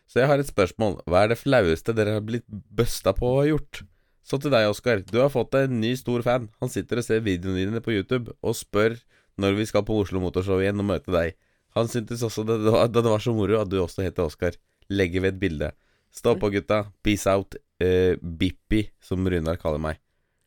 Så 0.08 0.22
jeg 0.22 0.30
har 0.30 0.40
et 0.40 0.48
spørsmål. 0.48 1.02
Hva 1.04 1.24
er 1.24 1.32
det 1.32 1.40
flaueste 1.42 1.92
dere 1.96 2.16
har 2.16 2.24
blitt 2.24 2.46
busta 2.48 3.12
på 3.16 3.28
å 3.28 3.40
ha 3.42 3.48
gjort? 3.50 3.82
Så 4.24 4.36
til 4.40 4.52
deg, 4.52 4.68
Oskar. 4.68 5.02
Du 5.08 5.20
har 5.20 5.32
fått 5.32 5.52
deg 5.54 5.68
en 5.68 5.80
ny 5.82 5.94
stor 5.96 6.24
fan. 6.24 6.48
Han 6.60 6.72
sitter 6.72 7.00
og 7.00 7.06
ser 7.06 7.24
videoene 7.24 7.60
dine 7.60 7.84
på 7.84 7.94
YouTube 7.96 8.34
og 8.40 8.56
spør 8.56 8.96
når 9.40 9.60
vi 9.60 9.68
skal 9.68 9.84
på 9.86 9.96
Oslo 10.02 10.20
Motorshow 10.20 10.60
igjen 10.60 10.80
og 10.82 10.88
møte 10.88 11.12
deg. 11.14 11.36
Han 11.76 11.88
syntes 11.88 12.24
også 12.26 12.44
det, 12.48 12.58
det, 12.64 12.72
det 12.96 13.04
var 13.04 13.22
så 13.22 13.34
moro 13.36 13.60
at 13.60 13.70
du 13.70 13.78
også 13.80 14.04
heter 14.04 14.26
Oskar. 14.26 14.56
Legger 14.88 15.24
ved 15.24 15.36
et 15.36 15.40
bilde. 15.40 15.72
Stå 16.12 16.34
på, 16.40 16.50
gutta. 16.52 16.86
Peace 17.04 17.28
out. 17.28 17.56
Uh, 17.78 18.16
Bippi, 18.18 18.88
som 19.04 19.28
Runar 19.28 19.60
kaller 19.60 19.80
meg. 19.80 20.00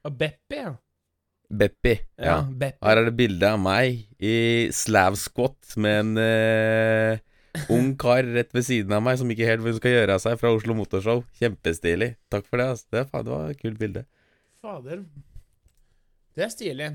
Og 0.04 0.18
Beppi, 0.18 0.58
ja. 0.58 0.74
Beppi. 1.52 1.98
Ja, 2.18 2.26
Ja. 2.26 2.38
Beppi. 2.48 2.78
Her 2.86 3.02
er 3.02 3.10
det 3.10 3.16
bilde 3.20 3.50
av 3.52 3.60
meg 3.60 4.06
i 4.24 4.70
slav 4.76 5.18
squat 5.20 5.76
med 5.82 6.00
en 6.00 6.18
eh, 6.22 7.20
ung 7.74 7.92
kar 8.00 8.24
rett 8.24 8.54
ved 8.56 8.64
siden 8.64 8.94
av 8.96 9.04
meg 9.04 9.18
som 9.20 9.30
ikke 9.34 9.48
helt 9.50 9.66
skal 9.80 9.92
gjøre 9.98 10.16
av 10.16 10.24
seg, 10.24 10.38
fra 10.40 10.54
Oslo 10.56 10.74
Motorshow. 10.78 11.24
Kjempestilig. 11.42 12.14
Takk 12.32 12.48
for 12.48 12.62
det. 12.62 12.70
ass. 12.76 12.86
Det, 12.88 13.04
faen, 13.12 13.26
det 13.28 13.34
var 13.36 13.50
et 13.52 13.60
kult 13.62 13.80
bilde. 13.82 14.06
Fader. 14.62 15.04
Det 16.38 16.46
er 16.46 16.54
stilig. 16.54 16.92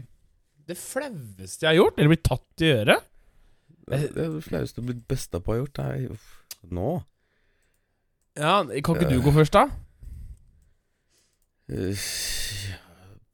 Det 0.66 0.76
flaueste 0.80 1.62
jeg 1.66 1.68
har 1.70 1.76
gjort, 1.78 1.98
eller 1.98 2.10
blitt 2.10 2.24
tatt 2.26 2.62
i 2.64 2.70
øret 2.74 3.04
Det, 3.86 3.98
det 4.16 4.22
er 4.24 4.32
det 4.34 4.42
flaueste 4.42 4.80
du 4.80 4.82
har 4.82 4.88
blitt 4.88 5.04
busta 5.12 5.38
på 5.38 5.52
å 5.52 5.54
ha 5.54 5.60
gjort. 5.60 5.78
er 5.84 6.08
uff. 6.16 6.30
Nå? 6.74 6.94
Ja, 8.36 8.56
Kan 8.64 8.96
ikke 8.98 9.12
du 9.12 9.20
gå 9.22 9.30
først, 9.36 9.54
da? 9.54 9.68
Øh, 11.70 11.94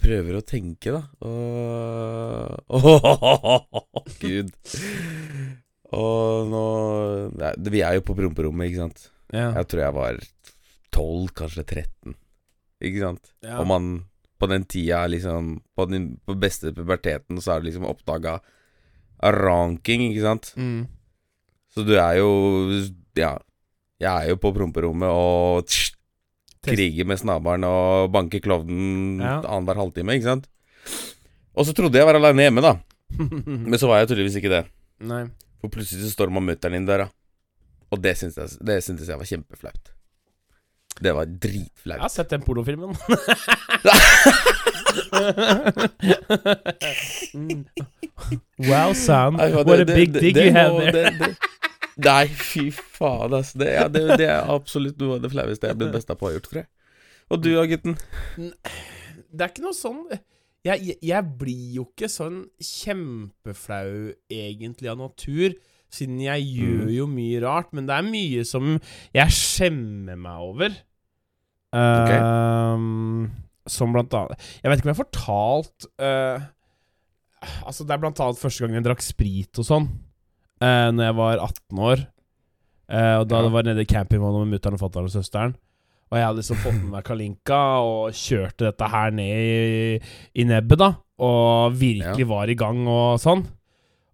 Prøver 0.02 0.38
å 0.38 0.42
tenke, 0.46 0.92
da. 0.96 1.02
Og 1.22 2.58
Gud. 4.22 4.50
Og 5.92 6.48
nå 6.50 6.62
Nei, 7.38 7.52
Vi 7.70 7.82
er 7.84 7.98
jo 7.98 8.06
på 8.06 8.16
promperommet, 8.18 8.70
ikke 8.70 8.82
sant. 8.86 9.04
Ja. 9.32 9.50
Jeg 9.60 9.68
tror 9.70 9.82
jeg 9.84 9.96
var 9.98 10.18
12, 10.92 11.28
kanskje 11.38 11.64
13. 11.64 12.16
Ikke 12.82 13.04
sant. 13.04 13.30
Ja. 13.44 13.60
Og 13.62 13.68
man 13.70 13.92
på 14.42 14.48
den 14.50 14.64
tida, 14.66 15.04
liksom 15.06 15.54
På 15.78 15.86
den 15.86 16.16
på 16.26 16.34
beste 16.34 16.72
puberteten, 16.74 17.38
så 17.40 17.54
er 17.54 17.62
du 17.62 17.68
liksom 17.70 17.86
oppdaga 17.86 18.40
ranking, 19.22 20.08
ikke 20.10 20.24
sant. 20.26 20.50
Mm. 20.58 20.88
Så 21.72 21.86
du 21.86 21.94
er 21.94 22.18
jo 22.18 22.30
Ja. 23.18 23.36
Jeg 24.02 24.10
er 24.10 24.32
jo 24.32 24.40
på 24.42 24.50
promperommet 24.56 25.06
og 25.14 25.68
tsk, 25.70 25.94
Kriger 26.62 27.07
med 27.11 27.18
snabelen 27.18 27.64
og 27.66 28.12
banker 28.14 28.38
klovnen 28.44 29.18
Ja. 29.22 29.40
annenhver 29.42 29.81
halvtime, 29.83 30.14
ikke 30.14 30.29
sant. 30.29 30.44
Og 31.59 31.66
så 31.66 31.75
trodde 31.75 31.98
jeg 31.98 32.07
var 32.07 32.14
aleine 32.20 32.46
hjemme, 32.46 32.62
da. 32.62 32.77
Men 33.70 33.79
så 33.81 33.88
var 33.90 33.98
jeg 34.03 34.12
tydeligvis 34.12 34.38
ikke 34.40 34.53
det. 34.53 34.62
Nei. 35.03 35.25
For 35.61 35.68
plutselig 35.75 36.07
så 36.07 36.12
står 36.14 36.31
mutter'n 36.46 36.77
inn 36.79 36.87
døra. 36.87 37.09
Og 37.92 38.01
det 38.01 38.14
syntes 38.16 38.38
jeg, 38.38 38.62
det 38.64 38.79
syntes 38.87 39.11
jeg 39.11 39.18
var 39.20 39.29
kjempeflaut. 39.29 39.90
Det 41.03 41.12
var 41.16 41.27
Jeg 41.98 42.03
har 42.05 42.12
sett 42.12 42.31
den 42.31 42.42
pornofilmen. 42.46 42.94
Wow, 48.59 48.92
son. 48.92 49.35
What 49.37 49.81
a 49.81 49.85
big 49.85 50.12
dick 50.12 50.37
you 50.37 50.53
have 50.53 50.92
there. 50.92 51.37
Nei, 52.04 52.26
fy 52.28 52.66
faen, 52.72 53.32
altså. 53.32 53.60
Det, 53.62 53.70
ja, 53.74 53.86
det, 53.92 54.04
det 54.20 54.28
er 54.28 54.50
absolutt 54.52 55.00
noe 55.02 55.18
av 55.18 55.24
det 55.24 55.32
flaueste 55.32 55.68
jeg 55.68 55.76
er 55.76 55.80
blitt 55.80 55.96
besta 55.96 56.16
på 56.18 56.28
å 56.28 56.30
ha 56.30 56.36
gjort, 56.36 56.50
tror 56.50 56.62
jeg. 56.62 56.70
Og 57.32 57.42
du 57.42 57.50
da, 57.54 57.64
gutten? 57.70 57.96
Det 58.36 59.44
er 59.44 59.50
ikke 59.52 59.64
noe 59.64 59.76
sånn 59.76 60.04
jeg, 60.62 60.94
jeg, 61.02 61.26
blir 61.40 61.78
jo 61.78 61.84
ikke 61.88 62.08
sånn 62.10 62.44
kjempeflau 62.62 64.12
egentlig 64.30 64.90
av 64.92 65.00
natur, 65.00 65.56
siden 65.92 66.20
jeg 66.22 66.46
gjør 66.46 66.84
Mm. 66.86 66.92
jo 66.94 67.06
mye 67.10 67.40
rart, 67.42 67.72
men 67.74 67.88
det 67.88 67.96
er 67.96 68.06
mye 68.06 68.44
som 68.46 68.76
jeg 69.12 69.34
skjemmer 69.34 70.16
meg 70.16 70.46
over. 70.46 70.76
Okay. 71.72 72.20
Uh, 72.20 73.28
som 73.64 73.94
blant 73.94 74.12
annet 74.12 74.42
Jeg 74.60 74.68
vet 74.68 74.80
ikke 74.80 74.84
om 74.84 74.90
jeg 74.90 74.96
har 74.98 75.04
fortalt 75.06 75.86
uh, 76.04 76.42
Altså, 77.64 77.86
det 77.86 77.94
er 77.94 78.02
blant 78.02 78.20
annet 78.20 78.40
første 78.42 78.60
gang 78.60 78.76
jeg 78.76 78.84
drakk 78.84 79.00
sprit 79.00 79.60
og 79.62 79.64
sånn, 79.64 79.86
uh, 80.62 80.88
Når 80.94 81.05
jeg 81.09 81.16
var 81.18 81.42
18 81.48 81.79
år. 81.90 82.07
Eh, 82.92 83.16
og 83.22 83.29
da 83.31 83.37
Ja. 83.38 83.42
det 83.46 83.53
var 83.55 83.62
nede 83.64 83.81
i 83.83 83.88
campingvogna 83.88 84.44
med 84.44 84.53
mutter'n 84.61 84.75
og 84.77 84.81
fatter'n 84.83 85.07
og 85.09 85.12
søsteren. 85.14 85.55
Og 86.12 86.18
jeg 86.18 86.27
hadde 86.27 86.42
liksom 86.42 86.59
fått 86.61 86.75
med 86.83 86.90
meg 86.92 87.05
Kalinka 87.07 87.61
og 87.81 88.12
kjørte 88.12 88.66
dette 88.68 88.88
her 88.92 89.11
ned 89.16 89.33
i, 89.33 90.01
i 90.37 90.44
nebbet, 90.44 90.79
da. 90.83 90.90
Og 91.25 91.72
virkelig 91.81 92.20
Ja. 92.27 92.29
var 92.29 92.51
i 92.53 92.57
gang 92.59 92.83
og 92.87 93.16
sånn. 93.22 93.46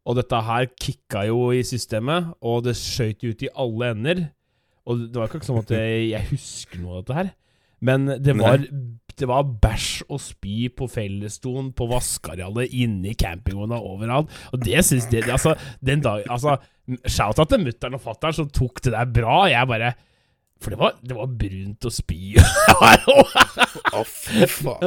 Og 0.06 0.14
dette 0.16 0.38
her 0.46 0.68
kicka 0.78 1.24
jo 1.26 1.50
i 1.50 1.64
systemet, 1.66 2.30
og 2.40 2.62
det 2.68 2.76
skøyt 2.78 3.24
ut 3.26 3.42
i 3.42 3.50
alle 3.56 3.90
ender. 3.96 4.22
Og 4.86 5.02
det 5.10 5.16
var 5.18 5.26
ikke 5.26 5.42
sånn 5.44 5.58
at 5.64 5.74
jeg, 5.74 6.10
jeg 6.12 6.28
husker 6.30 6.78
noe 6.84 6.98
av 6.98 7.02
dette 7.04 7.14
her. 7.18 7.32
Men 7.82 8.06
det 8.06 8.36
Nei. 8.36 8.54
Det 9.18 9.28
var 9.30 9.46
bæsj 9.62 10.06
og 10.08 10.20
spy 10.22 10.68
på 10.76 10.88
fellesstolen, 10.90 11.72
på 11.76 11.88
vaskearealet, 11.90 12.74
inne 12.74 13.12
i 13.12 13.16
campingvogna, 13.18 13.78
overalt. 13.78 14.32
Og 14.52 14.62
det 14.64 14.84
syns 14.86 15.08
jeg 15.12 15.28
Altså, 15.28 15.54
den 15.84 16.02
dag 16.04 16.24
Altså, 16.30 16.56
shout-out 17.04 17.50
til 17.52 17.64
mutter'n 17.66 17.98
og 17.98 18.04
fatter'n 18.04 18.36
som 18.36 18.50
tok 18.50 18.82
det 18.84 18.94
der 18.94 19.10
bra. 19.12 19.42
Jeg 19.50 19.68
bare 19.68 19.92
For 20.58 20.74
det 20.74 20.78
var, 20.80 20.96
det 21.06 21.14
var 21.14 21.28
brunt 21.38 21.86
å 21.86 21.90
spy. 21.94 22.32
Å, 23.98 24.00
fy 24.04 24.46
faen. 24.50 24.82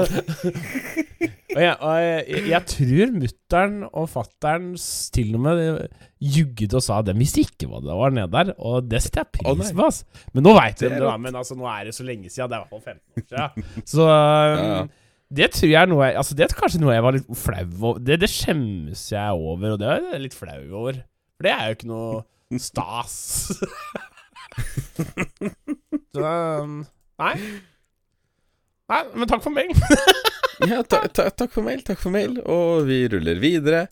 Og 1.51 1.59
jeg, 1.59 1.75
og 1.83 1.93
jeg, 1.99 2.41
jeg 2.51 2.61
tror 2.71 3.13
mutter'n 3.15 3.77
og 3.87 4.05
fatter'n 4.11 4.67
til 5.15 5.33
og 5.37 5.41
med 5.45 5.61
jugget 6.21 6.75
og 6.77 6.83
sa 6.85 6.99
at 7.01 7.07
de 7.09 7.15
visste 7.19 7.43
ikke 7.45 7.67
hva 7.71 7.79
det 7.83 7.95
var 8.01 8.13
nede 8.15 8.29
der, 8.35 8.51
og 8.59 8.87
det 8.91 8.99
setter 9.03 9.23
jeg 9.23 9.31
pris 9.39 9.71
på. 9.75 9.87
ass. 9.87 10.01
Men 10.35 10.45
nå 10.47 10.53
veit 10.59 10.75
de 10.79 10.89
Det 10.89 10.91
det, 10.97 11.01
da. 11.07 11.15
Men 11.23 11.39
altså, 11.39 11.55
nå 11.59 11.67
er 11.71 11.87
det 11.89 11.95
så 11.97 12.05
lenge 12.07 12.27
siden. 12.31 12.51
Det 12.51 12.57
er 12.57 12.59
i 12.59 12.63
hvert 12.65 12.75
fall 12.75 12.85
15 12.87 12.99
år 13.15 13.23
siden. 13.31 13.85
Så 13.95 14.07
um, 14.07 14.11
Ja. 14.11 14.81
det 15.41 15.49
tror 15.55 15.71
jeg 15.71 15.79
er 15.81 15.91
noe 15.91 16.03
jeg, 16.09 16.17
Altså, 16.21 16.35
det 16.39 16.45
er 16.49 16.57
kanskje 16.59 16.83
noe 16.83 16.95
jeg 16.97 17.07
var 17.07 17.17
litt 17.17 17.31
flau 17.45 17.63
over. 17.79 18.03
Det, 18.11 18.19
det 18.25 18.31
skjemmes 18.31 19.07
jeg 19.15 19.39
over, 19.39 19.75
og 19.75 19.79
det 19.83 19.91
er 19.95 20.07
jeg 20.13 20.23
litt 20.27 20.35
flau 20.39 20.59
over. 20.83 20.99
For 21.39 21.47
det 21.47 21.55
er 21.57 21.63
jo 21.71 21.79
ikke 21.79 21.91
noe 21.95 22.59
stas. 22.59 23.19
så 26.15 26.33
um, 26.63 26.81
Nei. 27.21 27.35
Nei, 28.91 29.01
men 29.15 29.29
takk 29.29 29.43
for 29.45 29.55
mail. 29.55 29.71
Ja, 30.61 30.83
ta, 30.85 30.99
ta, 31.09 31.23
takk 31.33 31.55
for 31.55 31.65
mail, 31.65 31.79
takk 31.81 31.97
for 31.97 32.13
mail. 32.13 32.35
Og 32.45 32.83
vi 32.85 32.99
ruller 33.09 33.39
videre. 33.41 33.87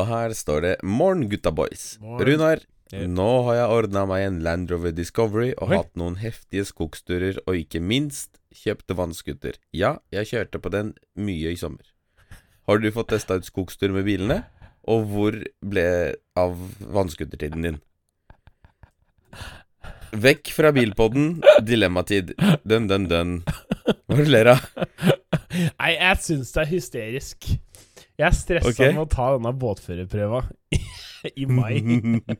Og 0.00 0.06
her 0.08 0.32
står 0.32 0.62
det 0.64 0.70
'Morn, 0.80 1.26
gutta 1.28 1.52
boys'. 1.52 1.98
Morgen. 2.00 2.24
Runar, 2.24 2.62
nå 2.92 3.28
har 3.48 3.58
jeg 3.58 3.74
ordna 3.74 4.04
meg 4.08 4.24
en 4.24 4.38
Land 4.44 4.72
Rover 4.72 4.94
Discovery 4.96 5.50
og 5.56 5.68
Oi. 5.68 5.76
hatt 5.76 5.92
noen 5.96 6.16
heftige 6.20 6.64
skogsturer, 6.68 7.40
og 7.44 7.60
ikke 7.60 7.82
minst 7.84 8.40
kjøpte 8.54 8.96
vannskuter. 8.96 9.60
Ja, 9.76 9.98
jeg 10.12 10.30
kjørte 10.32 10.60
på 10.62 10.72
den 10.72 10.94
mye 11.20 11.52
i 11.52 11.60
sommer. 11.60 11.84
Har 12.66 12.80
du 12.80 12.88
fått 12.92 13.12
testa 13.12 13.36
ut 13.36 13.48
skogstur 13.48 13.92
med 13.92 14.08
bilene? 14.08 14.44
Og 14.86 15.04
hvor 15.10 15.36
ble 15.60 15.88
av 16.38 16.56
vannskutertiden 16.80 17.66
din? 17.66 17.80
Vekk 20.16 20.50
fra 20.54 20.72
bilpodden, 20.74 21.42
dilemmatid. 21.66 22.32
Dønn, 22.64 22.88
dønn, 22.88 23.06
dønn. 23.10 23.32
Hva 23.46 24.16
er 24.16 24.20
det 24.20 24.26
du 24.26 24.32
ler 24.32 24.52
av? 24.54 24.64
Nei, 25.76 25.92
jeg 25.96 26.20
syns 26.24 26.52
det 26.54 26.62
er 26.62 26.70
hysterisk. 26.70 27.48
Jeg 28.16 28.26
er 28.30 28.36
stressa 28.36 28.72
okay. 28.72 28.94
med 28.96 29.04
å 29.04 29.10
ta 29.12 29.28
denne 29.34 29.52
båtførerprøva 29.60 30.42
i 31.36 31.46
mai. 31.50 31.76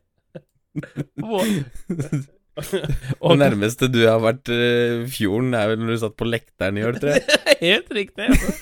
Det 2.57 3.35
nærmeste 3.37 3.91
du 3.93 3.99
har 4.07 4.23
vært 4.25 4.49
uh, 4.49 5.05
fjorden, 5.12 5.53
er 5.53 5.69
vel 5.69 5.83
når 5.83 5.91
du 5.93 5.99
satt 6.01 6.15
på 6.17 6.25
lekteren 6.29 6.79
i 6.81 6.85
år, 6.89 6.97
tror 6.97 7.12
jeg. 7.12 7.41
Helt 7.67 7.93
riktig. 7.93 8.31
altså. 8.31 8.55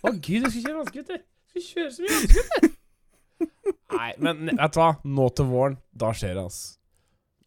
Å 0.00 0.12
gud, 0.14 0.46
jeg 0.46 0.52
skal 0.54 0.62
kjøre 0.64 0.76
vannskuter! 0.78 1.20
du. 1.20 1.26
skal 1.50 1.66
kjøre 1.66 1.90
så 1.92 2.06
mye 2.06 2.16
vannskuter! 2.16 2.76
Nei, 3.90 4.10
men 4.24 4.50
vet 4.54 4.72
du 4.72 4.80
hva? 4.80 4.90
Nå 5.04 5.28
til 5.36 5.50
våren, 5.50 5.76
da 6.00 6.14
skjer 6.16 6.32
det, 6.38 6.46
altså. 6.48 6.80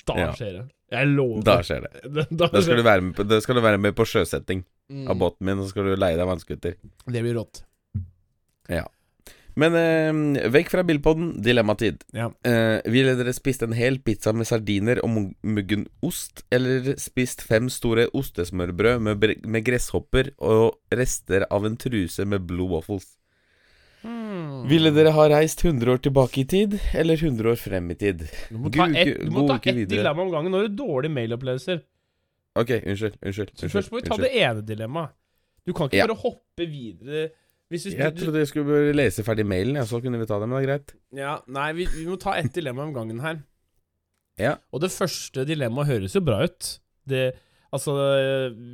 Da 0.04 0.18
Ja. 0.20 0.32
skjer 0.38 0.54
det. 0.60 0.64
Jeg 0.94 1.10
lover. 1.16 1.44
Da 1.48 1.58
skjer 1.66 1.86
det. 1.88 1.92
Da, 2.14 2.26
da 2.30 2.48
Da 2.54 2.62
skal 2.62 2.78
du 2.80 2.84
være 2.86 3.02
med 3.08 3.16
på, 3.18 3.26
da 3.28 3.40
skal 3.42 3.58
du 3.58 3.62
være 3.66 3.82
med 3.82 3.96
på 3.98 4.06
sjøsetting 4.08 4.64
Mm. 4.92 5.06
av 5.10 5.16
båten 5.16 5.48
min, 5.48 5.58
og 5.58 5.64
så 5.66 5.72
skal 5.72 5.86
du 5.88 5.94
leie 5.96 6.18
deg 6.20 6.28
vannskuter. 6.28 6.74
Det 7.08 7.22
blir 7.24 7.38
rått. 7.40 7.62
Men 9.56 9.76
eh, 9.78 10.50
vekk 10.50 10.72
fra 10.74 10.84
bilpodden, 10.84 11.36
dilemmatid. 11.46 12.02
Ja. 12.18 12.32
Eh, 12.48 12.80
ville 12.90 13.14
dere 13.20 13.34
spist 13.38 13.62
en 13.66 13.76
hel 13.78 14.00
pizza 14.02 14.34
med 14.34 14.48
sardiner 14.50 14.98
og 15.06 15.14
muggen 15.46 15.86
ost, 16.06 16.42
eller 16.54 16.96
spist 17.02 17.46
fem 17.46 17.70
store 17.70 18.08
ostesmørbrød 18.18 19.04
med, 19.06 19.28
med 19.46 19.66
gresshopper 19.68 20.32
og 20.42 20.80
rester 20.94 21.46
av 21.54 21.68
en 21.70 21.78
truse 21.78 22.26
med 22.26 22.48
blue 22.50 22.72
waffles? 22.74 23.12
Hmm. 24.64 24.70
Ville 24.72 24.92
dere 24.96 25.12
ha 25.12 25.24
reist 25.28 25.60
100 25.66 25.92
år 25.92 26.00
tilbake 26.06 26.40
i 26.40 26.46
tid, 26.48 26.78
eller 26.96 27.20
100 27.20 27.50
år 27.52 27.58
frem 27.60 27.90
i 27.92 27.96
tid? 28.00 28.22
Du 28.50 28.58
må 28.64 28.72
ta 28.72 28.86
ett 28.88 29.10
et, 29.76 29.90
dilemma 29.92 30.24
om 30.24 30.32
gangen. 30.32 30.52
Nå 30.54 30.62
har 30.62 30.70
du 30.72 30.78
dårlige 30.80 31.12
mailopplevelser. 31.12 31.82
Ok, 32.56 32.70
unnskyld. 32.80 33.18
Unnskyld. 33.20 33.52
Unnskyld, 33.58 33.72
først 33.74 33.92
må 33.92 34.00
vi 34.00 34.06
ta 34.08 34.14
unnskyld. 34.16 34.30
det 34.30 34.44
ene 34.46 34.64
dilemmaet. 34.68 35.16
Du 35.68 35.74
kan 35.74 35.88
ikke 35.90 35.98
Ja. 36.00 36.08
bare 36.08 36.20
hoppe 36.22 36.66
videre 36.70 37.30
hvis 37.72 37.84
du, 37.88 37.90
Jeg 37.98 38.16
trodde 38.20 38.38
jeg 38.44 38.48
skulle 38.48 38.94
lese 38.94 39.24
ferdig 39.24 39.46
mailen, 39.48 39.76
ja, 39.76 39.84
så 39.90 40.00
kunne 40.04 40.20
vi 40.20 40.26
ta 40.30 40.38
det, 40.40 40.48
men 40.48 40.60
det 40.62 40.64
er 40.64 40.72
greit. 40.72 40.94
Ja, 41.16 41.40
nei, 41.48 41.72
vi, 41.74 41.86
vi 41.96 42.06
må 42.06 42.20
ta 42.22 42.36
ett 42.38 42.54
dilemma 42.54 42.84
om 42.84 42.94
gangen 42.94 43.20
her. 43.24 43.40
Ja. 44.38 44.56
Og 44.72 44.82
det 44.82 44.92
første 44.92 45.46
dilemmaet 45.48 45.88
høres 45.88 46.14
jo 46.16 46.22
bra 46.22 46.44
ut. 46.46 46.80
Det, 47.10 47.34
altså, 47.74 47.96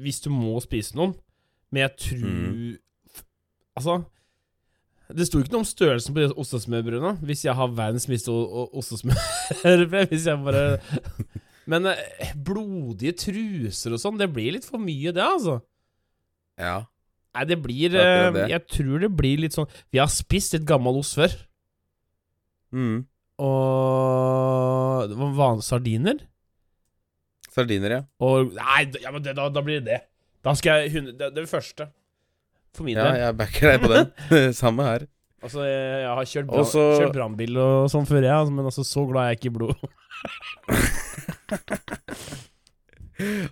hvis 0.04 0.19
du 0.25 0.30
må 0.30 0.60
spise 0.62 0.95
noen. 0.99 1.15
Men 1.71 1.88
jeg 1.88 1.97
tror 1.97 2.30
Mm. 2.30 2.78
Altså 3.78 4.04
Det 5.10 5.26
sto 5.26 5.39
ikke 5.41 5.56
noe 5.56 5.63
om 5.63 5.67
størrelsen 5.67 6.13
på 6.13 6.22
de 6.22 6.34
ostesmørbrødene. 6.38 7.15
Hvis 7.26 7.41
jeg 7.48 7.58
har 7.58 7.72
verdens 7.74 8.06
minste 8.10 8.30
ostesmørbrød 8.30 10.10
Hvis 10.12 10.28
jeg 10.30 10.43
bare 10.45 10.65
Men 11.69 11.89
eh, 11.91 12.32
blodige 12.34 13.15
truser 13.26 13.93
og 13.93 14.02
sånn, 14.02 14.17
det 14.22 14.30
blir 14.34 14.56
litt 14.56 14.65
for 14.65 14.82
mye, 14.82 15.13
det, 15.13 15.22
altså. 15.22 15.60
Ja. 16.58 16.80
Nei, 17.38 17.45
det 17.50 17.60
blir 17.62 17.93
eh, 17.93 18.30
det. 18.34 18.48
Jeg 18.50 18.65
tror 18.74 19.04
det 19.06 19.12
blir 19.13 19.43
litt 19.43 19.58
sånn 19.58 19.69
Vi 19.93 20.02
har 20.02 20.10
spist 20.13 20.56
litt 20.58 20.65
gammel 20.69 20.98
ost 21.02 21.17
før. 21.17 21.36
Mm. 22.74 23.06
Og 23.39 25.10
det 25.10 25.17
var 25.19 25.38
vanlige 25.38 25.67
sardiner. 25.69 26.26
Sardiner, 27.50 27.98
ja. 27.98 28.02
Og 28.26 28.54
Nei, 28.58 28.82
ja, 29.02 29.13
men 29.13 29.24
det, 29.26 29.36
da, 29.38 29.48
da 29.54 29.63
blir 29.65 29.82
det 29.82 29.89
det. 29.89 30.02
Da 30.45 30.54
skal 30.58 30.86
jeg 30.86 31.15
Det, 31.17 31.32
det 31.36 31.45
første. 31.50 31.89
For 32.78 32.84
min 32.88 32.98
Ja, 33.00 33.08
jeg 33.18 33.38
backer 33.40 33.66
deg 33.74 33.80
på 33.84 33.90
den. 33.94 34.06
Samme 34.62 34.82
her. 34.86 35.02
Altså, 35.40 35.60
jeg, 35.64 35.84
jeg 36.04 36.12
har 36.20 36.26
kjørt, 36.34 36.48
bra, 36.50 36.56
også... 36.66 36.82
kjørt 37.00 37.16
brannbil 37.16 37.54
og 37.64 37.76
sånn 37.94 38.08
før, 38.10 38.22
jeg, 38.26 38.36
altså, 38.36 38.54
men 38.58 38.66
altså, 38.68 38.84
så 38.84 39.02
glad 39.08 39.22
er 39.24 39.30
jeg 39.32 39.38
ikke 39.40 39.52
i 39.52 39.56
blod. 39.56 39.76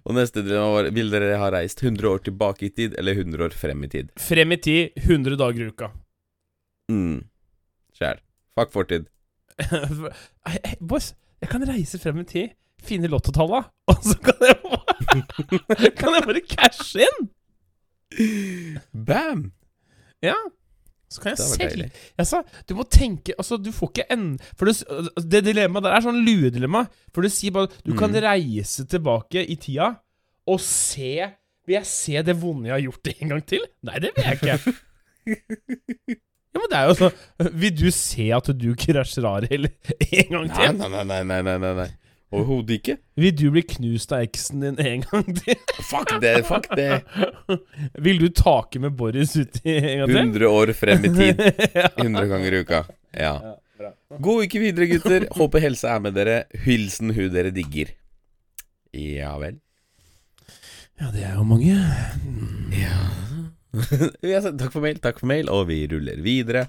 Og 0.08 0.16
neste 0.16 0.44
dilemma 0.46 0.68
var 0.72 0.88
Vil 0.96 1.10
dere 1.12 1.40
ha 1.42 1.50
reist 1.52 1.82
100 1.84 2.08
år 2.08 2.22
tilbake 2.24 2.68
i 2.68 2.72
tid 2.72 2.96
eller 3.00 3.14
100 3.20 3.44
år 3.48 3.54
frem 3.56 3.84
i 3.84 3.90
tid? 3.92 4.12
Frem 4.20 4.52
i 4.56 4.58
tid, 4.64 4.92
100 5.04 5.36
dager 5.40 5.62
i 5.64 5.68
uka. 5.72 5.88
Mm. 6.92 7.20
Sjæl. 7.98 8.18
Fuck 8.56 8.72
fortid. 8.74 9.04
Boys, 10.90 11.08
jeg 11.44 11.50
kan 11.52 11.68
reise 11.68 12.00
frem 12.00 12.20
i 12.24 12.28
tid, 12.30 12.48
finne 12.84 13.10
lottotalla, 13.12 13.62
og 13.90 13.98
så 14.06 14.16
kan 14.22 14.38
jeg 14.46 14.58
bare 14.64 15.92
Kan 15.98 16.14
jeg 16.16 16.24
bare 16.28 16.42
cashe 16.48 17.00
inn! 17.04 17.28
Bam! 18.94 19.52
Ja. 20.24 20.36
Så 21.10 21.22
kan 21.24 21.36
jeg 21.36 21.40
selge. 21.40 21.90
Jeg 22.20 22.28
sa, 22.28 22.42
du 22.68 22.74
må 22.76 22.84
tenke 22.92 23.32
Altså, 23.40 23.56
du 23.64 23.70
får 23.72 23.92
ikke 23.94 24.06
en 24.12 24.24
For 24.60 24.68
det, 24.68 24.74
det 25.32 25.40
dilemmaet 25.46 25.86
der 25.86 25.94
er 25.96 26.04
sånn 26.04 26.18
luedilemma. 26.26 26.82
For 27.16 27.24
du 27.24 27.30
sier 27.32 27.54
bare 27.56 27.70
Du 27.86 27.94
kan 27.96 28.12
Mm. 28.12 28.18
reise 28.26 28.84
tilbake 28.92 29.44
i 29.48 29.56
tida 29.56 29.94
og 30.48 30.60
se 30.64 31.14
Vil 31.68 31.76
jeg 31.78 31.88
se 31.88 32.22
det 32.24 32.36
vonde 32.40 32.68
jeg 32.70 32.76
har 32.76 32.84
gjort 32.86 33.10
en 33.14 33.32
gang 33.34 33.42
til? 33.48 33.64
Nei, 33.88 34.00
det 34.04 34.12
vil 34.16 34.28
jeg 34.28 34.40
ikke. 34.42 34.76
Ja, 36.58 36.62
men 36.64 36.70
det 36.72 36.78
er 36.80 36.86
jo 36.90 36.94
sånn 36.98 37.52
Vil 37.62 37.74
du 37.78 37.88
se 37.94 38.28
at 38.34 38.48
du 38.58 38.70
krasjer 38.80 39.28
Arild 39.30 39.68
en 40.08 40.30
gang 40.34 40.48
til? 40.56 40.78
nei, 40.80 40.88
nei, 40.92 41.04
nei, 41.04 41.24
nei, 41.28 41.42
nei, 41.46 41.58
nei, 41.64 41.74
nei. 41.84 41.90
Overhodet 42.28 42.82
ikke. 42.82 42.98
Vil 43.16 43.36
du 43.40 43.46
bli 43.56 43.62
knust 43.64 44.12
av 44.12 44.26
eksen 44.26 44.64
din 44.64 44.80
en 44.84 45.04
gang 45.06 45.28
til? 45.38 45.60
Fuck 45.88 46.18
det, 46.20 46.34
fuck 46.48 46.66
det. 46.76 46.98
Vil 48.04 48.20
du 48.20 48.28
take 48.36 48.82
med 48.84 48.98
Boris 49.00 49.36
uti 49.40 49.78
en 49.78 50.02
gang 50.02 50.12
til? 50.12 50.18
100 50.24 50.50
år 50.52 50.74
frem 50.76 51.08
i 51.08 51.14
tid. 51.16 51.40
100 52.04 52.26
ganger 52.34 52.58
i 52.58 52.60
uka. 52.66 52.82
Ja. 53.16 53.36
God 54.20 54.44
uke 54.44 54.60
videre, 54.60 54.90
gutter. 54.92 55.28
Håper 55.38 55.64
helsa 55.64 55.96
er 55.96 56.04
med 56.04 56.18
dere. 56.20 56.42
Hilsen 56.66 57.16
hun 57.16 57.32
dere 57.32 57.54
digger. 57.56 57.94
Ja 58.98 59.36
vel. 59.40 59.60
ja, 61.00 61.12
det 61.14 61.24
er 61.30 61.36
jo 61.38 61.48
mange. 61.48 61.78
Ja. 62.76 63.00
Takk 64.58 64.72
for 64.74 64.82
mail, 64.82 65.00
takk 65.04 65.20
for 65.22 65.30
mail, 65.30 65.52
og 65.54 65.68
vi 65.70 65.84
ruller 65.92 66.20
videre. 66.26 66.68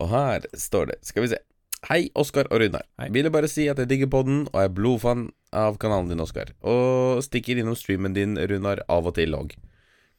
Og 0.00 0.08
her 0.10 0.44
står 0.56 0.90
det 0.90 0.96
Skal 1.06 1.24
vi 1.24 1.32
se. 1.34 1.38
Hei, 1.88 2.10
Oskar 2.12 2.44
og 2.52 2.60
Runar. 2.60 2.84
Ville 3.08 3.30
bare 3.32 3.48
si 3.48 3.64
at 3.72 3.78
jeg 3.80 3.88
digger 3.88 4.10
podden, 4.12 4.42
og 4.52 4.58
er 4.60 4.72
blodfan 4.74 5.30
av 5.56 5.78
kanalen 5.80 6.10
din, 6.12 6.20
Oskar. 6.20 6.52
Og 6.60 7.22
stikker 7.24 7.56
innom 7.56 7.76
streamen 7.78 8.12
din, 8.12 8.36
Runar, 8.36 8.82
av 8.92 9.08
og 9.08 9.14
til 9.16 9.32
òg. 9.38 9.54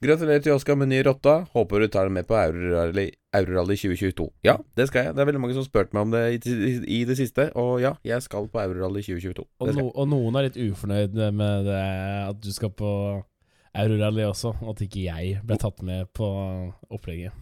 Gratulerer 0.01 0.41
til 0.41 0.55
Oskar 0.55 0.79
med 0.81 0.89
ny 0.89 1.03
rotta. 1.05 1.43
Håper 1.53 1.83
du 1.83 1.87
tar 1.93 2.07
den 2.09 2.15
med 2.17 2.25
på 2.25 2.33
Eurorally 2.33 3.11
Eurorally 3.37 3.77
2022. 3.77 4.25
Ja, 4.47 4.55
det 4.75 4.87
skal 4.89 5.05
jeg. 5.05 5.13
Det 5.13 5.21
er 5.21 5.27
veldig 5.29 5.41
mange 5.43 5.53
som 5.53 5.61
har 5.61 5.67
spurt 5.67 5.93
meg 5.93 6.07
om 6.07 6.15
det 6.15 6.23
i, 6.33 6.39
i, 6.49 6.71
i 6.97 6.97
det 7.05 7.19
siste. 7.19 7.51
Og 7.53 7.75
ja, 7.83 7.93
jeg 8.09 8.25
skal 8.25 8.49
på 8.49 8.63
Eurorally 8.63 9.05
2022. 9.05 9.45
Og, 9.61 9.71
no, 9.77 9.85
og 9.93 10.09
noen 10.09 10.39
er 10.39 10.49
litt 10.49 10.57
ufornøyd 10.57 11.21
med 11.37 11.69
det 11.69 11.83
at 12.25 12.41
du 12.41 12.49
skal 12.55 12.73
på 12.73 12.95
Eurorally 13.77 14.25
også, 14.25 14.55
og 14.65 14.73
at 14.73 14.81
ikke 14.87 15.05
jeg 15.05 15.37
ble 15.45 15.61
tatt 15.61 15.85
med 15.85 16.09
på 16.17 16.27
opplegget. 16.89 17.37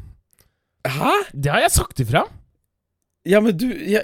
Hæ? 0.84 1.16
Det 1.32 1.56
har 1.56 1.64
jeg 1.64 1.78
sagt 1.80 2.04
ifra! 2.04 2.28
Ja, 3.28 3.42
men 3.44 3.58
du 3.60 3.66
jeg, 3.68 4.04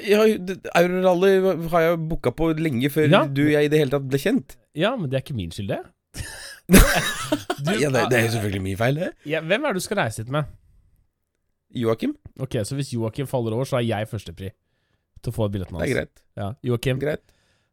Eurorally 0.76 1.30
har 1.72 1.82
jeg 1.86 2.00
booka 2.10 2.32
på 2.36 2.50
lenge 2.60 2.90
før 2.92 3.08
Ja. 3.12 3.22
du 3.28 3.46
og 3.46 3.52
jeg 3.54 3.66
i 3.66 3.70
det 3.72 3.80
hele 3.80 3.92
tatt 3.94 4.08
ble 4.12 4.20
kjent. 4.20 4.58
Ja, 4.76 4.92
men 5.00 5.10
det 5.10 5.16
er 5.20 5.24
ikke 5.24 5.36
min 5.38 5.52
skyld, 5.56 5.70
det. 5.72 5.80
Du, 7.66 7.72
ja, 7.80 7.88
det, 7.90 8.02
det 8.12 8.18
er 8.20 8.24
jo 8.28 8.32
selvfølgelig 8.36 8.62
min 8.62 8.78
feil, 8.78 8.96
det. 9.00 9.08
ja, 9.26 9.40
hvem 9.42 9.64
er 9.66 9.74
det 9.74 9.82
du 9.82 9.86
skal 9.86 9.98
reise 9.98 10.22
hit 10.22 10.30
med? 10.34 10.44
Joakim, 11.76 12.14
Ok, 12.40 12.56
Så 12.68 12.76
hvis 12.76 12.92
Joakim 12.94 13.28
faller 13.28 13.54
over, 13.56 13.66
så 13.66 13.78
er 13.80 13.86
jeg 13.88 14.08
førstepri 14.12 14.50
til 15.24 15.32
å 15.32 15.36
få 15.36 15.48
billetten 15.52 15.76
hans. 15.76 15.86
det 15.88 15.92
er 15.92 15.96
greit. 16.02 16.22
Ja, 16.38 16.52
Joakim, 16.64 17.00
greit. 17.00 17.24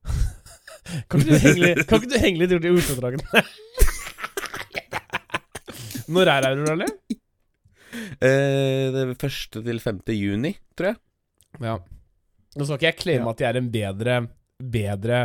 kan 1.11 1.20
ikke 1.20 1.55
litt, 1.59 1.87
kan 1.90 1.98
ikke 2.00 2.12
du 2.14 2.18
henge 2.22 2.38
litt 2.40 2.52
rundt 2.55 2.64
i 2.70 2.72
Oslo-dragen? 2.72 3.20
Når 6.12 6.28
er 6.33 6.46
Eurorally? 6.50 6.88
Eh, 8.22 8.87
det 8.94 9.02
er 9.05 9.12
første 9.20 9.62
til 9.64 9.81
5. 9.83 10.00
juni, 10.16 10.55
tror 10.78 10.92
jeg. 10.92 10.98
Ja. 11.62 11.77
Nå 12.57 12.66
skal 12.66 12.77
ikke 12.79 12.90
jeg 12.90 12.98
claime 13.01 13.31
at 13.33 13.40
jeg 13.40 13.48
er 13.55 13.59
en 13.62 13.70
bedre 13.72 14.16
Bedre 14.62 15.16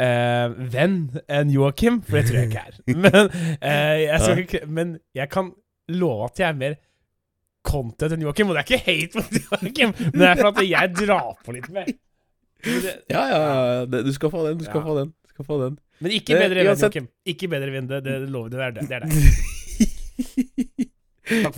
eh, 0.00 0.52
venn 0.72 0.94
enn 1.28 1.50
Joakim, 1.52 1.98
for 2.06 2.16
det 2.16 2.22
tror 2.30 2.38
jeg 2.38 2.48
ikke 2.48 2.62
er. 2.70 2.78
Men, 3.04 3.26
eh, 3.60 3.96
jeg 4.06 4.20
skal 4.22 4.38
ikke, 4.44 4.60
men 4.72 4.94
jeg 5.18 5.28
kan 5.34 5.50
love 5.92 6.30
at 6.30 6.40
jeg 6.40 6.46
er 6.48 6.56
mer 6.62 6.76
content 7.66 8.14
enn 8.16 8.24
Joakim. 8.24 8.48
Og 8.48 8.56
det 8.56 8.62
er 8.62 8.68
ikke 8.70 8.86
hate 8.86 9.20
mot 9.20 9.36
Joakim, 9.42 9.92
men 9.98 10.16
det 10.22 10.28
er 10.30 10.40
for 10.40 10.48
at 10.54 10.62
jeg 10.64 10.94
drar 11.02 11.28
på 11.44 11.56
litt 11.58 11.68
mer. 11.76 11.90
Det, 12.64 12.94
Ja, 13.12 13.26
ja, 13.28 13.42
ja. 13.42 13.84
Du 13.90 14.12
skal 14.16 14.32
få 14.32 14.46
den. 14.48 14.56
Du 14.62 14.64
skal 14.64 14.80
Ja. 14.80 14.86
få 14.86 14.96
den. 15.02 15.12
Du 15.12 15.34
skal 15.34 15.44
få 15.50 15.60
den. 15.66 15.76
men 16.00 16.16
ikke 16.16 16.40
bedre 16.40 16.64
venn, 16.64 16.80
Joakim. 16.80 17.06
Ikke 17.34 17.48
bedre 17.52 17.70
venn, 17.76 17.86
det, 17.90 18.00
det 18.08 18.16
lover 18.32 18.48
det 18.56 18.64
er 18.64 18.70
det. 18.78 18.88
det, 18.88 18.96
er 18.96 19.04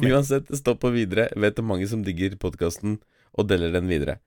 meg. 0.03 0.11
Uansett, 0.11 0.51
stopp 0.59 0.85
og 0.91 0.93
videre. 0.99 1.29
Vet 1.39 1.57
det 1.59 1.65
mange 1.65 1.87
som 1.91 2.03
digger 2.07 2.35
podkasten 2.41 2.99
og 3.39 3.49
deler 3.51 3.73
den 3.75 3.89
videre. 3.91 4.19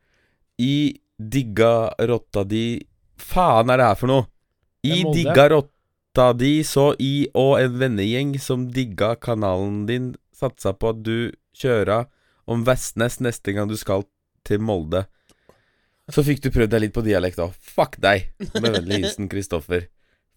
I 0.61 0.95
digga 1.15 1.93
rotta 2.09 2.43
di 2.43 2.81
Faen 3.15 3.71
er 3.71 3.79
det 3.79 3.87
her 3.87 3.99
for 3.99 4.11
noe? 4.11 4.27
I 4.83 5.03
digga 5.15 5.47
rotta 5.53 6.29
di 6.35 6.59
så 6.67 6.89
i 6.99 7.27
og 7.33 7.55
en 7.61 7.79
vennegjeng 7.79 8.35
som 8.43 8.67
digga 8.71 9.13
kanalen 9.15 9.85
din, 9.87 10.11
satsa 10.35 10.75
på 10.75 10.91
at 10.91 10.99
du 11.05 11.31
kjøra 11.55 12.03
om 12.51 12.65
Vestnes 12.67 13.21
neste 13.23 13.55
gang 13.55 13.71
du 13.71 13.77
skal 13.79 14.03
til 14.45 14.61
Molde. 14.61 15.05
Så 16.11 16.21
fikk 16.25 16.43
du 16.43 16.51
prøvd 16.53 16.75
deg 16.75 16.83
litt 16.83 16.93
på 16.93 17.05
dialekt 17.05 17.39
òg. 17.41 17.55
Fuck 17.57 17.97
deg. 18.03 18.29
Med 18.59 18.67
vennlig 18.67 18.99
hilsen 18.99 19.31
Kristoffer. 19.31 19.87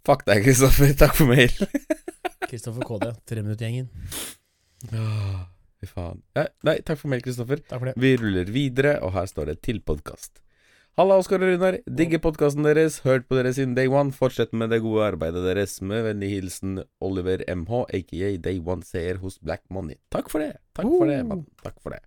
Fuck 0.07 0.25
deg, 0.31 0.47
Kristoffer. 0.47 0.95
Takk 0.97 1.19
for 1.19 1.29
mail. 1.29 1.53
Kristoffer 2.49 2.89
KD, 2.89 3.13
Treminuttergjengen. 3.29 3.93
Fy 5.79 5.87
faen. 5.87 6.23
Ja, 6.35 6.49
nei, 6.67 6.81
takk 6.83 6.99
for 6.99 7.13
meg, 7.13 7.23
Kristoffer. 7.23 7.63
Takk 7.63 7.79
for 7.79 7.91
det. 7.91 7.97
Vi 8.03 8.17
ruller 8.19 8.51
videre, 8.51 8.99
og 9.05 9.15
her 9.15 9.27
står 9.31 9.53
det 9.53 9.61
'til 9.63 9.81
podkast'. 9.81 10.43
Halla, 10.99 11.15
Oskar 11.15 11.39
og 11.39 11.53
Runar. 11.53 11.77
Digger 11.87 12.19
podkasten 12.19 12.65
deres. 12.67 12.97
Hørt 13.05 13.29
på 13.29 13.37
dere 13.39 13.53
siden 13.55 13.77
day 13.77 13.87
one. 13.87 14.11
Fortsett 14.11 14.51
med 14.53 14.73
det 14.75 14.81
gode 14.83 15.05
arbeidet 15.07 15.45
deres. 15.47 15.77
Med 15.81 16.03
vennlig 16.03 16.31
hilsen 16.33 16.81
Oliver 17.01 17.45
MH, 17.47 17.85
aka 17.95 18.37
Day 18.43 18.59
One 18.59 18.83
Seer 18.83 19.21
hos 19.23 19.39
Black 19.39 19.63
Money. 19.71 19.95
Takk 20.11 20.29
for 20.29 20.43
det. 20.43 20.57
Takk 20.75 20.91
for 20.91 21.07
det, 21.07 21.21
mann. 21.29 21.47
Takk 21.63 21.77
for 21.85 21.95
det. 21.95 22.01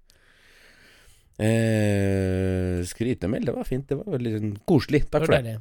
Eh, 1.40 2.84
skrytemeld, 2.84 3.48
det 3.48 3.56
var 3.56 3.64
fint. 3.64 3.88
Det 3.88 3.96
var 3.96 4.12
veldig 4.12 4.34
sånn 4.36 4.54
koselig. 4.68 5.06
Takk 5.08 5.24
for 5.24 5.40
det. 5.40 5.56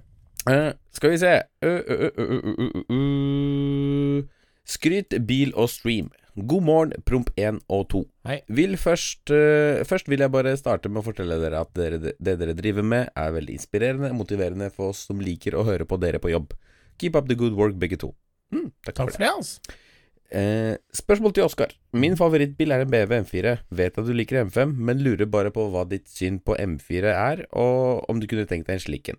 Eh, 0.50 0.72
skal 0.90 1.14
vi 1.14 1.22
se 1.22 1.30
uh, 1.38 1.82
uh, 1.86 2.10
uh. 2.90 4.22
Skryt, 4.66 5.14
bil 5.26 5.54
og 5.54 5.70
stream. 5.70 6.10
God 6.36 6.62
morgen, 6.62 6.92
promp 7.08 7.30
1 7.36 7.58
og 7.72 7.88
2. 7.90 8.00
Hei. 8.28 8.38
Vil 8.54 8.76
først, 8.78 9.32
uh, 9.34 9.82
først 9.88 10.08
vil 10.10 10.22
jeg 10.22 10.32
bare 10.32 10.54
starte 10.58 10.90
med 10.92 11.02
å 11.02 11.06
fortelle 11.08 11.40
dere 11.42 11.62
at 11.64 11.72
dere, 11.74 11.98
det 12.14 12.36
dere 12.40 12.54
driver 12.58 12.86
med, 12.86 13.10
er 13.18 13.34
veldig 13.34 13.56
inspirerende, 13.58 14.12
og 14.12 14.20
motiverende 14.22 14.70
for 14.74 14.94
oss 14.94 15.04
som 15.10 15.20
liker 15.22 15.58
å 15.58 15.66
høre 15.66 15.86
på 15.88 15.98
dere 16.00 16.22
på 16.22 16.32
jobb. 16.32 16.54
Keep 17.02 17.16
up 17.18 17.30
the 17.30 17.36
good 17.38 17.56
work, 17.58 17.74
begge 17.80 17.98
to. 18.00 18.12
Mm, 18.54 18.70
takk, 18.86 18.94
Takk 18.94 19.14
for 19.14 19.18
det. 19.18 19.26
det, 19.26 19.32
altså. 19.34 19.78
Eh, 20.30 20.76
spørsmål 20.94 21.32
til 21.34 21.44
Oskar. 21.48 21.72
Min 21.92 22.14
favorittbil 22.18 22.70
er 22.70 22.84
en 22.84 22.90
BMW 22.92 23.24
M4. 23.24 23.56
Vet 23.74 23.98
at 23.98 24.06
du 24.06 24.12
liker 24.14 24.44
M5, 24.44 24.76
men 24.78 25.02
lurer 25.02 25.26
bare 25.26 25.50
på 25.50 25.66
hva 25.72 25.82
ditt 25.90 26.06
syn 26.10 26.38
på 26.38 26.54
M4 26.54 27.10
er, 27.10 27.44
og 27.50 28.06
om 28.10 28.20
du 28.22 28.28
kunne 28.30 28.46
tenkt 28.46 28.70
deg 28.70 28.78
en 28.78 28.84
slik 28.84 29.10
en. 29.10 29.18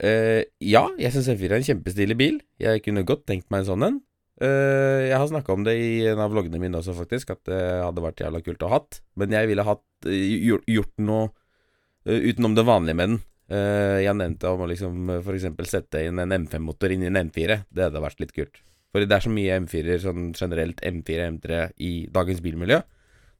Eh, 0.00 0.44
ja, 0.64 0.86
jeg 1.00 1.12
syns 1.12 1.28
M4 1.36 1.50
er 1.50 1.60
en 1.60 1.68
kjempestilig 1.68 2.16
bil. 2.16 2.40
Jeg 2.60 2.84
kunne 2.84 3.04
godt 3.08 3.26
tenkt 3.28 3.50
meg 3.52 3.64
en 3.64 3.70
sånn 3.72 3.86
en. 3.90 4.00
Eh, 4.36 5.06
jeg 5.08 5.16
har 5.16 5.28
snakka 5.30 5.54
om 5.54 5.64
det 5.64 5.74
i 5.80 6.04
en 6.10 6.20
av 6.20 6.32
vloggene 6.32 6.60
mine 6.60 6.76
også, 6.76 6.96
faktisk, 6.98 7.32
at 7.32 7.48
det 7.48 7.60
hadde 7.80 8.04
vært 8.04 8.20
jævla 8.20 8.42
kult 8.44 8.66
å 8.66 8.70
ha 8.70 8.80
hatt. 8.80 9.00
Men 9.16 9.32
jeg 9.32 9.48
ville 9.50 9.64
hatt 9.64 10.10
eh, 10.10 10.26
gjort, 10.50 10.66
gjort 10.68 10.94
noe 11.00 11.30
uh, 11.30 12.20
utenom 12.28 12.56
det 12.58 12.66
vanlige 12.68 12.98
med 12.98 13.12
den. 13.12 13.18
Uh, 13.46 14.02
jeg 14.02 14.18
nevnte 14.18 14.50
om 14.50 14.64
å 14.64 14.68
liksom 14.68 15.14
eksempel 15.32 15.68
sette 15.70 16.02
inn 16.04 16.20
en 16.20 16.34
M5-motor 16.36 16.92
inn 16.92 17.06
i 17.06 17.10
en 17.10 17.20
M4. 17.28 17.62
Det 17.70 17.88
hadde 17.88 18.04
vært 18.04 18.20
litt 18.20 18.34
kult. 18.36 18.60
For 18.92 19.04
det 19.04 19.16
er 19.16 19.24
så 19.24 19.32
mye 19.32 19.56
M4-er 19.64 20.02
sånn 20.04 20.28
generelt, 20.36 20.82
M4, 20.84 21.30
M3, 21.36 21.62
i 21.84 21.92
dagens 22.12 22.42
bilmiljø. 22.44 22.82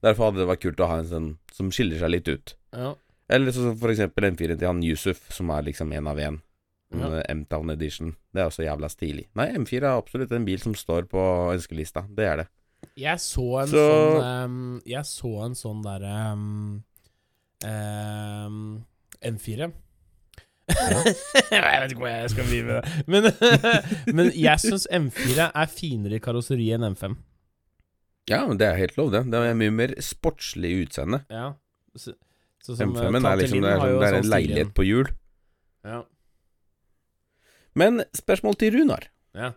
Derfor 0.04 0.30
hadde 0.30 0.42
det 0.42 0.50
vært 0.50 0.64
kult 0.64 0.80
å 0.84 0.88
ha 0.90 1.00
en 1.00 1.10
sånn 1.10 1.28
som 1.56 1.72
skiller 1.72 2.00
seg 2.00 2.12
litt 2.12 2.28
ut. 2.28 2.56
Ja. 2.76 2.94
Eller 3.32 3.54
så, 3.54 3.72
for 3.78 3.92
eksempel 3.92 4.28
M4 4.30 4.54
til 4.54 4.68
han 4.68 4.84
Yusuf, 4.84 5.24
som 5.34 5.50
er 5.50 5.64
liksom 5.66 5.92
én 5.96 6.08
av 6.08 6.20
én. 6.22 6.38
Ja. 6.94 7.22
M-Town 7.32 7.70
Edition. 7.74 8.12
Det 8.32 8.40
er 8.42 8.46
også 8.50 8.62
jævla 8.66 8.88
stilig. 8.92 9.26
Nei, 9.34 9.48
M4 9.58 9.82
er 9.82 9.96
absolutt 9.96 10.32
en 10.36 10.44
bil 10.46 10.60
som 10.62 10.74
står 10.78 11.08
på 11.10 11.18
ønskelista. 11.52 12.04
Det 12.14 12.24
er 12.28 12.36
det. 12.44 12.46
Jeg 12.96 13.18
så 13.20 13.46
en 13.62 13.68
Så- 13.72 13.82
sånn 13.82 14.44
um, 14.44 14.80
Jeg 14.86 15.04
så 15.08 15.32
en 15.44 15.54
sånn 15.58 15.82
derre 15.82 16.12
um, 17.66 18.84
M4. 19.24 19.70
jeg 20.66 21.62
vet 21.62 21.92
ikke 21.94 22.02
hva 22.02 22.10
jeg 22.12 22.30
skal 22.34 22.48
bli 22.50 22.60
med 22.66 22.74
det. 22.78 23.04
Men, 23.06 23.28
men 24.18 24.30
jeg 24.34 24.62
syns 24.62 24.86
M4 24.90 25.50
er 25.54 25.70
finere 25.70 26.18
i 26.18 26.22
karosseri 26.22 26.68
enn 26.74 26.86
M5. 26.92 27.16
Ja, 28.30 28.40
men 28.48 28.58
det 28.58 28.66
er 28.66 28.78
helt 28.80 28.96
lov, 28.98 29.12
det. 29.14 29.24
Det 29.30 29.38
er 29.38 29.54
mye 29.58 29.70
mer 29.74 29.94
sportslig 30.02 30.72
utseende. 30.82 31.20
Ja. 31.30 31.52
Så, 31.94 32.16
så 32.62 32.74
som, 32.74 32.96
eh, 32.96 33.06
M5-en 33.06 33.28
er 33.30 33.36
liksom 33.38 33.62
det 33.62 33.70
er, 33.70 33.78
sånn, 33.78 34.00
det 34.00 34.08
er 34.08 34.16
sånn 34.16 34.24
en 34.24 34.32
leilighet 34.32 34.72
på 34.74 34.86
hjul. 34.86 35.10
Ja. 35.86 36.00
Men 37.76 38.02
spørsmål 38.16 38.56
til 38.60 38.76
Runar. 38.78 39.08
Ja. 39.36 39.52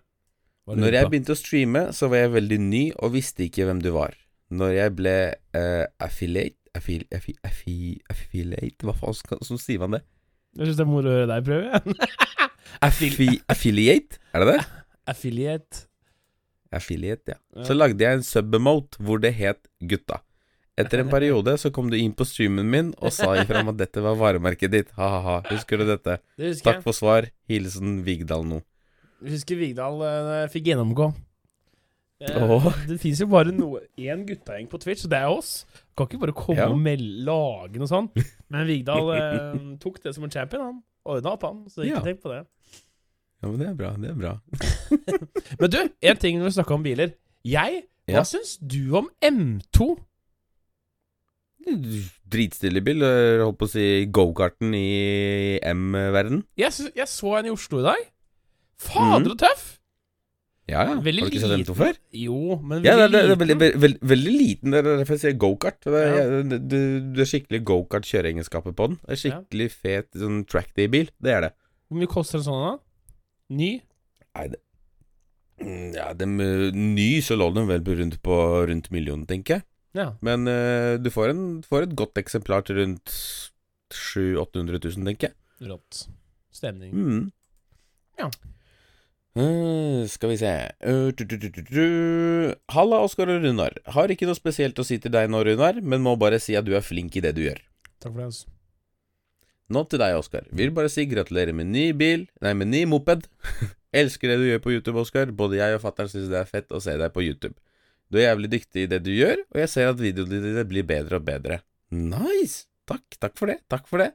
Når 0.70 0.94
jeg 0.94 1.10
begynte 1.10 1.34
å 1.34 1.40
streame, 1.40 1.88
så 1.96 2.12
var 2.12 2.26
jeg 2.26 2.36
veldig 2.36 2.60
ny 2.62 2.84
og 3.00 3.16
visste 3.16 3.48
ikke 3.48 3.66
hvem 3.66 3.80
du 3.82 3.90
var. 3.96 4.14
Når 4.54 4.74
jeg 4.76 4.96
ble 4.98 5.16
uh, 5.58 5.86
affiliate 6.04 6.60
affi, 6.78 7.00
affi, 7.14 7.36
affi, 7.46 7.76
Affiliate 8.10 8.86
Hva 8.86 8.96
faen 8.98 9.18
skal, 9.18 9.42
så 9.46 9.58
sier 9.62 9.82
man 9.82 9.98
det? 9.98 10.04
Jeg 10.58 10.70
syns 10.70 10.80
det 10.80 10.86
er 10.86 10.90
moro 10.90 11.10
å 11.10 11.16
høre 11.16 11.30
deg 11.30 11.46
prøve. 11.46 11.70
igjen. 11.70 12.00
Affi, 12.86 13.28
affiliate? 13.50 14.20
Er 14.32 14.44
det 14.44 14.54
det? 14.54 14.60
Affiliate. 15.10 15.80
Affiliate, 16.72 17.34
ja. 17.34 17.38
Ja. 17.58 17.64
Så 17.66 17.76
lagde 17.76 18.04
jeg 18.06 18.20
en 18.20 18.26
sub-emote 18.26 19.02
hvor 19.04 19.22
det 19.22 19.34
het 19.40 19.66
Gutta. 19.90 20.20
Etter 20.80 21.02
en 21.04 21.10
periode 21.12 21.54
så 21.60 21.72
kom 21.76 21.90
du 21.92 21.98
inn 22.00 22.14
på 22.16 22.26
streamen 22.28 22.68
min 22.72 22.92
og 23.04 23.12
sa 23.16 23.34
ifra 23.42 23.62
om 23.64 23.72
at 23.74 23.80
dette 23.82 24.02
var 24.04 24.16
varemerket 24.20 24.72
ditt. 24.72 24.92
Ha-ha-ha. 24.98 25.42
Husker 25.52 25.82
du 25.82 25.86
dette? 25.90 26.20
Det 26.40 26.54
husker 26.54 26.70
Takk 26.72 26.84
for 26.86 26.96
svar. 26.96 27.28
Hilsen 27.52 28.00
Vigdal 28.06 28.46
nå. 28.48 28.62
Husker 29.28 29.60
Vigdal 29.60 30.00
uh, 30.00 30.46
fikk 30.54 30.70
gjennomgå. 30.72 31.10
Eh, 32.20 32.36
Åh. 32.44 32.66
Det 32.88 32.98
fins 33.00 33.20
jo 33.24 33.28
bare 33.32 33.52
én 33.52 34.26
guttegjeng 34.28 34.68
på 34.72 34.80
Twitch, 34.84 35.06
og 35.08 35.12
det 35.14 35.20
er 35.20 35.32
oss. 35.32 35.52
Kan 35.96 36.08
ikke 36.10 36.20
bare 36.26 36.36
komme 36.36 36.60
Ja. 36.60 36.68
og 36.72 36.80
melde, 36.84 37.24
lage 37.28 37.80
noe 37.80 37.88
sånt. 37.88 38.16
Men 38.52 38.68
Vigdal 38.68 39.12
eh, 39.18 39.60
tok 39.80 40.02
det 40.04 40.16
som 40.16 40.24
en 40.28 40.32
champion, 40.34 40.64
han. 40.66 40.80
Ordna 41.08 41.36
opp, 41.36 41.44
han. 41.48 41.62
Så 41.72 41.84
ikke 41.84 41.96
Ja. 41.96 42.02
tenk 42.04 42.20
på 42.24 42.32
det. 42.34 42.42
Ja, 43.40 43.48
men 43.48 43.60
det 43.62 43.68
er 43.70 43.76
bra. 43.80 43.94
Det 43.96 44.10
er 44.12 44.18
bra. 44.20 44.34
Men 45.62 45.72
du, 45.72 45.78
en 46.04 46.18
ting 46.20 46.40
når 46.42 46.50
vi 46.50 46.56
snakker 46.58 46.76
om 46.76 46.84
biler. 46.84 47.14
Jeg, 47.48 47.84
hva 48.10 48.20
Ja. 48.20 48.24
syns 48.28 48.58
du 48.60 48.82
om 49.00 49.08
M2? 49.24 49.88
Dritstille 52.30 52.82
bil. 52.86 53.02
eh, 53.04 53.40
Holdt 53.44 53.58
på 53.60 53.68
å 53.68 53.72
si 53.72 54.06
gokarten 54.14 54.74
i 54.78 55.60
M-verden. 55.64 56.44
Jeg, 56.60 56.72
jeg 56.96 57.08
så 57.10 57.38
en 57.40 57.50
i 57.50 57.54
Oslo 57.54 57.80
i 57.82 57.88
dag. 57.90 58.08
Fader, 58.80 59.34
så 59.34 59.38
tøff! 59.46 59.68
Ja, 60.70 60.84
ja. 60.86 61.00
Veldig 61.02 61.24
Har 61.24 61.30
du 61.32 61.34
ikke 61.34 61.42
sett 61.42 61.50
den 61.56 61.64
M2 61.66 61.74
før? 61.80 61.96
Jo, 62.14 62.60
men 62.62 62.84
Ja, 62.86 62.94
det, 62.96 63.08
veldig 63.10 63.18
er- 63.20 63.26
det 63.26 63.32
er 63.34 63.40
veldig, 63.42 63.48
liten. 63.48 63.60
veldig, 63.60 63.82
veldig, 63.82 64.00
veldig 64.12 64.34
liten. 64.38 64.72
Det 64.76 64.80
er 64.80 64.98
derfor 65.00 65.16
jeg 65.18 65.22
sier 65.24 65.38
gokart. 65.42 65.80
Det, 65.82 65.94
er- 65.94 66.18
Ja. 66.20 66.44
det, 66.52 66.60
det, 66.70 67.20
er 67.26 67.30
skikkelig 67.32 67.62
gokart-kjøreegenskaper 67.66 68.76
på 68.78 68.88
den. 68.92 69.00
Det 69.02 69.10
er 69.18 69.22
skikkelig 69.24 69.70
fet 69.74 70.10
sånn 70.14 70.44
trackday-bil. 70.46 71.10
Det 71.20 71.32
er 71.34 71.42
det. 71.48 71.52
Hvor 71.90 71.98
mye 72.04 72.08
koster 72.14 72.38
en 72.38 72.46
sånn, 72.46 72.62
da? 72.70 72.78
Ny? 73.50 73.82
Nei, 74.36 74.48
det 74.48 74.60
Mm, 75.60 75.94
Ja, 75.94 76.14
dem, 76.14 76.40
eh, 76.40 76.72
ny 76.72 77.20
så 77.20 77.36
lå 77.36 77.54
den 77.54 77.68
vel 77.68 77.82
rundt 77.84 78.22
på 78.24 78.36
rundt 78.70 78.90
millionen, 78.92 79.26
tenker 79.28 79.56
jeg. 79.58 79.64
Ja. 79.98 80.12
Men 80.26 80.46
uh, 80.48 81.00
du 81.02 81.10
får, 81.14 81.34
en, 81.34 81.44
får 81.66 81.88
et 81.88 81.98
godt 81.98 82.20
eksemplar 82.22 82.66
til 82.68 82.82
rundt 82.82 83.16
700 83.96 84.46
000-800 84.46 84.82
000, 84.86 85.10
tenker 85.10 85.32
jeg. 85.32 85.70
Rått. 85.70 86.06
Stemning. 86.54 86.94
Mm. 86.94 87.26
Ja. 88.20 88.30
Uh, 89.40 90.04
skal 90.10 90.34
vi 90.34 90.40
se 90.42 90.52
uh, 90.84 91.10
du, 91.16 91.24
du, 91.24 91.50
du. 91.54 91.84
Halla, 92.74 93.02
Oskar 93.06 93.32
og 93.32 93.44
Runar. 93.46 93.78
Har 93.96 94.12
ikke 94.12 94.30
noe 94.30 94.38
spesielt 94.38 94.80
å 94.82 94.86
si 94.86 95.00
til 95.02 95.14
deg 95.14 95.30
nå, 95.32 95.42
Runar, 95.46 95.82
men 95.82 96.06
må 96.06 96.16
bare 96.20 96.42
si 96.42 96.58
at 96.60 96.68
du 96.68 96.76
er 96.78 96.86
flink 96.86 97.18
i 97.18 97.24
det 97.26 97.36
du 97.38 97.46
gjør. 97.46 97.62
Takk 98.00 98.14
for 98.14 98.22
det. 98.22 98.30
Altså. 98.32 98.56
Nå 99.70 99.84
til 99.86 100.02
deg, 100.02 100.18
Oskar. 100.18 100.48
Vil 100.56 100.74
bare 100.74 100.90
si 100.90 101.06
gratulerer 101.06 101.54
med 101.54 101.70
ny 101.70 101.92
bil 101.94 102.26
Nei, 102.42 102.56
med 102.58 102.72
ny 102.72 102.86
moped. 102.90 103.28
Elsker 104.00 104.34
det 104.34 104.40
du 104.42 104.48
gjør 104.48 104.64
på 104.64 104.74
YouTube, 104.74 105.02
Oskar. 105.02 105.34
Både 105.36 105.60
jeg 105.60 105.78
og 105.78 105.84
fatter'n 105.84 106.10
syns 106.10 106.30
det 106.32 106.40
er 106.42 106.50
fett 106.50 106.74
å 106.74 106.82
se 106.82 106.96
deg 106.98 107.14
på 107.14 107.26
YouTube. 107.26 107.58
Du 108.10 108.18
er 108.18 108.32
jævlig 108.32 108.50
dyktig 108.56 108.86
i 108.86 108.90
det 108.90 109.04
du 109.06 109.12
gjør, 109.14 109.44
og 109.54 109.60
jeg 109.62 109.70
ser 109.70 109.92
at 109.92 110.00
videoene 110.02 110.40
dine 110.42 110.64
blir 110.70 110.86
bedre 110.88 111.20
og 111.20 111.28
bedre. 111.28 111.60
Nice! 111.94 112.66
Takk, 112.90 113.06
takk 113.22 113.36
for 113.38 113.52
det. 113.52 113.60
Takk 113.70 113.86
for 113.90 114.02
det. 114.02 114.10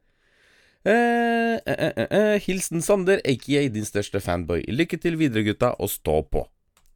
Eh, 0.84 1.56
eh, 1.62 1.86
eh, 1.86 2.06
eh, 2.10 2.40
hilsen 2.44 2.82
Sander, 2.84 3.22
aka 3.24 3.62
din 3.72 3.86
største 3.86 4.20
fanboy. 4.20 4.64
Lykke 4.66 4.98
til 5.00 5.16
videre, 5.20 5.44
gutta, 5.46 5.70
og 5.78 5.88
stå 5.92 6.18
på. 6.26 6.42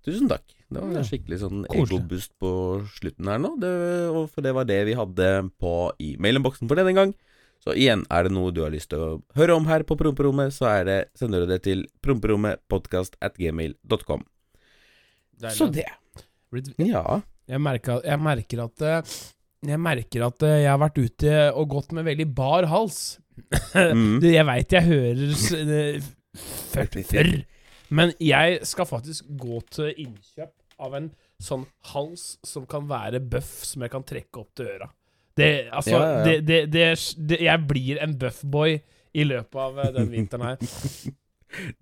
Tusen 0.04 0.28
takk. 0.30 0.44
Det 0.68 0.82
var 0.82 0.98
en 1.00 1.06
skikkelig 1.06 1.38
sånn 1.40 1.62
egoboost 1.70 2.32
på 2.42 2.50
slutten 2.98 3.30
her 3.30 3.38
nå, 3.40 3.54
det, 3.62 3.70
og 4.12 4.26
for 4.34 4.44
det 4.44 4.52
var 4.56 4.64
det 4.68 4.82
vi 4.90 4.98
hadde 4.98 5.28
på 5.62 5.72
i 6.04 6.10
mailinnboksen 6.20 6.68
for 6.68 6.76
denne 6.76 6.92
gang. 6.96 7.14
Så 7.64 7.70
igjen, 7.74 8.04
er 8.12 8.26
det 8.26 8.32
noe 8.34 8.52
du 8.54 8.60
har 8.62 8.72
lyst 8.74 8.90
til 8.92 9.00
å 9.02 9.22
høre 9.38 9.56
om 9.58 9.66
her 9.70 9.82
på 9.86 9.96
Promperommet, 9.98 10.54
så 10.54 10.64
er 10.70 10.82
det, 10.86 10.98
sender 11.18 11.38
du 11.42 11.46
det 11.50 11.60
til 11.64 11.78
promperommetpodkast.gmail.com. 12.04 14.22
Så 15.54 15.66
det. 15.72 15.88
Ja. 16.80 17.20
Jeg 17.48 17.60
merker, 17.64 18.02
jeg 18.04 18.20
merker 18.20 18.62
at 18.66 18.84
eh, 18.84 19.16
Jeg 19.68 19.80
merker 19.80 20.26
at 20.26 20.44
eh, 20.46 20.58
jeg 20.64 20.70
har 20.70 20.80
vært 20.82 21.00
ute 21.00 21.36
og 21.52 21.70
gått 21.72 21.94
med 21.96 22.06
veldig 22.08 22.28
bar 22.36 22.68
hals. 22.70 23.18
Mm. 23.74 24.18
Jeg 24.36 24.44
veit 24.48 24.74
jeg 24.74 24.82
hører 24.88 25.28
eh, 25.30 26.06
før, 26.74 27.36
men 27.94 28.10
jeg 28.20 28.58
skal 28.66 28.88
faktisk 28.88 29.28
gå 29.40 29.60
til 29.72 29.92
innkjøp 29.94 30.50
av 30.84 30.96
en 30.98 31.06
sånn 31.42 31.64
hals 31.92 32.32
som 32.46 32.66
kan 32.68 32.88
være 32.90 33.20
bøff, 33.22 33.62
som 33.66 33.82
jeg 33.86 33.92
kan 33.94 34.04
trekke 34.06 34.42
opp 34.42 34.50
til 34.58 34.72
øra. 34.74 34.90
Det, 35.38 35.50
altså, 35.70 35.94
Ja, 35.94 36.02
ja. 36.02 36.24
Det, 36.26 36.58
det, 36.74 36.84
det, 37.30 37.40
jeg 37.46 37.66
blir 37.70 38.02
en 38.02 38.16
buffboy 38.18 38.80
i 39.14 39.26
løpet 39.26 39.60
av 39.62 39.78
eh, 39.84 39.92
den 39.94 40.10
vinteren 40.12 40.50
her. 40.50 40.58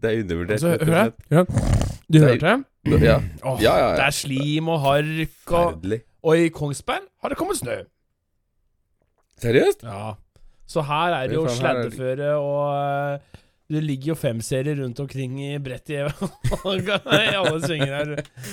Det 0.01 0.07
er 0.13 0.21
undervurdert. 0.23 0.63
Altså, 0.63 0.85
hør 0.87 1.01
her. 1.01 1.96
Du 2.07 2.19
Det 2.21 2.23
hørte 2.23 2.53
det? 2.53 3.01
Ja. 3.03 3.17
Oh, 3.43 3.59
Ja, 3.63 3.73
ja, 3.79 3.89
ja. 3.91 3.95
Det 3.99 4.05
er 4.07 4.15
slim 4.15 4.69
og 4.71 4.79
hark, 4.85 5.51
og, 5.51 5.87
og 6.23 6.39
i 6.39 6.49
Kongsberg 6.55 7.09
har 7.23 7.33
det 7.33 7.39
kommet 7.41 7.59
snø. 7.59 7.81
Seriøst? 9.43 9.83
Ja. 9.83 10.15
Så 10.67 10.83
her 10.87 11.15
er 11.15 11.29
det 11.31 11.37
jo 11.37 11.45
sladdeføre 11.51 12.31
og 12.43 12.63
eh, 12.75 13.43
Det 13.71 13.83
ligger 13.83 14.13
jo 14.13 14.15
femserier 14.19 14.79
rundt 14.81 14.99
omkring 15.03 15.37
i 15.43 15.59
brettet 15.63 15.91
i 15.91 15.99
i 16.07 17.35
alle 17.35 17.61
svinger 17.63 17.93
her. 17.93 18.13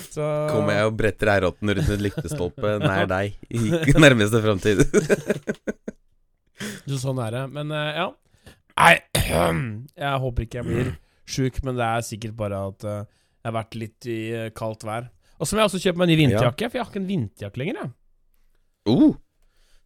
Så 0.10 0.26
Kommer 0.50 0.74
jeg 0.80 0.90
og 0.90 0.98
bretter 0.98 1.30
eirotten 1.36 1.70
rundt 1.70 1.90
en 1.94 2.02
lyktestolpe 2.02 2.76
nær 2.82 3.06
deg 3.10 3.38
i 3.54 3.94
nærmeste 4.04 4.42
framtid. 4.42 4.82
Så 6.90 6.98
sånn 7.06 7.22
er 7.22 7.38
det. 7.38 7.46
Men 7.54 7.74
eh, 7.74 8.02
ja. 8.02 8.10
Nei, 8.74 8.96
jeg 10.04 10.22
håper 10.26 10.48
ikke 10.48 10.62
jeg 10.64 10.70
blir 10.70 10.94
sjuk, 11.30 11.62
men 11.66 11.78
det 11.78 11.86
er 11.86 12.06
sikkert 12.10 12.34
bare 12.38 12.66
at 12.74 12.90
jeg 13.44 13.50
har 13.52 13.58
vært 13.60 13.76
litt 13.76 14.08
i 14.08 14.20
eh, 14.32 14.50
kaldt 14.56 14.86
vær. 14.88 15.10
Og 15.40 15.48
så 15.50 15.56
må 15.58 15.64
jeg 15.64 15.70
også 15.72 15.82
kjøpe 15.84 16.00
meg 16.00 16.08
en 16.08 16.14
ny 16.14 16.18
vinterjakke, 16.24 16.70
for 16.70 16.78
jeg 16.80 16.86
har 16.86 16.92
ikke 16.94 17.02
en 17.04 17.10
vinterjakke 17.12 17.60
lenger. 17.60 17.80
Jeg. 17.84 17.94
Uh, 18.88 19.14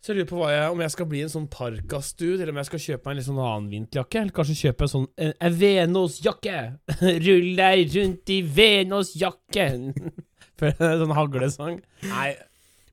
Så 0.04 0.12
jeg 0.14 0.20
lurer 0.20 0.30
på 0.30 0.38
hva 0.40 0.50
jeg, 0.54 0.66
om 0.76 0.82
jeg 0.84 0.92
skal 0.94 1.08
bli 1.10 1.22
en 1.26 1.32
sånn 1.34 1.48
parkastud, 1.50 2.36
eller 2.38 2.52
om 2.54 2.60
jeg 2.62 2.68
skal 2.70 2.84
kjøpe 2.84 3.08
meg 3.08 3.12
en 3.16 3.18
litt 3.20 3.28
sånn 3.28 3.40
annen 3.42 3.70
vinterjakke. 3.72 4.20
Eller 4.22 4.36
kanskje 4.38 4.58
kjøpe 4.62 4.86
en 4.86 4.92
sånn 4.94 5.08
en, 5.26 5.34
en 5.48 5.56
Venus-jakke. 5.64 6.60
Rull 7.26 7.50
deg 7.58 7.96
rundt 7.98 8.34
i 8.36 8.38
Venos-jakken. 8.60 9.88
For 10.60 10.70
en 10.74 11.02
sånn 11.04 11.16
haglesang. 11.18 11.82
Nei, 12.10 12.30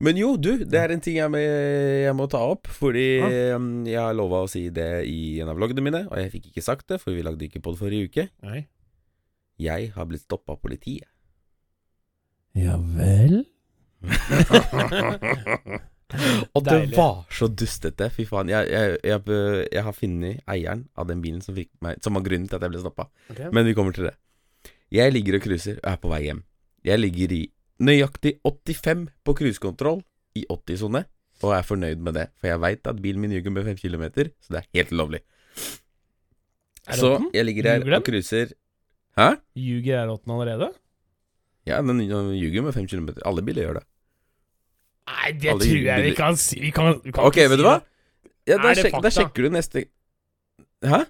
men 0.04 0.18
jo, 0.18 0.34
du, 0.36 0.50
det 0.68 0.76
er 0.80 0.92
en 0.92 1.00
ting 1.00 1.16
jeg, 1.16 1.30
må- 1.32 1.38
jeg 1.40 2.12
må 2.18 2.26
ta 2.28 2.40
opp. 2.50 2.66
Fordi 2.80 3.04
um, 3.54 3.68
jeg 3.88 4.00
har 4.00 4.16
lova 4.16 4.42
å 4.44 4.48
si 4.50 4.66
det 4.74 4.88
i 5.08 5.38
en 5.40 5.52
av 5.52 5.56
vloggene 5.60 5.84
mine, 5.86 6.02
og 6.10 6.18
jeg 6.20 6.32
fikk 6.34 6.50
ikke 6.50 6.64
sagt 6.66 6.88
det, 6.92 6.98
for 7.00 7.14
vi 7.16 7.22
lagde 7.24 7.46
ikke 7.46 7.62
på 7.64 7.72
det 7.76 7.80
forrige 7.84 8.08
uke. 8.10 8.26
nei. 8.44 8.64
Jeg 9.60 9.92
har 9.94 10.06
blitt 10.10 10.24
stoppa 10.24 10.56
av 10.56 10.60
politiet. 10.62 11.08
Ja 12.54 12.76
vel? 12.78 13.44
Og 16.54 16.62
det 16.62 16.70
Deilig. 16.70 16.96
var 16.96 17.24
så 17.32 17.48
dustete. 17.50 18.08
Fy 18.14 18.26
faen. 18.28 18.50
Jeg, 18.52 18.68
jeg, 18.70 18.98
jeg, 19.02 19.20
jeg 19.72 19.82
har 19.86 19.96
funnet 19.96 20.42
eieren 20.50 20.84
av 20.94 21.08
den 21.10 21.22
bilen 21.24 21.42
som, 21.42 21.56
fikk 21.56 21.70
meg, 21.82 21.98
som 22.04 22.14
var 22.14 22.24
grunnen 22.26 22.46
til 22.50 22.58
at 22.58 22.66
jeg 22.66 22.74
ble 22.74 22.82
stoppa. 22.82 23.08
Okay. 23.32 23.50
Men 23.54 23.66
vi 23.66 23.74
kommer 23.76 23.96
til 23.96 24.08
det. 24.10 24.14
Jeg 24.94 25.14
ligger 25.14 25.38
og 25.38 25.46
cruiser 25.46 25.80
og 25.80 25.88
er 25.90 26.00
på 26.02 26.12
vei 26.12 26.20
hjem. 26.26 26.44
Jeg 26.86 27.00
ligger 27.00 27.34
i 27.34 27.42
nøyaktig 27.84 28.36
85 28.44 29.06
på 29.26 29.34
cruisekontroll 29.40 30.02
i 30.38 30.44
80-sone, 30.50 31.04
og 31.42 31.54
er 31.56 31.66
fornøyd 31.66 32.02
med 32.04 32.18
det. 32.18 32.28
For 32.38 32.52
jeg 32.52 32.62
veit 32.62 32.90
at 32.90 33.00
bilen 33.02 33.24
min 33.24 33.34
ljuger 33.34 33.54
med 33.54 33.66
5 33.72 33.80
km, 33.82 34.04
så 34.44 34.54
det 34.54 34.60
er 34.60 34.68
helt 34.78 34.92
lovlig. 34.94 35.22
Er 36.84 37.00
Så 37.00 37.16
jeg 37.32 37.48
ligger 37.48 37.70
her 37.72 37.96
og 37.96 38.04
cruiser 38.06 38.52
Hæ? 39.18 39.28
Ljuger 39.58 40.00
er 40.02 40.08
rotten 40.10 40.34
allerede? 40.34 40.70
Ja, 41.68 41.80
den 41.80 42.02
ljuger 42.04 42.66
med 42.66 42.74
5 42.76 42.88
km. 42.90 43.08
Alle 43.24 43.42
biler 43.42 43.68
gjør 43.68 43.80
det. 43.80 43.84
Nei, 45.04 45.32
det 45.36 45.50
Alle 45.52 45.66
tror 45.66 45.82
jeg 45.84 46.04
vi 46.04 46.14
kan 46.16 46.38
si. 46.40 46.60
Vi 46.60 46.70
kan, 46.72 46.98
vi 47.04 47.12
kan 47.12 47.28
Ok, 47.28 47.36
vet 47.36 47.52
si 47.54 47.60
du 47.60 47.66
hva? 47.66 47.78
Ja, 48.48 48.58
da, 48.60 48.72
sjek, 48.76 48.96
da 49.04 49.12
sjekker 49.12 49.46
du 49.46 49.52
neste 49.52 49.86
Hæ? 50.84 51.04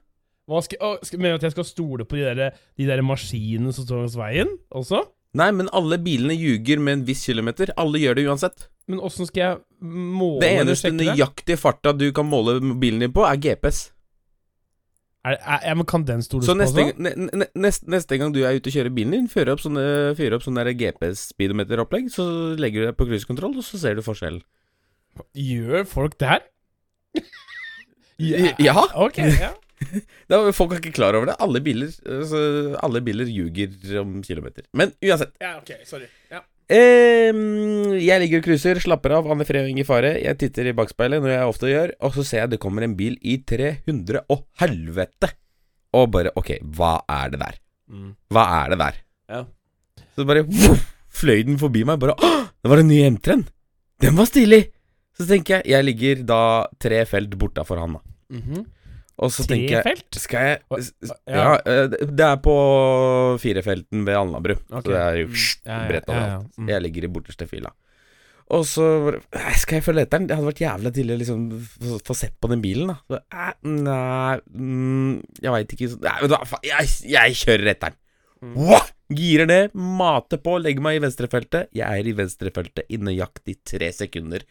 Hva 0.51 0.61
skal, 0.63 0.79
å, 0.85 0.91
skal, 1.03 1.19
mener 1.23 1.35
du 1.35 1.43
at 1.43 1.47
jeg 1.49 1.55
skal 1.57 1.67
stole 1.67 2.07
på 2.07 2.19
de 2.19 2.27
der, 2.27 2.59
de 2.79 2.87
der 2.87 3.01
maskinene 3.07 3.73
som 3.75 3.87
står 3.87 4.03
langs 4.03 4.17
veien 4.19 4.51
også? 4.77 5.01
Nei, 5.35 5.49
men 5.57 5.71
alle 5.75 5.97
bilene 5.99 6.37
ljuger 6.37 6.83
med 6.83 6.99
en 6.99 7.05
viss 7.09 7.25
kilometer. 7.27 7.73
Alle 7.81 7.99
gjør 8.03 8.19
det 8.19 8.27
uansett. 8.29 8.67
Men 8.87 9.01
åssen 9.03 9.27
skal 9.27 9.41
jeg 9.41 9.57
måle 9.89 10.45
Det 10.45 10.51
eneste 10.61 10.93
nøyaktige 10.95 11.59
farta 11.59 11.95
du 11.97 12.07
kan 12.15 12.29
måle 12.29 12.59
bilen 12.79 13.03
din 13.03 13.15
på, 13.15 13.25
er 13.27 13.41
GPS. 13.41 13.89
Er, 15.25 15.39
er, 15.41 15.61
ja, 15.65 15.75
men 15.79 15.87
kan 15.89 16.03
den 16.05 16.21
stoles 16.21 16.45
Så 16.45 16.53
på 16.53 16.59
neste, 16.61 16.83
også? 16.85 17.01
ne, 17.01 17.13
ne, 17.41 17.47
neste, 17.57 17.89
neste 17.89 18.19
gang 18.21 18.35
du 18.35 18.43
er 18.45 18.59
ute 18.59 18.69
og 18.69 18.75
kjører 18.77 18.93
bilen 18.93 19.15
din, 19.17 19.29
fyrer 19.33 19.55
opp 19.55 19.63
sånne, 19.65 19.85
fyrer 20.19 20.37
opp 20.37 20.45
sånne 20.45 20.67
GPS-speedometeropplegg, 20.77 22.11
så 22.13 22.27
legger 22.61 22.85
du 22.85 22.91
deg 22.91 22.99
på 22.99 23.07
cruisekontroll, 23.09 23.57
og 23.57 23.65
så 23.65 23.81
ser 23.81 23.97
du 23.97 24.05
forskjellen. 24.05 24.43
Gjør 25.39 25.87
folk 25.89 26.19
det 26.21 26.33
her? 26.35 26.45
Ja. 28.63 28.77
Ok, 28.95 29.19
ja. 29.19 29.51
Da, 30.31 30.39
folk 30.55 30.73
er 30.73 30.79
ikke 30.81 30.95
klar 30.97 31.17
over 31.19 31.27
det. 31.29 31.35
Alle 31.43 31.61
biler, 31.65 31.91
altså, 32.09 32.39
alle 32.85 33.01
biler 33.05 33.29
ljuger 33.29 33.75
om 34.01 34.21
kilometer. 34.25 34.65
Men 34.73 34.93
uansett. 35.03 35.35
Ja, 35.43 35.57
ok, 35.59 35.73
sorry. 35.89 36.07
Ja. 36.33 36.41
Ehm, 36.73 37.93
jeg 38.01 38.21
ligger 38.23 38.41
og 38.41 38.47
cruiser, 38.47 38.79
slapper 38.81 39.13
av, 39.19 39.27
Anne 39.31 39.45
Fred 39.45 39.67
og 39.67 39.73
ingen 39.73 39.87
fare. 39.89 40.15
Jeg 40.23 40.39
titter 40.41 40.71
i 40.71 40.77
bakspeilet, 40.77 41.21
noe 41.23 41.35
jeg 41.35 41.51
ofte 41.51 41.69
gjør, 41.71 41.93
og 42.01 42.15
så 42.17 42.25
ser 42.25 42.43
jeg 42.45 42.55
det 42.55 42.61
kommer 42.63 42.87
en 42.87 42.97
bil 42.99 43.19
i 43.21 43.37
300 43.45 44.25
og 44.33 44.47
helvete. 44.63 45.33
Og 45.95 46.09
bare 46.15 46.33
Ok, 46.41 46.57
hva 46.77 46.97
er 47.11 47.35
det 47.35 47.41
der? 47.43 47.59
Mm. 47.93 48.15
Hva 48.33 48.45
er 48.63 48.73
det 48.73 48.79
der? 48.81 48.97
Ja. 49.31 49.43
Så 50.17 50.25
bare 50.27 50.47
voff, 50.49 50.87
fløy 51.21 51.45
den 51.47 51.59
forbi 51.61 51.85
meg. 51.87 52.01
Bare 52.03 52.17
Å, 52.17 52.33
det 52.65 52.73
var 52.73 52.81
en 52.83 52.89
ny 52.91 53.03
M3-en! 53.11 53.45
Den 54.03 54.17
var 54.19 54.27
stilig! 54.31 54.65
Så 55.15 55.29
tenker 55.29 55.61
jeg 55.61 55.71
Jeg 55.71 55.87
ligger 55.87 56.23
da 56.27 56.41
tre 56.83 57.05
felt 57.07 57.37
bortafor 57.39 57.79
han, 57.79 57.99
da. 57.99 58.03
Mhm. 58.35 58.65
Og 59.23 59.31
så 59.31 59.45
tenker 59.47 59.77
jeg 59.77 59.85
felt? 59.87 60.17
Skal 60.19 60.41
jeg 60.43 60.59
ja. 60.75 61.15
Ja, 61.31 61.51
eh, 61.71 61.87
det 62.11 62.25
er 62.27 62.37
på 62.43 62.55
firefelten 63.39 64.03
ved 64.09 64.17
Alnabru. 64.19 64.57
Okay. 64.67 64.83
Så 64.83 64.91
det 64.91 65.01
er 65.05 65.19
jo 65.21 65.27
Mm. 65.65 65.89
Bredt 65.89 66.09
overalt. 66.11 66.49
Mm. 66.59 66.69
Jeg 66.69 66.83
ligger 66.83 67.05
i 67.05 67.11
borteste 67.15 67.47
fila. 67.49 67.71
Og 68.51 68.65
så 68.69 68.87
Skal 69.57 69.79
jeg 69.79 69.85
følge 69.87 70.03
etter 70.05 70.19
den? 70.19 70.27
Det 70.29 70.37
hadde 70.37 70.51
vært 70.51 70.61
jævla 70.65 70.91
tidlig 70.93 71.15
å 71.15 71.21
liksom 71.23 71.45
få- 72.05 72.17
sett 72.19 72.35
på 72.41 72.49
den 72.51 72.61
bilen, 72.61 72.91
da. 72.91 72.97
Så, 73.09 73.21
nei 73.65 74.41
mm, 74.53 75.23
Jeg 75.41 75.51
veit 75.55 75.69
ikke 75.73 75.89
så, 75.95 76.01
nei, 76.03 76.17
vet 76.21 76.29
du 76.29 76.37
hva, 76.37 76.61
jeg, 76.63 76.91
jeg 77.15 77.39
kjører 77.41 77.71
etter 77.73 77.95
den. 77.95 77.99
Mm. 78.45 78.91
Girer 79.15 79.47
ned, 79.47 79.71
mater 79.75 80.37
på, 80.43 80.59
legger 80.61 80.83
meg 80.85 80.97
i 80.99 81.05
venstrefeltet. 81.07 81.69
Jeg 81.73 81.87
er 82.03 82.05
i 82.11 82.13
venstrefeltet 82.13 82.85
i 82.91 82.99
nøyaktig 82.99 83.57
tre 83.65 83.89
sekunder. 83.93 84.43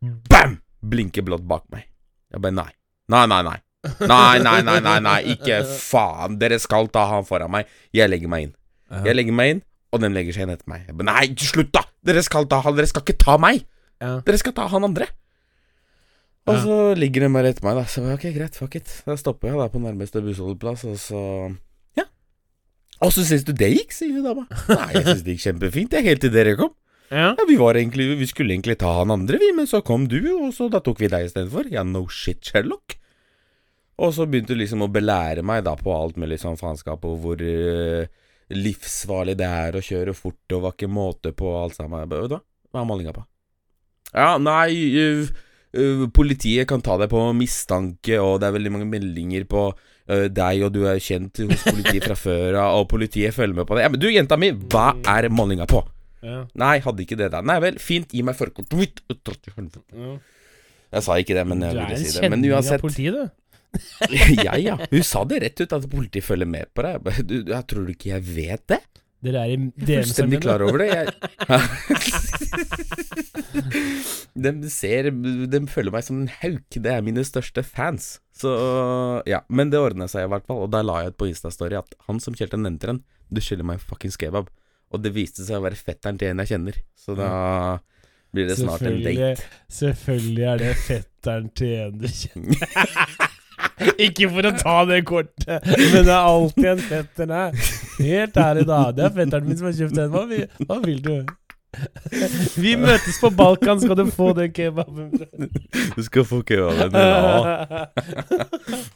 Bam! 0.00 0.60
Blinker 0.84 1.22
blått 1.26 1.44
bak 1.48 1.64
meg. 1.72 1.84
Jeg 2.32 2.40
bare 2.40 2.52
nei. 2.56 2.70
Nei, 3.12 3.26
nei, 3.26 3.42
nei. 3.42 3.58
Nei, 4.00 4.38
nei, 4.42 4.58
nei, 4.66 4.78
nei, 4.84 4.98
nei, 5.04 5.18
ikke 5.34 5.60
faen. 5.68 6.38
Dere 6.40 6.58
skal 6.62 6.88
ta 6.92 7.06
han 7.10 7.26
foran 7.28 7.52
meg. 7.52 7.70
Jeg 7.94 8.10
legger 8.12 8.30
meg 8.32 8.48
inn. 8.48 8.54
Jeg 9.04 9.16
legger 9.18 9.34
meg 9.36 9.50
inn, 9.54 9.60
og 9.94 10.02
den 10.04 10.14
legger 10.16 10.36
seg 10.36 10.46
inn 10.46 10.54
etter 10.54 10.70
meg. 10.70 10.88
Nei, 11.04 11.26
slutt, 11.40 11.72
da! 11.74 11.82
Dere 12.04 12.22
skal 12.24 12.48
ta 12.50 12.60
han, 12.64 12.76
dere 12.78 12.90
skal 12.90 13.04
ikke 13.04 13.18
ta 13.20 13.36
meg! 13.40 13.64
Ja. 14.02 14.18
Dere 14.26 14.40
skal 14.40 14.54
ta 14.56 14.66
han 14.70 14.86
andre. 14.86 15.08
Og 16.44 16.58
så 16.60 16.74
ligger 16.98 17.24
den 17.24 17.32
bare 17.32 17.54
etter 17.54 17.64
meg, 17.64 17.78
da. 17.78 17.84
Så 17.88 18.02
ok, 18.12 18.26
greit, 18.34 18.56
fuck 18.58 18.74
it. 18.76 18.90
Da 19.06 19.16
stopper 19.16 19.48
jeg 19.50 19.60
da 19.60 19.68
på 19.72 19.80
nærmeste 19.80 20.20
bussholdeplass, 20.24 20.84
og 20.90 20.98
så 21.00 21.20
Ja. 21.96 22.04
Og 23.00 23.12
så 23.16 23.24
syns 23.24 23.46
du 23.48 23.52
det 23.56 23.70
gikk, 23.72 23.94
sier 23.96 24.20
dama. 24.24 24.44
Nei, 24.68 24.90
jeg 24.98 25.06
syns 25.08 25.22
det 25.24 25.36
gikk 25.36 25.46
kjempefint, 25.48 25.96
jeg, 25.96 26.04
helt 26.10 26.24
til 26.24 26.34
dere 26.34 26.56
kom. 26.60 26.74
Ja. 27.12 27.32
Ja, 27.36 27.44
vi 27.46 27.56
var 27.60 27.76
egentlig 27.76 28.06
Vi 28.16 28.26
skulle 28.26 28.54
egentlig 28.54 28.78
ta 28.80 28.90
han 28.98 29.12
andre, 29.12 29.38
vi, 29.38 29.52
men 29.56 29.68
så 29.68 29.82
kom 29.84 30.06
du, 30.08 30.20
og 30.34 30.52
så 30.56 30.70
da 30.72 30.80
tok 30.84 31.00
vi 31.04 31.10
deg 31.12 31.28
istedenfor. 31.28 31.68
Ja, 31.72 31.84
no 31.84 32.06
shit, 32.12 32.42
Sherlock. 32.44 32.96
Og 34.04 34.12
så 34.12 34.26
begynte 34.28 34.52
du 34.52 34.60
liksom 34.60 34.84
å 34.84 34.90
belære 34.92 35.44
meg 35.46 35.64
da 35.66 35.74
på 35.78 35.94
alt 35.94 36.18
mulig 36.20 36.40
sånn 36.42 36.58
faenskap, 36.60 37.06
og 37.08 37.22
hvor 37.22 37.40
uh, 37.40 38.04
livsfarlig 38.52 39.38
det 39.40 39.48
er 39.48 39.78
å 39.78 39.84
kjøre 39.84 40.16
fort, 40.16 40.42
og 40.52 40.66
var 40.66 40.76
ikke 40.76 40.90
måte 40.92 41.32
på 41.36 41.54
alt 41.56 41.78
sammen. 41.78 42.02
Jeg 42.02 42.12
bare, 42.12 42.26
Vet 42.26 42.34
du 42.34 42.36
hva, 42.36 42.44
hva 42.74 42.82
er 42.82 42.90
målinga 42.90 43.16
på? 43.16 43.24
Ja, 44.14 44.28
nei 44.38 44.68
uh, 45.00 45.32
uh, 45.78 46.04
Politiet 46.14 46.68
kan 46.70 46.84
ta 46.84 46.98
deg 47.00 47.10
på 47.12 47.24
mistanke, 47.38 48.20
og 48.20 48.38
det 48.42 48.50
er 48.50 48.58
veldig 48.58 48.76
mange 48.76 48.92
meldinger 48.92 49.48
på 49.50 49.72
deg, 50.04 50.58
og 50.66 50.74
du 50.74 50.82
er 50.84 50.98
kjent 51.00 51.38
hos 51.48 51.62
politiet 51.64 52.04
fra 52.04 52.12
før 52.26 52.58
av, 52.60 52.82
og 52.82 52.90
politiet 52.90 53.32
følger 53.32 53.56
med 53.56 53.64
på 53.64 53.78
det. 53.78 53.86
Ja, 53.86 53.92
men 53.94 54.02
du, 54.02 54.04
jenta 54.12 54.36
mi, 54.36 54.50
hva 54.52 54.90
er 55.08 55.30
målinga 55.32 55.64
på? 55.70 55.80
Ja. 56.20 56.42
Nei, 56.60 56.74
hadde 56.84 57.06
ikke 57.06 57.16
det 57.16 57.30
der. 57.32 57.46
Nei 57.48 57.56
vel, 57.64 57.78
fint, 57.80 58.12
gi 58.12 58.20
meg 58.24 58.36
førerkortet 58.36 59.00
helvete. 59.56 59.80
Ja. 59.96 60.12
Jeg 60.94 61.06
sa 61.06 61.16
ikke 61.18 61.36
det, 61.38 61.46
men 61.48 61.64
jeg 61.64 61.74
ville 61.78 61.96
si 61.98 62.10
det. 62.10 62.20
Men 62.28 62.36
kjenning 62.36 62.52
av 62.52 62.60
uansett 62.60 62.84
politiet, 62.84 63.16
du. 63.16 63.32
Ja, 64.46 64.56
ja. 64.60 64.76
Hun 64.90 65.04
sa 65.06 65.24
det 65.28 65.42
rett 65.44 65.60
ut, 65.62 65.72
at 65.76 65.88
politiet 65.90 66.26
følger 66.26 66.48
med 66.50 66.70
på 66.74 66.84
deg. 66.86 67.08
Jeg 67.10 67.26
Du, 67.30 67.36
jeg 67.52 67.66
tror 67.70 67.86
du 67.86 67.94
ikke 67.94 68.12
jeg 68.14 68.26
vet 68.34 68.64
det? 68.74 68.80
Dere 69.24 69.46
er 69.46 69.54
i 69.54 69.58
Fullstendig 69.88 70.42
klar 70.44 70.60
over 70.66 70.82
det. 70.82 70.90
Jeg 70.92 71.06
De 74.34 74.50
ser 74.68 75.08
De 75.12 75.60
følger 75.70 75.94
meg 75.94 76.04
som 76.04 76.18
en 76.20 76.32
hauk. 76.42 76.66
Det 76.74 76.90
er 76.92 77.04
mine 77.06 77.24
største 77.24 77.64
fans. 77.64 78.18
Så 78.36 78.50
ja. 79.30 79.40
Men 79.48 79.72
det 79.72 79.80
ordna 79.80 80.08
seg 80.10 80.26
i 80.26 80.30
hvert 80.32 80.46
fall. 80.50 80.64
Og 80.66 80.72
da 80.74 80.82
la 80.84 81.00
jeg 81.04 81.14
ut 81.14 81.20
på 81.22 81.30
Insta-story 81.30 81.78
at 81.78 81.96
han 82.08 82.20
som 82.22 82.36
kjørte 82.36 82.60
enteren 82.60 83.00
du 83.32 83.40
skylder 83.42 83.66
meg 83.66 83.80
en 83.80 83.86
fuckings 83.88 84.18
kebab. 84.20 84.50
Og 84.94 85.02
det 85.02 85.14
viste 85.14 85.46
seg 85.46 85.58
å 85.58 85.64
være 85.64 85.78
fetteren 85.78 86.18
til 86.20 86.30
en 86.30 86.42
jeg 86.44 86.52
kjenner. 86.52 86.76
Så 86.98 87.16
da 87.18 87.30
blir 88.34 88.50
det 88.50 88.58
snart 88.58 88.84
en 88.86 89.00
date. 89.02 89.46
selvfølgelig 89.72 90.44
er 90.50 90.60
det 90.62 90.74
fetteren 90.82 91.48
til 91.56 91.72
en 91.86 91.98
du 92.02 92.08
kjenner. 92.10 93.30
Ikke 93.98 94.28
for 94.30 94.46
å 94.46 94.52
ta 94.58 94.74
det 94.88 95.00
kortet, 95.08 95.64
men 95.66 96.04
det 96.06 96.12
er 96.14 96.18
alltid 96.28 96.66
en 96.74 96.82
fetter 96.88 97.26
der. 97.30 97.56
Helt 97.98 98.36
ærlig, 98.38 98.66
da. 98.70 98.82
Det 98.94 99.08
er 99.08 99.14
fetteren 99.16 99.48
min 99.48 99.58
som 99.58 99.66
har 99.70 99.78
kjøpt 99.80 99.96
den. 99.98 100.12
Hva, 100.14 100.22
vil- 100.30 100.68
hva 100.68 100.78
vil 100.84 101.00
du? 101.02 101.16
Vi 102.62 102.76
møtes 102.78 103.16
på 103.18 103.32
Balkan, 103.34 103.80
skal 103.82 103.96
du 103.98 104.04
få 104.14 104.28
den 104.38 104.52
kebaben. 104.54 105.08
Du 105.96 106.02
skal 106.06 106.22
få 106.28 106.38
kebaben 106.46 106.94
ja. 106.94 107.88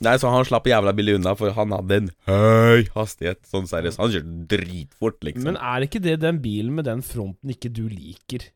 Nei, 0.06 0.12
så 0.22 0.30
han 0.30 0.46
slapp 0.46 0.68
jævla 0.70 0.92
billig 0.94 1.16
unna, 1.18 1.32
for 1.38 1.50
han 1.56 1.74
hadde 1.74 1.98
en 2.04 2.10
høy 2.30 2.84
hastighet. 2.94 3.40
Sånn 3.50 3.66
seriøst. 3.66 3.98
Han 3.98 4.14
kjørte 4.14 4.46
dritfort, 4.54 5.18
liksom. 5.26 5.48
Men 5.50 5.58
er 5.58 5.88
ikke 5.88 6.02
det 6.06 6.20
den 6.22 6.38
bilen 6.44 6.76
med 6.78 6.86
den 6.86 7.02
fronten 7.02 7.50
ikke 7.56 7.72
du 7.74 7.88
liker? 7.90 8.46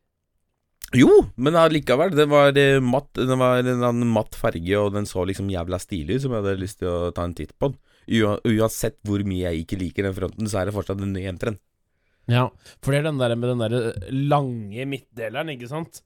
Jo, 0.97 1.09
men 1.37 1.55
allikevel. 1.57 2.13
Den 2.15 2.29
var 2.31 2.55
eh, 2.59 2.79
matt 2.83 3.09
Den 3.17 3.39
var 3.41 3.59
en 3.65 4.07
matt 4.13 4.35
farge, 4.37 4.77
og 4.79 4.93
den 4.93 5.05
så 5.09 5.25
liksom 5.27 5.49
jævla 5.51 5.79
stilig 5.81 6.19
ut, 6.19 6.25
som 6.25 6.33
jeg 6.35 6.43
hadde 6.43 6.61
lyst 6.61 6.79
til 6.81 6.89
å 6.91 7.11
ta 7.15 7.25
en 7.27 7.33
titt 7.37 7.53
på 7.59 7.71
den. 7.71 7.79
Uansett 8.43 8.97
hvor 9.07 9.23
mye 9.27 9.47
jeg 9.51 9.63
ikke 9.63 9.79
liker 9.79 10.03
den 10.09 10.15
fronten, 10.17 10.49
så 10.51 10.59
er 10.61 10.67
det 10.69 10.75
fortsatt 10.75 11.01
en 11.01 11.13
ny 11.15 11.23
M3. 11.31 11.55
Ja, 12.31 12.45
for 12.81 12.91
det 12.95 13.01
er 13.01 13.07
den 13.09 13.17
der 13.19 13.33
med 13.35 13.49
den 13.51 13.63
der 13.63 14.11
lange 14.11 14.85
midtdeleren, 14.87 15.49
ikke 15.55 15.67
sant? 15.71 16.01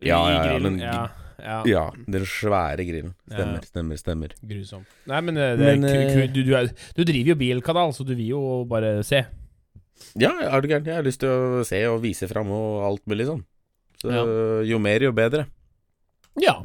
I 0.00 0.08
Ja, 0.08 0.20
ja, 0.32 0.44
ja, 0.52 0.58
den- 0.64 0.78
ja, 0.80 1.00
ja. 1.40 1.58
Ja, 1.68 1.82
den 2.08 2.24
svære 2.28 2.84
grillen. 2.88 3.14
Stemmer, 3.28 3.64
stemmer, 3.64 3.96
stemmer. 4.00 4.32
Grusom. 4.44 4.86
Nei, 5.08 5.20
men 5.24 5.36
eh, 5.36 5.56
det 5.56 5.66
Men, 5.80 5.84
eh, 5.84 6.26
du, 6.32 6.42
du, 6.44 6.54
er, 6.56 6.68
du 6.96 7.02
driver 7.04 7.32
jo 7.34 7.36
bilkanal, 7.40 7.92
så 7.96 8.04
du 8.04 8.14
vil 8.14 8.28
jo 8.34 8.64
bare 8.68 9.02
se. 9.04 9.24
Ja, 10.16 10.30
er 10.40 10.60
du 10.60 10.68
gæren? 10.68 10.84
Jeg 10.88 10.96
har 10.96 11.04
lyst 11.04 11.20
til 11.20 11.28
å 11.28 11.64
se 11.64 11.80
og 11.88 12.00
vise 12.04 12.28
fram 12.28 12.48
og 12.56 12.84
alt 12.88 13.04
mulig 13.08 13.26
sånn. 13.28 13.44
Så 14.00 14.08
Ja. 14.12 14.24
jo 14.64 14.78
mer, 14.78 15.00
jo 15.04 15.12
bedre. 15.12 15.46
Ja. 16.40 16.64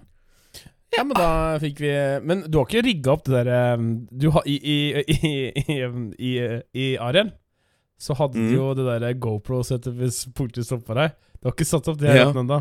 Ja, 0.95 1.03
men 1.03 1.17
da 1.17 1.57
fikk 1.59 1.79
vi 1.83 1.89
Men 2.23 2.45
du 2.49 2.57
har 2.59 2.65
ikke 2.69 2.83
rigga 2.85 3.11
opp 3.11 3.23
det 3.25 3.33
derre 3.43 3.97
Du 4.15 4.29
har 4.31 4.45
i 4.47 4.53
I, 4.55 5.03
i, 5.11 5.31
i, 5.73 5.79
i, 6.29 6.61
i 6.73 6.85
Ariel 6.97 7.33
så 7.99 8.13
hadde 8.19 8.35
Mm. 8.37 8.47
du 8.51 8.55
jo 8.57 8.73
det 8.75 8.85
derre 8.85 9.13
GoPro-settet 9.15 9.95
hvis 9.95 10.25
politiet 10.35 10.65
stoppa 10.67 10.93
deg. 10.97 11.11
Du 11.39 11.47
har 11.47 11.53
ikke 11.55 11.65
satt 11.67 11.87
opp 11.87 11.97
det 11.99 12.09
Ja. 12.11 12.25
ja. 12.25 12.31
ennå? 12.35 12.57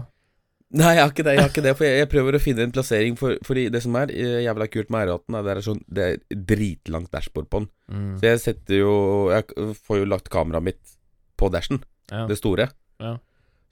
Nei, 0.74 0.92
jeg 0.94 1.02
har 1.02 1.10
ikke 1.10 1.24
det, 1.26 1.32
jeg 1.34 1.42
har 1.42 1.50
ikke 1.50 1.62
det 1.62 1.72
for 1.76 1.84
jeg, 1.86 1.98
jeg 1.98 2.08
prøver 2.12 2.34
å 2.34 2.40
finne 2.42 2.62
en 2.62 2.72
plassering. 2.74 3.16
For, 3.18 3.34
fordi 3.46 3.64
det 3.70 3.82
som 3.82 3.94
er 3.98 4.10
eh, 4.14 4.40
jævla 4.46 4.66
kult 4.70 4.90
med 4.94 5.08
R18, 5.08 5.36
er 5.38 5.42
det 5.46 5.52
er 5.56 5.60
sånn 5.66 5.82
Det 5.98 6.04
er 6.06 6.38
dritlangt 6.50 7.10
dashbord 7.14 7.48
på 7.50 7.60
den. 7.64 7.68
Mm. 7.90 8.14
Så 8.18 8.26
jeg 8.30 8.40
setter 8.44 8.78
jo 8.78 8.94
Jeg 9.34 9.74
får 9.86 9.98
jo 10.00 10.04
lagt 10.14 10.30
kameraet 10.30 10.62
mitt 10.70 10.94
på 11.38 11.50
dashen, 11.50 11.82
Ja. 12.10 12.26
det 12.30 12.38
store. 12.38 12.68
Ja. 13.02 13.16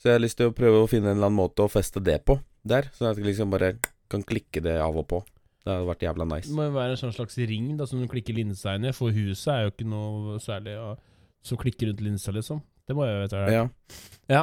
Så 0.03 0.11
jeg 0.11 0.17
har 0.19 0.23
lyst 0.25 0.39
til 0.41 0.49
å 0.51 0.55
prøve 0.57 0.81
å 0.83 0.89
finne 0.91 1.13
en 1.13 1.17
eller 1.17 1.29
annen 1.31 1.39
måte 1.39 1.63
å 1.63 1.71
feste 1.71 2.01
det 2.03 2.17
på 2.27 2.35
der, 2.67 2.89
sånn 2.97 3.13
at 3.13 3.19
jeg 3.21 3.27
liksom 3.29 3.53
bare 3.55 3.77
kan 4.11 4.25
klikke 4.27 4.59
det 4.65 4.75
av 4.83 4.97
og 4.99 5.07
på. 5.13 5.21
Det 5.63 5.71
hadde 5.71 5.87
vært 5.87 6.03
jævla 6.03 6.27
nice. 6.27 6.49
Det 6.51 6.57
må 6.59 6.65
jo 6.67 6.73
være 6.75 6.97
en 6.97 6.99
sånn 7.05 7.15
slags 7.15 7.39
ring 7.47 7.69
da 7.79 7.87
som 7.87 8.01
du 8.03 8.09
klikker 8.11 8.35
linsa 8.35 8.75
inn 8.75 8.89
i, 8.91 8.93
for 8.97 9.15
huset 9.15 9.53
er 9.55 9.61
jo 9.69 9.71
ikke 9.71 9.87
noe 9.87 10.41
særlig 10.43 10.75
å- 10.83 10.97
som 11.47 11.59
klikker 11.59 11.87
rundt 11.93 12.03
linsa, 12.03 12.35
liksom. 12.35 12.59
Det 12.87 12.97
må 12.99 13.07
jeg 13.07 13.15
jo 13.15 13.23
vite. 13.29 13.45
Ja. 13.55 13.63
Ja. 14.31 14.43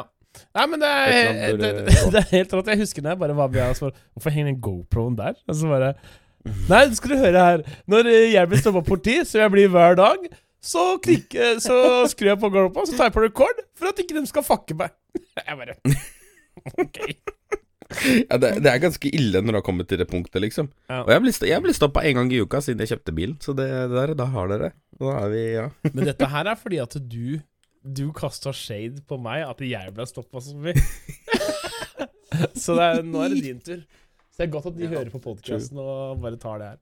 Nei, 0.55 0.65
men 0.71 0.79
det 0.79 0.87
er, 0.87 1.57
det, 1.59 1.69
det, 1.89 1.95
det 2.15 2.19
er 2.23 2.31
helt 2.37 2.55
rått. 2.55 2.71
Jeg 2.71 2.79
husker 2.85 3.03
da 3.03 3.11
jeg 3.15 3.19
bare 3.19 3.35
var 3.35 3.49
med 3.51 3.63
og 3.65 3.75
spurte 3.75 3.97
Hvorfor 4.15 4.31
henger 4.35 4.51
den 4.53 4.59
GoProen 4.63 5.15
der? 5.19 5.35
Og 5.49 5.55
så 5.59 5.67
bare 5.71 5.93
Nei, 6.71 6.83
skal 6.95 7.11
du 7.11 7.17
høre 7.19 7.45
her. 7.49 7.63
Når 7.91 8.07
jeg 8.31 8.47
blir 8.47 8.61
stoppa 8.61 8.79
av 8.79 8.87
politi, 8.87 9.17
som 9.27 9.41
jeg 9.43 9.51
blir 9.57 9.71
hver 9.73 9.97
dag, 9.99 10.29
så, 10.61 10.83
klikker, 11.03 11.59
så 11.63 11.75
skrur 12.11 12.33
jeg 12.33 12.39
på 12.41 12.49
GoPro, 12.51 12.85
så 12.89 12.97
tar 12.97 13.09
jeg 13.09 13.15
på 13.15 13.23
record 13.23 13.61
for 13.79 13.91
at 13.91 13.99
ikke 14.03 14.17
de 14.19 14.25
skal 14.29 14.43
fucke 14.45 14.75
meg. 14.79 14.95
Jeg 15.39 15.55
bare 15.57 15.75
Ok. 16.77 16.97
ja 18.29 18.37
det, 18.37 18.49
det 18.61 18.69
er 18.69 18.81
ganske 18.83 19.09
ille 19.15 19.39
når 19.41 19.53
det 19.55 19.59
har 19.61 19.65
kommet 19.65 19.87
til 19.89 19.97
det 20.01 20.05
punktet, 20.11 20.41
liksom. 20.43 20.67
Ja. 20.91 20.99
Og 21.05 21.09
jeg 21.13 21.23
blir, 21.23 21.37
jeg 21.49 21.63
blir 21.63 21.73
stoppa 21.77 22.03
en 22.05 22.19
gang 22.19 22.33
i 22.35 22.41
uka 22.43 22.59
siden 22.61 22.83
jeg 22.83 22.91
kjøpte 22.91 23.15
bilen, 23.17 23.37
så 23.41 23.55
det 23.57 23.65
der, 23.93 24.13
da 24.19 24.27
har 24.29 24.51
dere. 24.51 24.69
Da 24.99 25.13
er 25.23 25.31
vi, 25.31 25.43
ja. 25.55 25.63
Men 25.95 26.09
dette 26.11 26.27
her 26.29 26.51
er 26.51 26.59
fordi 26.59 26.81
at 26.83 26.97
du 26.99 27.39
Du 27.79 28.09
kasta 28.13 28.51
shade 28.53 28.99
på 29.07 29.17
meg, 29.23 29.45
at 29.47 29.63
jeg 29.63 29.93
ble 29.95 30.05
stoppa 30.05 30.41
så 30.43 30.53
mye. 30.59 30.75
så 32.59 32.75
det 32.77 32.85
er, 32.91 33.01
nå 33.07 33.23
er 33.23 33.33
det 33.33 33.41
din 33.47 33.61
tur. 33.63 33.79
Så 34.29 34.43
det 34.43 34.47
er 34.49 34.51
godt 34.53 34.67
at 34.69 34.75
de 34.77 34.83
Ja, 34.85 34.91
hører 34.97 35.09
på 35.15 35.21
podkasten 35.23 35.79
og 35.81 36.19
bare 36.21 36.37
tar 36.39 36.59
det 36.61 36.67
her. 36.73 36.77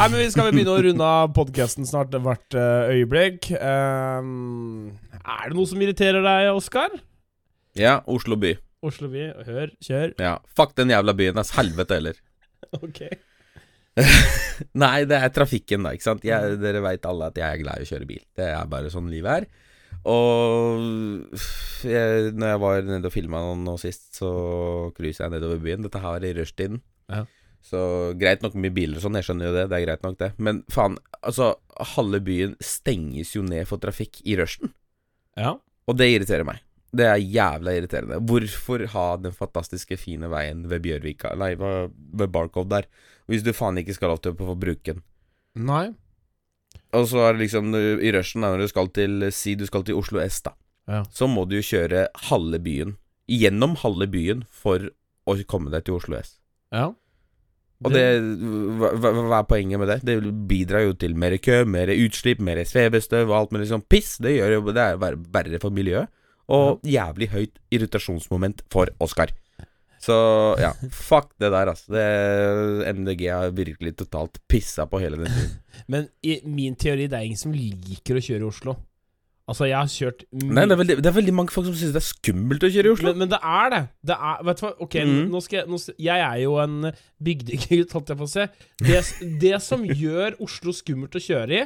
Nei, 0.00 0.06
men 0.08 0.22
Vi 0.22 0.30
skal 0.32 0.46
vel 0.46 0.54
begynne 0.56 0.72
å 0.72 0.80
runde 0.80 1.06
av 1.12 1.32
podkasten 1.36 1.84
snart 1.84 2.14
hvert 2.24 2.54
eh, 2.56 2.92
øyeblikk. 2.94 3.50
Um, 3.60 4.94
er 5.20 5.50
det 5.50 5.58
noe 5.58 5.68
som 5.68 5.82
irriterer 5.84 6.24
deg, 6.24 6.46
Oskar? 6.56 6.94
Ja, 7.76 7.98
Oslo 8.08 8.38
by. 8.40 8.54
Oslo 8.80 9.10
by, 9.12 9.26
hør, 9.44 9.74
kjør. 9.84 10.14
Ja, 10.24 10.38
fuck 10.56 10.72
den 10.80 10.88
jævla 10.94 11.12
byen, 11.18 11.36
ass. 11.42 11.52
Helvete 11.58 11.98
heller. 11.98 12.16
Ok. 12.80 13.02
Nei, 14.80 15.02
det 15.10 15.18
er 15.18 15.34
trafikken, 15.36 15.84
da. 15.84 15.92
ikke 15.92 16.06
sant? 16.06 16.24
Jeg, 16.24 16.56
dere 16.62 16.80
veit 16.86 17.04
alle 17.10 17.28
at 17.28 17.36
jeg 17.36 17.58
er 17.58 17.60
glad 17.60 17.82
i 17.82 17.84
å 17.84 17.90
kjøre 17.90 18.08
bil. 18.08 18.22
Det 18.40 18.46
er 18.54 18.70
bare 18.72 18.92
sånn 18.94 19.10
livet 19.12 19.42
er. 19.42 19.48
Og 20.08 21.36
jeg, 21.84 22.32
når 22.40 22.54
jeg 22.54 22.62
var 22.64 22.88
nede 22.88 23.10
og 23.10 23.12
filma 23.12 23.42
nå 23.66 23.76
sist, 23.84 24.14
så 24.16 24.32
cruisa 24.96 25.26
jeg 25.26 25.36
nedover 25.36 25.60
byen. 25.60 25.84
Dette 25.84 26.00
her 26.00 26.16
var 26.16 26.24
i 26.24 26.32
rushtiden. 26.40 26.80
Ja. 27.12 27.26
Så 27.64 27.80
greit 28.18 28.42
nok 28.44 28.56
med 28.58 28.74
biler 28.76 28.98
og 28.98 29.04
sånn, 29.04 29.18
jeg 29.18 29.28
skjønner 29.28 29.50
jo 29.50 29.56
det. 29.56 29.66
Det 29.70 29.78
er 29.78 29.84
greit 29.84 30.06
nok, 30.06 30.16
det. 30.20 30.30
Men 30.40 30.62
faen, 30.72 30.96
altså, 31.20 31.52
halve 31.94 32.22
byen 32.24 32.56
stenges 32.64 33.34
jo 33.36 33.44
ned 33.46 33.68
for 33.68 33.82
trafikk 33.82 34.22
i 34.24 34.36
rushen. 34.40 34.72
Ja. 35.38 35.54
Og 35.88 35.98
det 35.98 36.10
irriterer 36.10 36.46
meg. 36.48 36.62
Det 36.90 37.06
er 37.06 37.20
jævla 37.22 37.76
irriterende. 37.76 38.18
Hvorfor 38.26 38.82
ha 38.94 39.06
den 39.22 39.34
fantastiske, 39.36 39.98
fine 40.00 40.30
veien 40.32 40.64
ved 40.70 40.82
Bjørvika 40.82 41.36
Nei, 41.38 41.52
ved 41.54 42.32
Barkov 42.34 42.66
der, 42.72 42.88
hvis 43.30 43.44
du 43.46 43.52
faen 43.54 43.78
ikke 43.78 43.94
skal 43.94 44.10
lov 44.10 44.24
til 44.24 44.34
å 44.34 44.48
få 44.48 44.56
bruke 44.58 44.96
den? 44.96 45.04
Nei. 45.54 45.92
Og 46.96 47.06
så 47.10 47.22
er 47.28 47.36
det 47.36 47.44
liksom 47.44 47.70
i 47.76 48.10
rushen, 48.14 48.42
når 48.42 48.64
du 48.64 48.70
skal 48.70 48.90
til 48.94 49.28
Si 49.34 49.54
du 49.58 49.62
skal 49.68 49.86
til 49.86 49.98
Oslo 50.00 50.18
S, 50.22 50.40
da. 50.46 50.56
Ja. 50.90 51.04
Så 51.14 51.28
må 51.30 51.44
du 51.46 51.60
jo 51.60 51.66
kjøre 51.66 52.08
halve 52.26 52.58
byen. 52.62 52.96
Gjennom 53.30 53.76
halve 53.84 54.08
byen 54.10 54.42
for 54.50 54.90
å 55.30 55.36
komme 55.46 55.70
deg 55.70 55.86
til 55.86 56.00
Oslo 56.00 56.18
S. 56.18 56.40
Ja. 56.74 56.90
Og 57.80 57.94
det, 57.94 58.02
hva, 58.76 58.90
hva 59.00 59.38
er 59.40 59.46
poenget 59.48 59.80
med 59.80 59.88
det? 59.88 59.98
Det 60.04 60.16
bidrar 60.50 60.82
jo 60.84 60.96
til 61.00 61.14
mer 61.16 61.36
kø, 61.40 61.62
mer 61.64 61.88
utslipp, 61.94 62.42
mer 62.44 62.60
svevestøv 62.68 63.30
og 63.30 63.36
alt 63.38 63.54
mulig 63.56 63.70
sånn 63.70 63.84
piss. 63.88 64.18
Det 64.20 64.34
gjør 64.36 64.56
jo 64.58 64.64
det 64.76 64.82
er 64.84 64.98
ver- 65.00 65.16
verre 65.32 65.60
for 65.62 65.72
miljøet. 65.72 66.10
Og 66.50 66.82
jævlig 66.84 67.30
høyt 67.32 67.60
irritasjonsmoment 67.72 68.64
for 68.72 68.90
Oskar. 69.00 69.30
Så 70.00 70.14
ja, 70.60 70.70
fuck 70.96 71.30
det 71.40 71.50
der, 71.52 71.68
altså. 71.72 71.92
Det, 71.92 72.04
MDG 72.96 73.26
har 73.28 73.50
virkelig 73.56 73.94
totalt 74.00 74.40
pissa 74.48 74.86
på 74.88 75.00
hele 75.02 75.20
den 75.20 75.28
tiden. 75.28 75.58
Men 75.92 76.08
i 76.24 76.38
min 76.48 76.76
teori, 76.80 77.06
det 77.08 77.18
er 77.18 77.28
ingen 77.28 77.40
som 77.40 77.52
liker 77.54 78.16
å 78.16 78.24
kjøre 78.24 78.44
i 78.44 78.48
Oslo. 78.48 78.76
Altså, 79.50 79.66
jeg 79.66 79.76
har 79.76 79.90
kjørt 79.90 80.24
mye 80.30 80.54
Nei, 80.54 80.64
det 80.68 80.74
er, 80.74 80.78
veldig, 80.78 80.96
det 81.00 81.10
er 81.10 81.16
veldig 81.16 81.34
mange 81.34 81.54
folk 81.54 81.66
som 81.66 81.74
syns 81.74 81.94
det 81.94 81.98
er 81.98 82.06
skummelt 82.06 82.66
å 82.66 82.70
kjøre 82.70 82.90
i 82.90 82.94
Oslo. 82.94 83.10
Men, 83.10 83.24
men 83.24 83.32
det 83.32 83.40
er 83.52 83.72
det. 83.74 83.80
Det 84.10 84.16
er, 84.16 84.42
vet 84.46 84.60
du 84.60 84.64
hva, 84.64 84.72
ok, 84.86 84.96
mm. 85.10 85.16
nå 85.32 85.42
skal 85.42 85.58
jeg 85.58 85.70
nå, 85.72 85.80
Jeg 86.06 86.26
er 86.26 86.40
jo 86.44 86.56
en 86.62 86.76
bygdegutt, 87.28 87.94
holdt 87.96 88.12
jeg 88.12 88.20
på 88.20 88.28
å 88.28 88.30
si. 88.30 88.46
Det, 88.86 89.00
det 89.44 89.56
som 89.66 89.86
gjør 89.86 90.38
Oslo 90.46 90.74
skummelt 90.76 91.18
å 91.18 91.24
kjøre 91.24 91.62
i, 91.62 91.64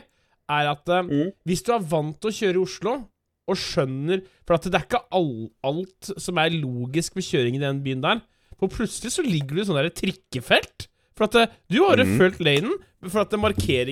er 0.54 0.70
at 0.72 0.92
eh, 0.92 1.04
Mm. 1.04 1.28
hvis 1.48 1.64
du 1.64 1.72
er 1.72 1.84
vant 1.88 2.16
til 2.20 2.30
å 2.30 2.38
kjøre 2.38 2.58
i 2.58 2.64
Oslo, 2.64 2.96
og 3.44 3.60
skjønner 3.60 4.22
For 4.44 4.56
at 4.56 4.66
det 4.68 4.78
er 4.78 4.86
ikke 4.86 5.04
all, 5.12 5.50
alt 5.68 6.10
som 6.20 6.40
er 6.40 6.54
logisk 6.56 7.16
med 7.18 7.26
kjøring 7.26 7.58
i 7.58 7.62
den 7.62 7.82
byen 7.84 8.02
der. 8.04 8.24
For 8.60 8.72
plutselig 8.72 9.14
så 9.14 9.24
ligger 9.24 9.56
du 9.56 9.62
i 9.62 9.66
sånn 9.68 9.78
der 9.80 9.92
trikkefelt. 9.92 10.88
For 11.14 11.28
at 11.28 11.38
eh, 11.38 11.54
du 11.70 11.82
har 11.84 12.00
jo 12.00 12.06
mm. 12.08 12.14
fulgt 12.20 12.42
lanen. 12.44 12.74
For 13.04 13.20
at 13.20 13.32
det 13.34 13.40
markerer 13.40 13.90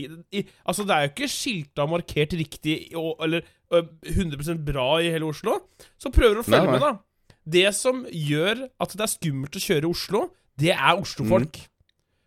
Altså, 0.64 0.86
det 0.88 0.94
er 0.94 1.04
jo 1.04 1.12
ikke 1.12 1.30
skilta 1.30 1.86
markert 1.90 2.32
riktig 2.38 2.76
eller 2.96 3.44
100% 3.72 4.62
bra 4.66 4.86
i 5.02 5.10
hele 5.14 5.24
Oslo. 5.30 5.58
Så 5.98 6.12
prøver 6.12 6.38
du 6.38 6.42
å 6.42 6.46
følge 6.46 6.66
Nei, 6.66 6.72
nei. 6.72 6.78
med, 6.78 6.84
da. 6.86 7.38
Det 7.56 7.66
som 7.74 8.04
gjør 8.06 8.66
at 8.80 8.92
det 8.94 9.02
er 9.06 9.10
skummelt 9.10 9.56
å 9.58 9.62
kjøre 9.64 9.88
i 9.88 9.90
Oslo, 9.90 10.20
det 10.60 10.74
er 10.76 10.92
Oslo-folk. 11.00 11.56
Mhm. 11.58 11.68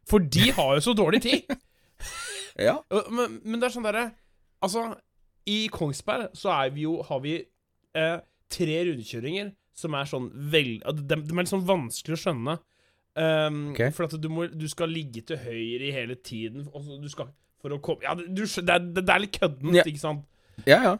For 0.05 0.19
de 0.19 0.51
har 0.53 0.75
jo 0.77 0.81
så 0.89 0.93
dårlig 0.97 1.21
tid. 1.27 1.45
Ja. 2.55 2.77
Men, 3.11 3.41
men 3.43 3.59
det 3.59 3.67
er 3.67 3.73
sånn 3.73 3.83
derre 3.83 4.03
Altså, 4.63 4.85
i 5.51 5.65
Kongsberg 5.73 6.29
så 6.39 6.53
er 6.53 6.69
vi 6.71 6.85
jo 6.85 6.93
Har 7.03 7.19
vi 7.19 7.33
eh, 7.41 8.13
tre 8.47 8.77
rundkjøringer 8.87 9.49
som 9.75 9.97
er 9.99 10.07
sånn 10.07 10.29
vel 10.53 10.77
De, 10.79 11.03
de 11.03 11.17
er 11.19 11.41
litt 11.41 11.51
sånn 11.51 11.65
vanskelig 11.67 12.15
å 12.15 12.21
skjønne. 12.21 12.53
Um, 13.19 13.57
okay. 13.73 13.91
For 13.95 14.07
at 14.07 14.15
du, 14.23 14.29
må, 14.31 14.45
du 14.47 14.63
skal 14.71 14.87
ligge 14.91 15.25
til 15.27 15.41
høyre 15.43 15.89
i 15.89 15.91
hele 15.97 16.15
tiden. 16.15 16.63
Og 16.71 16.83
så 16.87 16.95
du 17.03 17.09
skal 17.11 17.27
For 17.59 17.75
å 17.75 17.81
komme 17.83 18.07
Ja, 18.07 18.15
du, 18.15 18.45
det, 18.47 18.63
er, 18.71 18.87
det 19.01 19.03
er 19.03 19.21
litt 19.25 19.35
køddent, 19.35 19.75
Ja. 19.81 19.83
ikke 19.91 20.03
sant? 20.05 20.23
ja, 20.63 20.79
ja. 20.93 20.95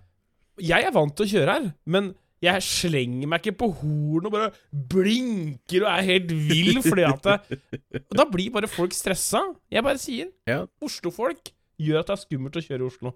Jeg 0.64 0.88
er 0.88 0.94
vant 0.96 1.16
til 1.18 1.26
å 1.26 1.32
kjøre 1.34 1.58
her, 1.58 1.66
men 1.90 2.14
jeg 2.44 2.64
slenger 2.66 3.30
meg 3.32 3.42
ikke 3.42 3.58
på 3.64 3.70
horn 3.80 4.28
og 4.28 4.34
bare 4.34 4.50
blinker 4.92 5.86
og 5.86 5.92
er 5.92 6.08
helt 6.10 6.34
vill 6.50 6.82
fordi 6.84 7.06
at 7.08 7.30
det, 7.30 7.60
Da 8.20 8.26
blir 8.30 8.52
bare 8.54 8.70
folk 8.70 8.94
stressa. 8.96 9.42
Jeg 9.72 9.86
bare 9.86 10.02
sier 10.02 10.32
Ja. 10.50 10.64
Oslo-folk 10.84 11.54
gjør 11.82 12.02
at 12.02 12.12
det 12.12 12.18
er 12.18 12.24
skummelt 12.24 12.60
å 12.60 12.66
kjøre 12.66 12.84
i 12.84 12.90
Oslo. 12.90 13.16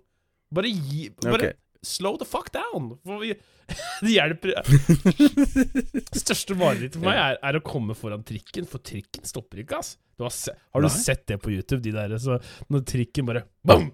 Bare 0.56 0.72
gi 0.72 1.10
Bare 1.22 1.52
okay. 1.52 1.58
slow 1.86 2.18
the 2.20 2.28
fuck 2.28 2.50
down. 2.56 2.94
For 3.06 3.22
vi, 3.22 3.36
det 4.06 4.16
hjelper 4.16 4.56
Det 4.64 6.22
største 6.24 6.58
marerittet 6.60 6.98
for 6.98 7.12
meg 7.12 7.20
er, 7.22 7.42
er 7.52 7.60
å 7.60 7.66
komme 7.66 7.96
foran 7.98 8.26
trikken, 8.28 8.68
for 8.72 8.82
trikken 8.84 9.28
stopper 9.30 9.62
ikke, 9.66 9.84
ass. 9.84 9.98
Du 10.20 10.26
har, 10.26 10.34
har 10.74 10.84
du 10.84 10.90
Nei. 10.90 10.96
sett 10.96 11.28
det 11.32 11.38
på 11.44 11.54
YouTube, 11.54 11.84
de 11.86 11.94
der 11.96 12.18
så 12.20 12.42
Når 12.68 12.82
trikken 12.90 13.30
bare 13.30 13.46
Bam! 13.64 13.92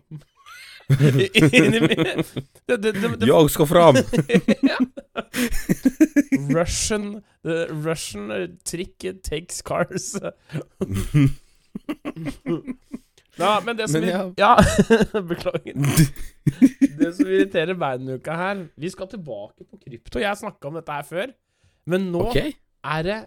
Det, 2.67 2.77
det, 2.77 2.91
det, 2.93 3.19
det, 3.19 3.27
Jeg 3.27 3.49
skal 3.49 3.67
fram! 3.67 3.95
ja. 4.71 4.77
Russian 6.53 7.23
the 7.45 7.65
Russian 7.71 8.31
uh, 8.31 8.47
trick 8.65 9.05
takes 9.23 9.61
cars. 9.65 10.15
Ja, 13.35 13.61
men 13.65 13.75
det 13.75 13.89
som 13.91 13.99
Men 14.01 14.09
ja. 14.09 14.31
ja. 14.37 15.21
Beklager. 15.21 15.75
Det 16.99 17.09
som 17.17 17.27
irriterer 17.27 17.75
meg 17.75 17.99
denne 17.99 18.15
uka 18.15 18.37
her 18.39 18.61
Vi 18.79 18.91
skal 18.93 19.09
tilbake 19.11 19.65
på 19.67 19.79
krypto. 19.81 20.21
Jeg 20.23 20.39
snakka 20.39 20.69
om 20.69 20.77
dette 20.79 20.95
her 20.95 21.03
før. 21.03 21.33
Men 21.85 22.07
nå 22.13 22.29
okay. 22.29 22.53
er 22.79 23.03
det 23.03 23.19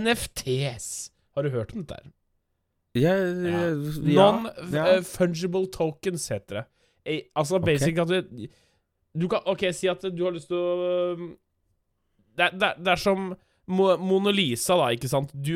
NFTs. 0.00 1.10
Har 1.36 1.44
du 1.44 1.52
hørt 1.52 1.74
om 1.76 1.84
dette? 1.84 2.00
her? 2.00 2.13
Non-fungible 4.74 5.66
tokens 5.74 6.28
heter 6.30 6.60
det. 6.60 6.64
Eh, 7.04 7.22
altså 7.36 7.58
basic 7.60 7.98
at 8.00 8.08
du 8.08 8.46
Du 9.14 9.28
kan 9.30 9.44
OK, 9.46 9.66
si 9.76 9.88
at 9.90 10.00
du 10.14 10.24
har 10.24 10.32
lyst 10.34 10.48
til 10.50 10.56
å 10.58 11.14
um, 11.14 11.26
det, 12.34 12.48
det, 12.58 12.70
det 12.82 12.90
er 12.96 12.98
som 12.98 13.28
Mona 13.68 14.32
Lisa, 14.34 14.74
da, 14.76 14.88
ikke 14.92 15.08
sant? 15.08 15.30
Du 15.32 15.54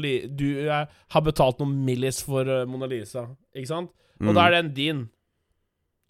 Lisa 0.00 0.28
Du 0.30 0.46
er, 0.68 0.86
har 1.12 1.24
betalt 1.26 1.58
noen 1.60 1.74
millis 1.84 2.20
for 2.24 2.46
eh, 2.48 2.62
Mona 2.70 2.86
Lisa, 2.88 3.26
ikke 3.54 3.68
sant? 3.72 3.90
Og 4.22 4.30
Mm. 4.30 4.34
da 4.38 4.42
er 4.46 4.50
den 4.54 4.68
din. 4.76 5.00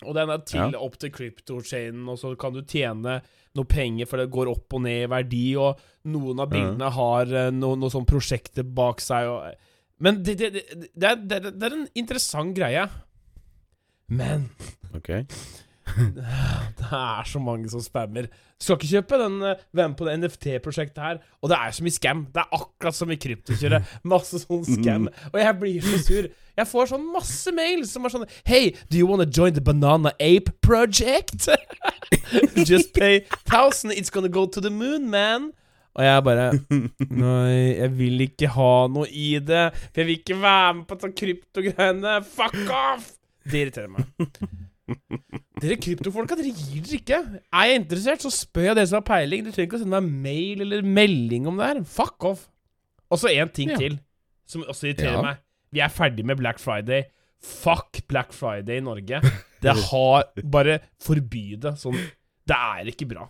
Og 0.04 0.14
den 0.14 0.28
er 0.30 0.38
til 0.44 0.60
Ja. 0.74 0.78
opp 0.78 0.98
til 1.00 1.10
crypto-chainen, 1.10 2.06
og 2.12 2.18
så 2.20 2.34
kan 2.38 2.52
du 2.52 2.60
tjene 2.62 3.22
noe 3.56 3.64
penger, 3.64 4.04
for 4.06 4.18
det 4.20 4.30
går 4.30 4.50
opp 4.52 4.74
og 4.74 4.82
ned 4.82 5.04
i 5.06 5.08
verdi, 5.08 5.56
og 5.56 5.80
noen 6.04 6.40
av 6.44 6.50
bildene 6.50 6.90
har 6.92 7.24
noen 7.32 7.50
noe, 7.50 7.74
noe 7.76 7.88
sånn 7.90 8.04
prosjekter 8.06 8.62
bak 8.68 9.00
seg. 9.00 9.26
Og, 9.32 9.54
men 10.02 10.20
det, 10.26 10.34
det, 10.40 10.50
det, 10.58 11.06
er, 11.06 11.14
det, 11.22 11.40
er- 11.62 11.76
en 11.78 11.88
interessant 11.98 12.54
greie. 12.58 12.84
Men 14.12 14.50
Ok. 14.92 15.08
det 16.78 16.88
er 16.92 17.24
så 17.26 17.40
mange 17.42 17.68
som 17.72 17.80
spammer. 17.82 18.26
Du 18.28 18.64
skal 18.66 18.76
ikke 18.78 18.90
kjøpe 18.92 19.18
den 19.18 19.38
eh, 19.48 19.62
være 19.74 19.88
med 19.90 19.96
på 19.98 20.06
det 20.06 20.14
NFT-prosjektet 20.20 21.00
her. 21.02 21.18
Og 21.42 21.50
det 21.50 21.56
er 21.58 21.72
så 21.74 21.82
mye 21.86 21.94
scam. 21.96 22.20
Det 22.34 22.42
er 22.44 22.52
akkurat 22.58 22.94
som 22.98 23.10
i 23.10 23.16
kryptokjøret. 23.20 23.88
Masse 24.12 24.42
sånn 24.44 24.62
scam. 24.68 25.08
Og 25.32 25.38
jeg 25.42 25.56
blir 25.62 25.86
så 25.88 25.98
sur. 26.04 26.28
Jeg 26.52 26.68
får 26.68 26.90
sånn 26.92 27.06
masse 27.14 27.52
mail 27.56 27.86
som 27.88 28.04
er 28.04 28.12
sånn 28.12 28.26
Hey, 28.44 28.74
do 28.92 28.98
you 29.00 29.06
wanna 29.08 29.24
join 29.24 29.54
the 29.56 29.62
Banana 29.64 30.12
Ape 30.20 30.52
Project? 30.60 31.48
Just 32.68 32.92
pay 32.92 33.22
1000, 33.48 33.90
it's 33.96 34.10
gonna 34.12 34.28
go 34.28 34.44
to 34.46 34.60
the 34.60 34.70
moon, 34.70 35.08
man. 35.10 35.52
Og 35.92 36.04
jeg 36.06 36.22
bare 36.24 36.44
Nei, 37.22 37.56
jeg 37.76 37.90
vil 37.98 38.24
ikke 38.24 38.48
ha 38.54 38.70
noe 38.88 39.08
i 39.12 39.26
det. 39.44 39.64
For 39.92 40.00
jeg 40.02 40.08
vil 40.08 40.18
ikke 40.20 40.38
være 40.40 40.74
med 40.78 40.86
på 40.88 40.98
sånn 41.02 41.14
kryptogreiene. 41.20 42.14
Fuck 42.32 42.56
off! 42.72 43.10
Det 43.44 43.64
irriterer 43.64 43.90
meg. 43.92 44.06
Dere 45.62 45.76
kryptofolka, 45.78 46.36
dere 46.38 46.50
gir 46.52 46.82
dere 46.84 46.98
ikke. 46.98 47.18
Er 47.54 47.68
jeg 47.70 47.80
interessert, 47.82 48.24
så 48.24 48.32
spør 48.34 48.70
jeg 48.70 48.76
dere 48.80 48.88
som 48.90 48.98
har 48.98 49.06
peiling. 49.06 49.44
Dere 49.46 49.54
trenger 49.54 49.68
ikke 49.70 49.78
å 49.78 49.82
sende 49.84 50.00
meg 50.02 50.24
mail 50.26 50.64
eller 50.66 50.82
melding 50.98 51.46
om 51.50 51.60
det 51.60 51.68
her. 51.70 51.80
Fuck 51.88 52.26
off. 52.32 52.46
Og 53.12 53.20
så 53.22 53.30
én 53.32 53.52
ting 53.54 53.70
Ja. 53.72 53.78
til, 53.78 53.98
som 54.48 54.64
også 54.64 54.88
irriterer 54.90 55.18
Ja. 55.18 55.22
meg. 55.22 55.42
Vi 55.72 55.80
er 55.80 55.88
ferdig 55.92 56.24
med 56.28 56.36
Black 56.40 56.58
Friday. 56.60 57.04
Fuck 57.42 58.02
Black 58.08 58.32
Friday 58.32 58.78
i 58.80 58.84
Norge. 58.84 59.20
Det 59.62 59.76
har 59.90 60.24
Bare 60.50 60.80
forby 61.00 61.54
det. 61.62 61.76
Sånn 61.78 61.94
Det 61.94 62.56
er 62.56 62.88
ikke 62.90 63.06
bra. 63.12 63.28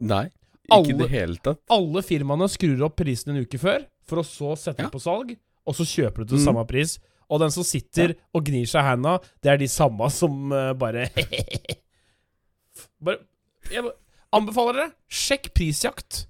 Nei, 0.00 0.26
ikke 0.68 0.76
Alle- 0.76 0.98
det 0.98 1.10
hele 1.10 1.36
tatt. 1.36 1.60
Alle 1.70 2.02
firmaene 2.02 2.48
skrur 2.48 2.82
opp 2.86 2.96
prisen 2.96 3.32
en 3.34 3.42
uke 3.44 3.58
før, 3.58 3.86
for 4.06 4.18
å 4.18 4.24
så 4.26 4.52
sette 4.58 4.78
Ja. 4.82 4.88
den 4.88 4.90
på 4.90 5.00
salg, 5.00 5.36
og 5.66 5.74
så 5.74 5.84
kjøper 5.86 6.24
du 6.24 6.24
til 6.36 6.38
Mm. 6.38 6.44
samme 6.44 6.66
pris. 6.68 6.98
Og 7.30 7.38
den 7.40 7.50
som 7.50 7.62
sitter 7.62 8.14
og 8.34 8.44
gnir 8.44 8.66
seg 8.66 8.80
i 8.82 8.88
handa, 8.88 9.20
det 9.40 9.50
er 9.52 9.56
de 9.56 9.66
samme 9.68 10.10
som 10.10 10.50
uh, 10.52 10.72
bare 10.74 11.08
Bare 13.00 13.18
Jeg 13.70 13.84
anbefaler 14.32 14.72
dere, 14.74 14.92
sjekk 15.08 15.52
prisjakt. 15.54 16.26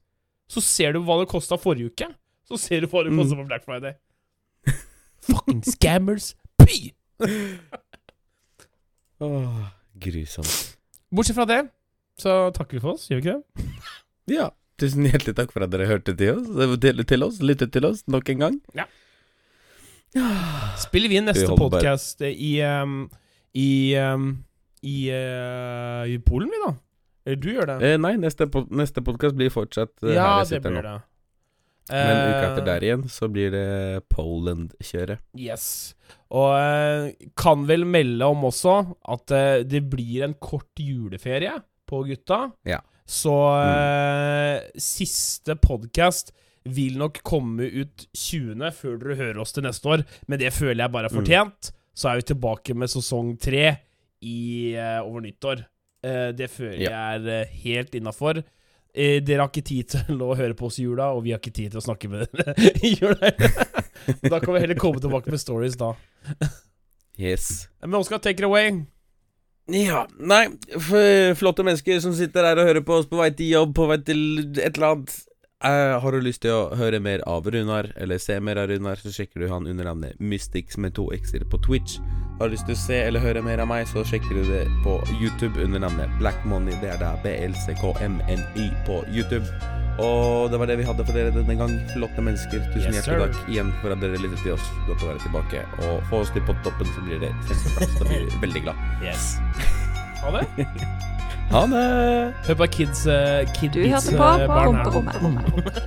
Så 0.49 0.61
ser 0.61 0.93
du 0.93 1.01
hva 1.01 1.21
det 1.21 1.29
kosta 1.31 1.57
forrige 1.57 1.87
uke. 1.93 2.15
Så 2.49 2.59
ser 2.59 2.81
du 2.81 2.87
hva 2.89 3.05
det 3.05 3.17
koster 3.17 3.37
på 3.37 3.47
Black 3.47 3.65
Friday. 3.65 3.95
Fucking 5.23 5.63
scammers. 5.63 6.35
Py! 6.59 6.93
Åh, 9.21 9.67
grusomt. 10.01 10.77
Bortsett 11.13 11.37
fra 11.37 11.45
det, 11.47 11.61
så 12.19 12.51
takker 12.57 12.79
vi 12.79 12.81
for 12.85 12.95
oss, 12.97 13.09
gjør 13.11 13.21
vi 13.21 13.29
ikke 13.29 13.39
det? 13.39 13.45
Ja. 14.31 14.51
Tusen 14.81 15.05
hjertelig 15.05 15.37
takk 15.37 15.51
for 15.53 15.67
at 15.67 15.73
dere 15.75 15.89
hørte 15.91 16.15
til 16.17 16.39
oss, 16.39 16.79
til, 16.81 17.03
til 17.05 17.27
oss, 17.27 17.41
lyttet 17.45 17.75
til 17.75 17.85
oss 17.89 18.05
nok 18.09 18.31
en 18.33 18.45
gang. 18.47 18.61
Ja. 18.79 18.87
Spiller 20.87 21.13
vi 21.13 21.21
inn 21.21 21.29
neste 21.29 21.51
podkast 21.59 22.25
i 22.27 22.55
um, 22.67 23.03
I 23.53 23.69
um, 24.01 24.31
I, 24.81 24.97
uh, 25.13 26.09
I 26.09 26.17
Polen, 26.25 26.49
vi, 26.49 26.63
da? 26.65 26.73
Eller 27.29 27.37
du 27.37 27.51
gjør 27.53 27.69
det? 27.75 27.79
Eh, 27.85 27.99
nei, 28.01 28.15
neste, 28.17 28.49
po 28.49 28.65
neste 28.73 29.05
podkast 29.05 29.37
blir 29.37 29.53
fortsatt 29.53 29.93
uh, 30.01 30.15
ja, 30.15 30.25
her 30.25 30.39
jeg 30.39 30.47
det 30.47 30.53
sitter 30.55 30.71
blir 30.73 30.81
nå. 30.81 30.89
det. 30.89 30.99
Men 31.91 32.21
uka 32.31 32.43
etter 32.47 32.63
Eh, 32.63 32.67
der 32.69 32.87
igjen 32.87 33.09
så 33.11 33.29
blir 33.29 33.51
det 33.55 34.03
Poland-kjøret. 34.13 35.23
Yes. 35.39 35.95
Og 36.31 36.55
eh, 36.55 37.29
kan 37.39 37.67
vel 37.69 37.85
melde 37.89 38.29
om 38.31 38.47
også 38.49 38.77
at 39.11 39.35
eh, 39.35 39.65
det 39.67 39.83
blir 39.91 40.27
en 40.27 40.37
kort 40.39 40.71
juleferie 40.79 41.57
på 41.91 42.05
gutta. 42.07 42.45
Ja. 42.69 42.81
Så 43.11 43.35
eh, 43.59 44.61
siste 44.79 45.57
podkast 45.59 46.31
vil 46.71 46.99
nok 47.01 47.19
komme 47.27 47.67
ut 47.67 48.05
20. 48.15 48.61
før 48.77 49.01
dere 49.01 49.17
hører 49.19 49.41
oss 49.43 49.55
til 49.57 49.65
neste 49.67 49.91
år, 49.91 50.05
men 50.31 50.39
det 50.39 50.53
føler 50.55 50.85
jeg 50.85 50.95
bare 50.95 51.11
er 51.11 51.17
fortjent. 51.17 51.73
Så 51.97 52.11
er 52.11 52.21
vi 52.21 52.29
tilbake 52.31 52.77
med 52.79 52.93
sesong 52.93 53.33
tre 53.43 53.65
i, 54.23 54.77
eh, 54.77 55.01
over 55.03 55.25
nyttår. 55.25 55.65
Eh, 56.07 56.31
det 56.39 56.53
føler 56.53 56.85
jeg 56.87 56.93
er 56.95 57.27
eh, 57.35 57.59
helt 57.65 57.99
innafor. 57.99 58.45
Dere 58.95 59.39
har 59.43 59.51
ikke 59.51 59.67
tid 59.67 59.91
til 59.97 60.23
å 60.29 60.37
høre 60.39 60.55
på 60.59 60.71
oss 60.71 60.79
i 60.79 60.87
jula, 60.87 61.11
og 61.11 61.27
vi 61.27 61.35
har 61.35 61.43
ikke 61.43 61.57
tid 61.57 61.75
til 61.75 61.83
å 61.83 61.87
snakke 61.89 62.13
med 62.13 62.31
dere 62.31 62.55
i 62.87 62.95
jula. 62.95 63.35
da 64.31 64.39
kan 64.39 64.55
vi 64.55 64.63
heller 64.63 64.79
komme 64.79 65.03
tilbake 65.03 65.35
med 65.35 65.43
stories 65.43 65.75
da. 65.83 65.97
Yes. 67.19 67.67
Men 67.83 67.99
Oskar, 68.05 68.23
take 68.23 68.39
it 68.39 68.47
away. 68.47 68.85
Ja, 69.71 70.05
nei, 70.19 70.47
flotte 71.39 71.65
mennesker 71.67 72.01
som 72.03 72.15
sitter 72.17 72.49
her 72.49 72.59
og 72.59 72.67
hører 72.71 72.85
på 72.87 72.97
oss 72.99 73.09
på 73.11 73.21
vei 73.21 73.31
til 73.37 73.53
jobb, 73.55 73.75
på 73.77 73.87
vei 73.91 74.01
til 74.03 74.23
et 74.59 74.73
eller 74.75 74.95
annet. 74.95 75.19
Eh, 75.65 76.01
har 76.01 76.13
du 76.13 76.23
lyst 76.25 76.41
til 76.41 76.55
å 76.57 76.71
høre 76.73 77.03
mer 77.05 77.21
av 77.29 77.45
Runar, 77.45 77.91
eller 78.01 78.17
se 78.23 78.39
mer 78.41 78.57
av 78.63 78.71
Runar, 78.71 78.97
så 78.97 79.13
sjekker 79.13 79.43
du 79.43 79.51
han 79.51 79.67
under 79.69 79.85
navnet 79.91 80.17
Mystics 80.17 80.79
med 80.81 80.95
to 80.97 81.11
x-er 81.13 81.45
på 81.45 81.61
Twitch. 81.67 81.99
Har 82.39 82.49
du 82.49 82.55
lyst 82.55 82.65
til 82.65 82.79
å 82.79 82.81
se 82.81 83.01
eller 83.05 83.21
høre 83.21 83.43
mer 83.45 83.61
av 83.61 83.69
meg, 83.69 83.85
så 83.91 84.01
sjekker 84.01 84.39
du 84.39 84.49
det 84.49 84.63
på 84.87 84.95
YouTube 85.19 85.61
under 85.61 85.83
navnet 85.85 86.15
Black 86.17 86.41
Money. 86.49 86.73
Det 86.81 86.95
er 86.95 87.03
da 87.03 87.13
BLCKMNY 87.27 88.71
på 88.89 89.03
YouTube. 89.13 89.45
Og 90.01 90.49
det 90.49 90.63
var 90.63 90.71
det 90.71 90.79
vi 90.81 90.89
hadde 90.89 91.05
for 91.05 91.13
dere 91.13 91.35
denne 91.35 91.59
gang. 91.61 91.77
Flotte 91.93 92.25
mennesker. 92.25 92.65
Tusen 92.73 92.97
Yes, 92.97 93.03
hjertelig 93.03 93.29
takk 93.35 93.53
igjen 93.53 93.75
for 93.83 93.93
at 93.93 94.01
dere 94.01 94.23
lyttet 94.23 94.41
til 94.41 94.57
oss. 94.57 94.73
Godt 94.89 95.05
å 95.05 95.13
være 95.13 95.27
tilbake. 95.27 95.67
Og 95.91 96.01
få 96.09 96.23
oss 96.25 96.33
til 96.33 96.49
toppen 96.49 96.89
så 96.97 97.05
blir 97.05 97.21
det 97.21 97.35
kjempeplass. 97.51 97.95
Da 98.01 98.09
blir 98.09 98.25
vi 98.25 98.41
veldig 98.49 98.65
glad. 98.71 98.83
Yes. 99.05 99.35
Ha 100.25 100.33
det. 100.41 100.49
Ha 101.51 101.61
det! 101.67 102.35
Hør 102.47 102.55
på 102.61 102.67
Kids 102.71 103.07
uh, 103.11 103.43
Kid 103.57 103.75
Du 103.75 103.81
hørte 103.83 104.13
på 104.15 104.23
eh, 104.23 104.45
på 104.47 104.53
barn 104.55 104.77
her. 104.77 104.87
Rumperommet. 104.95 105.81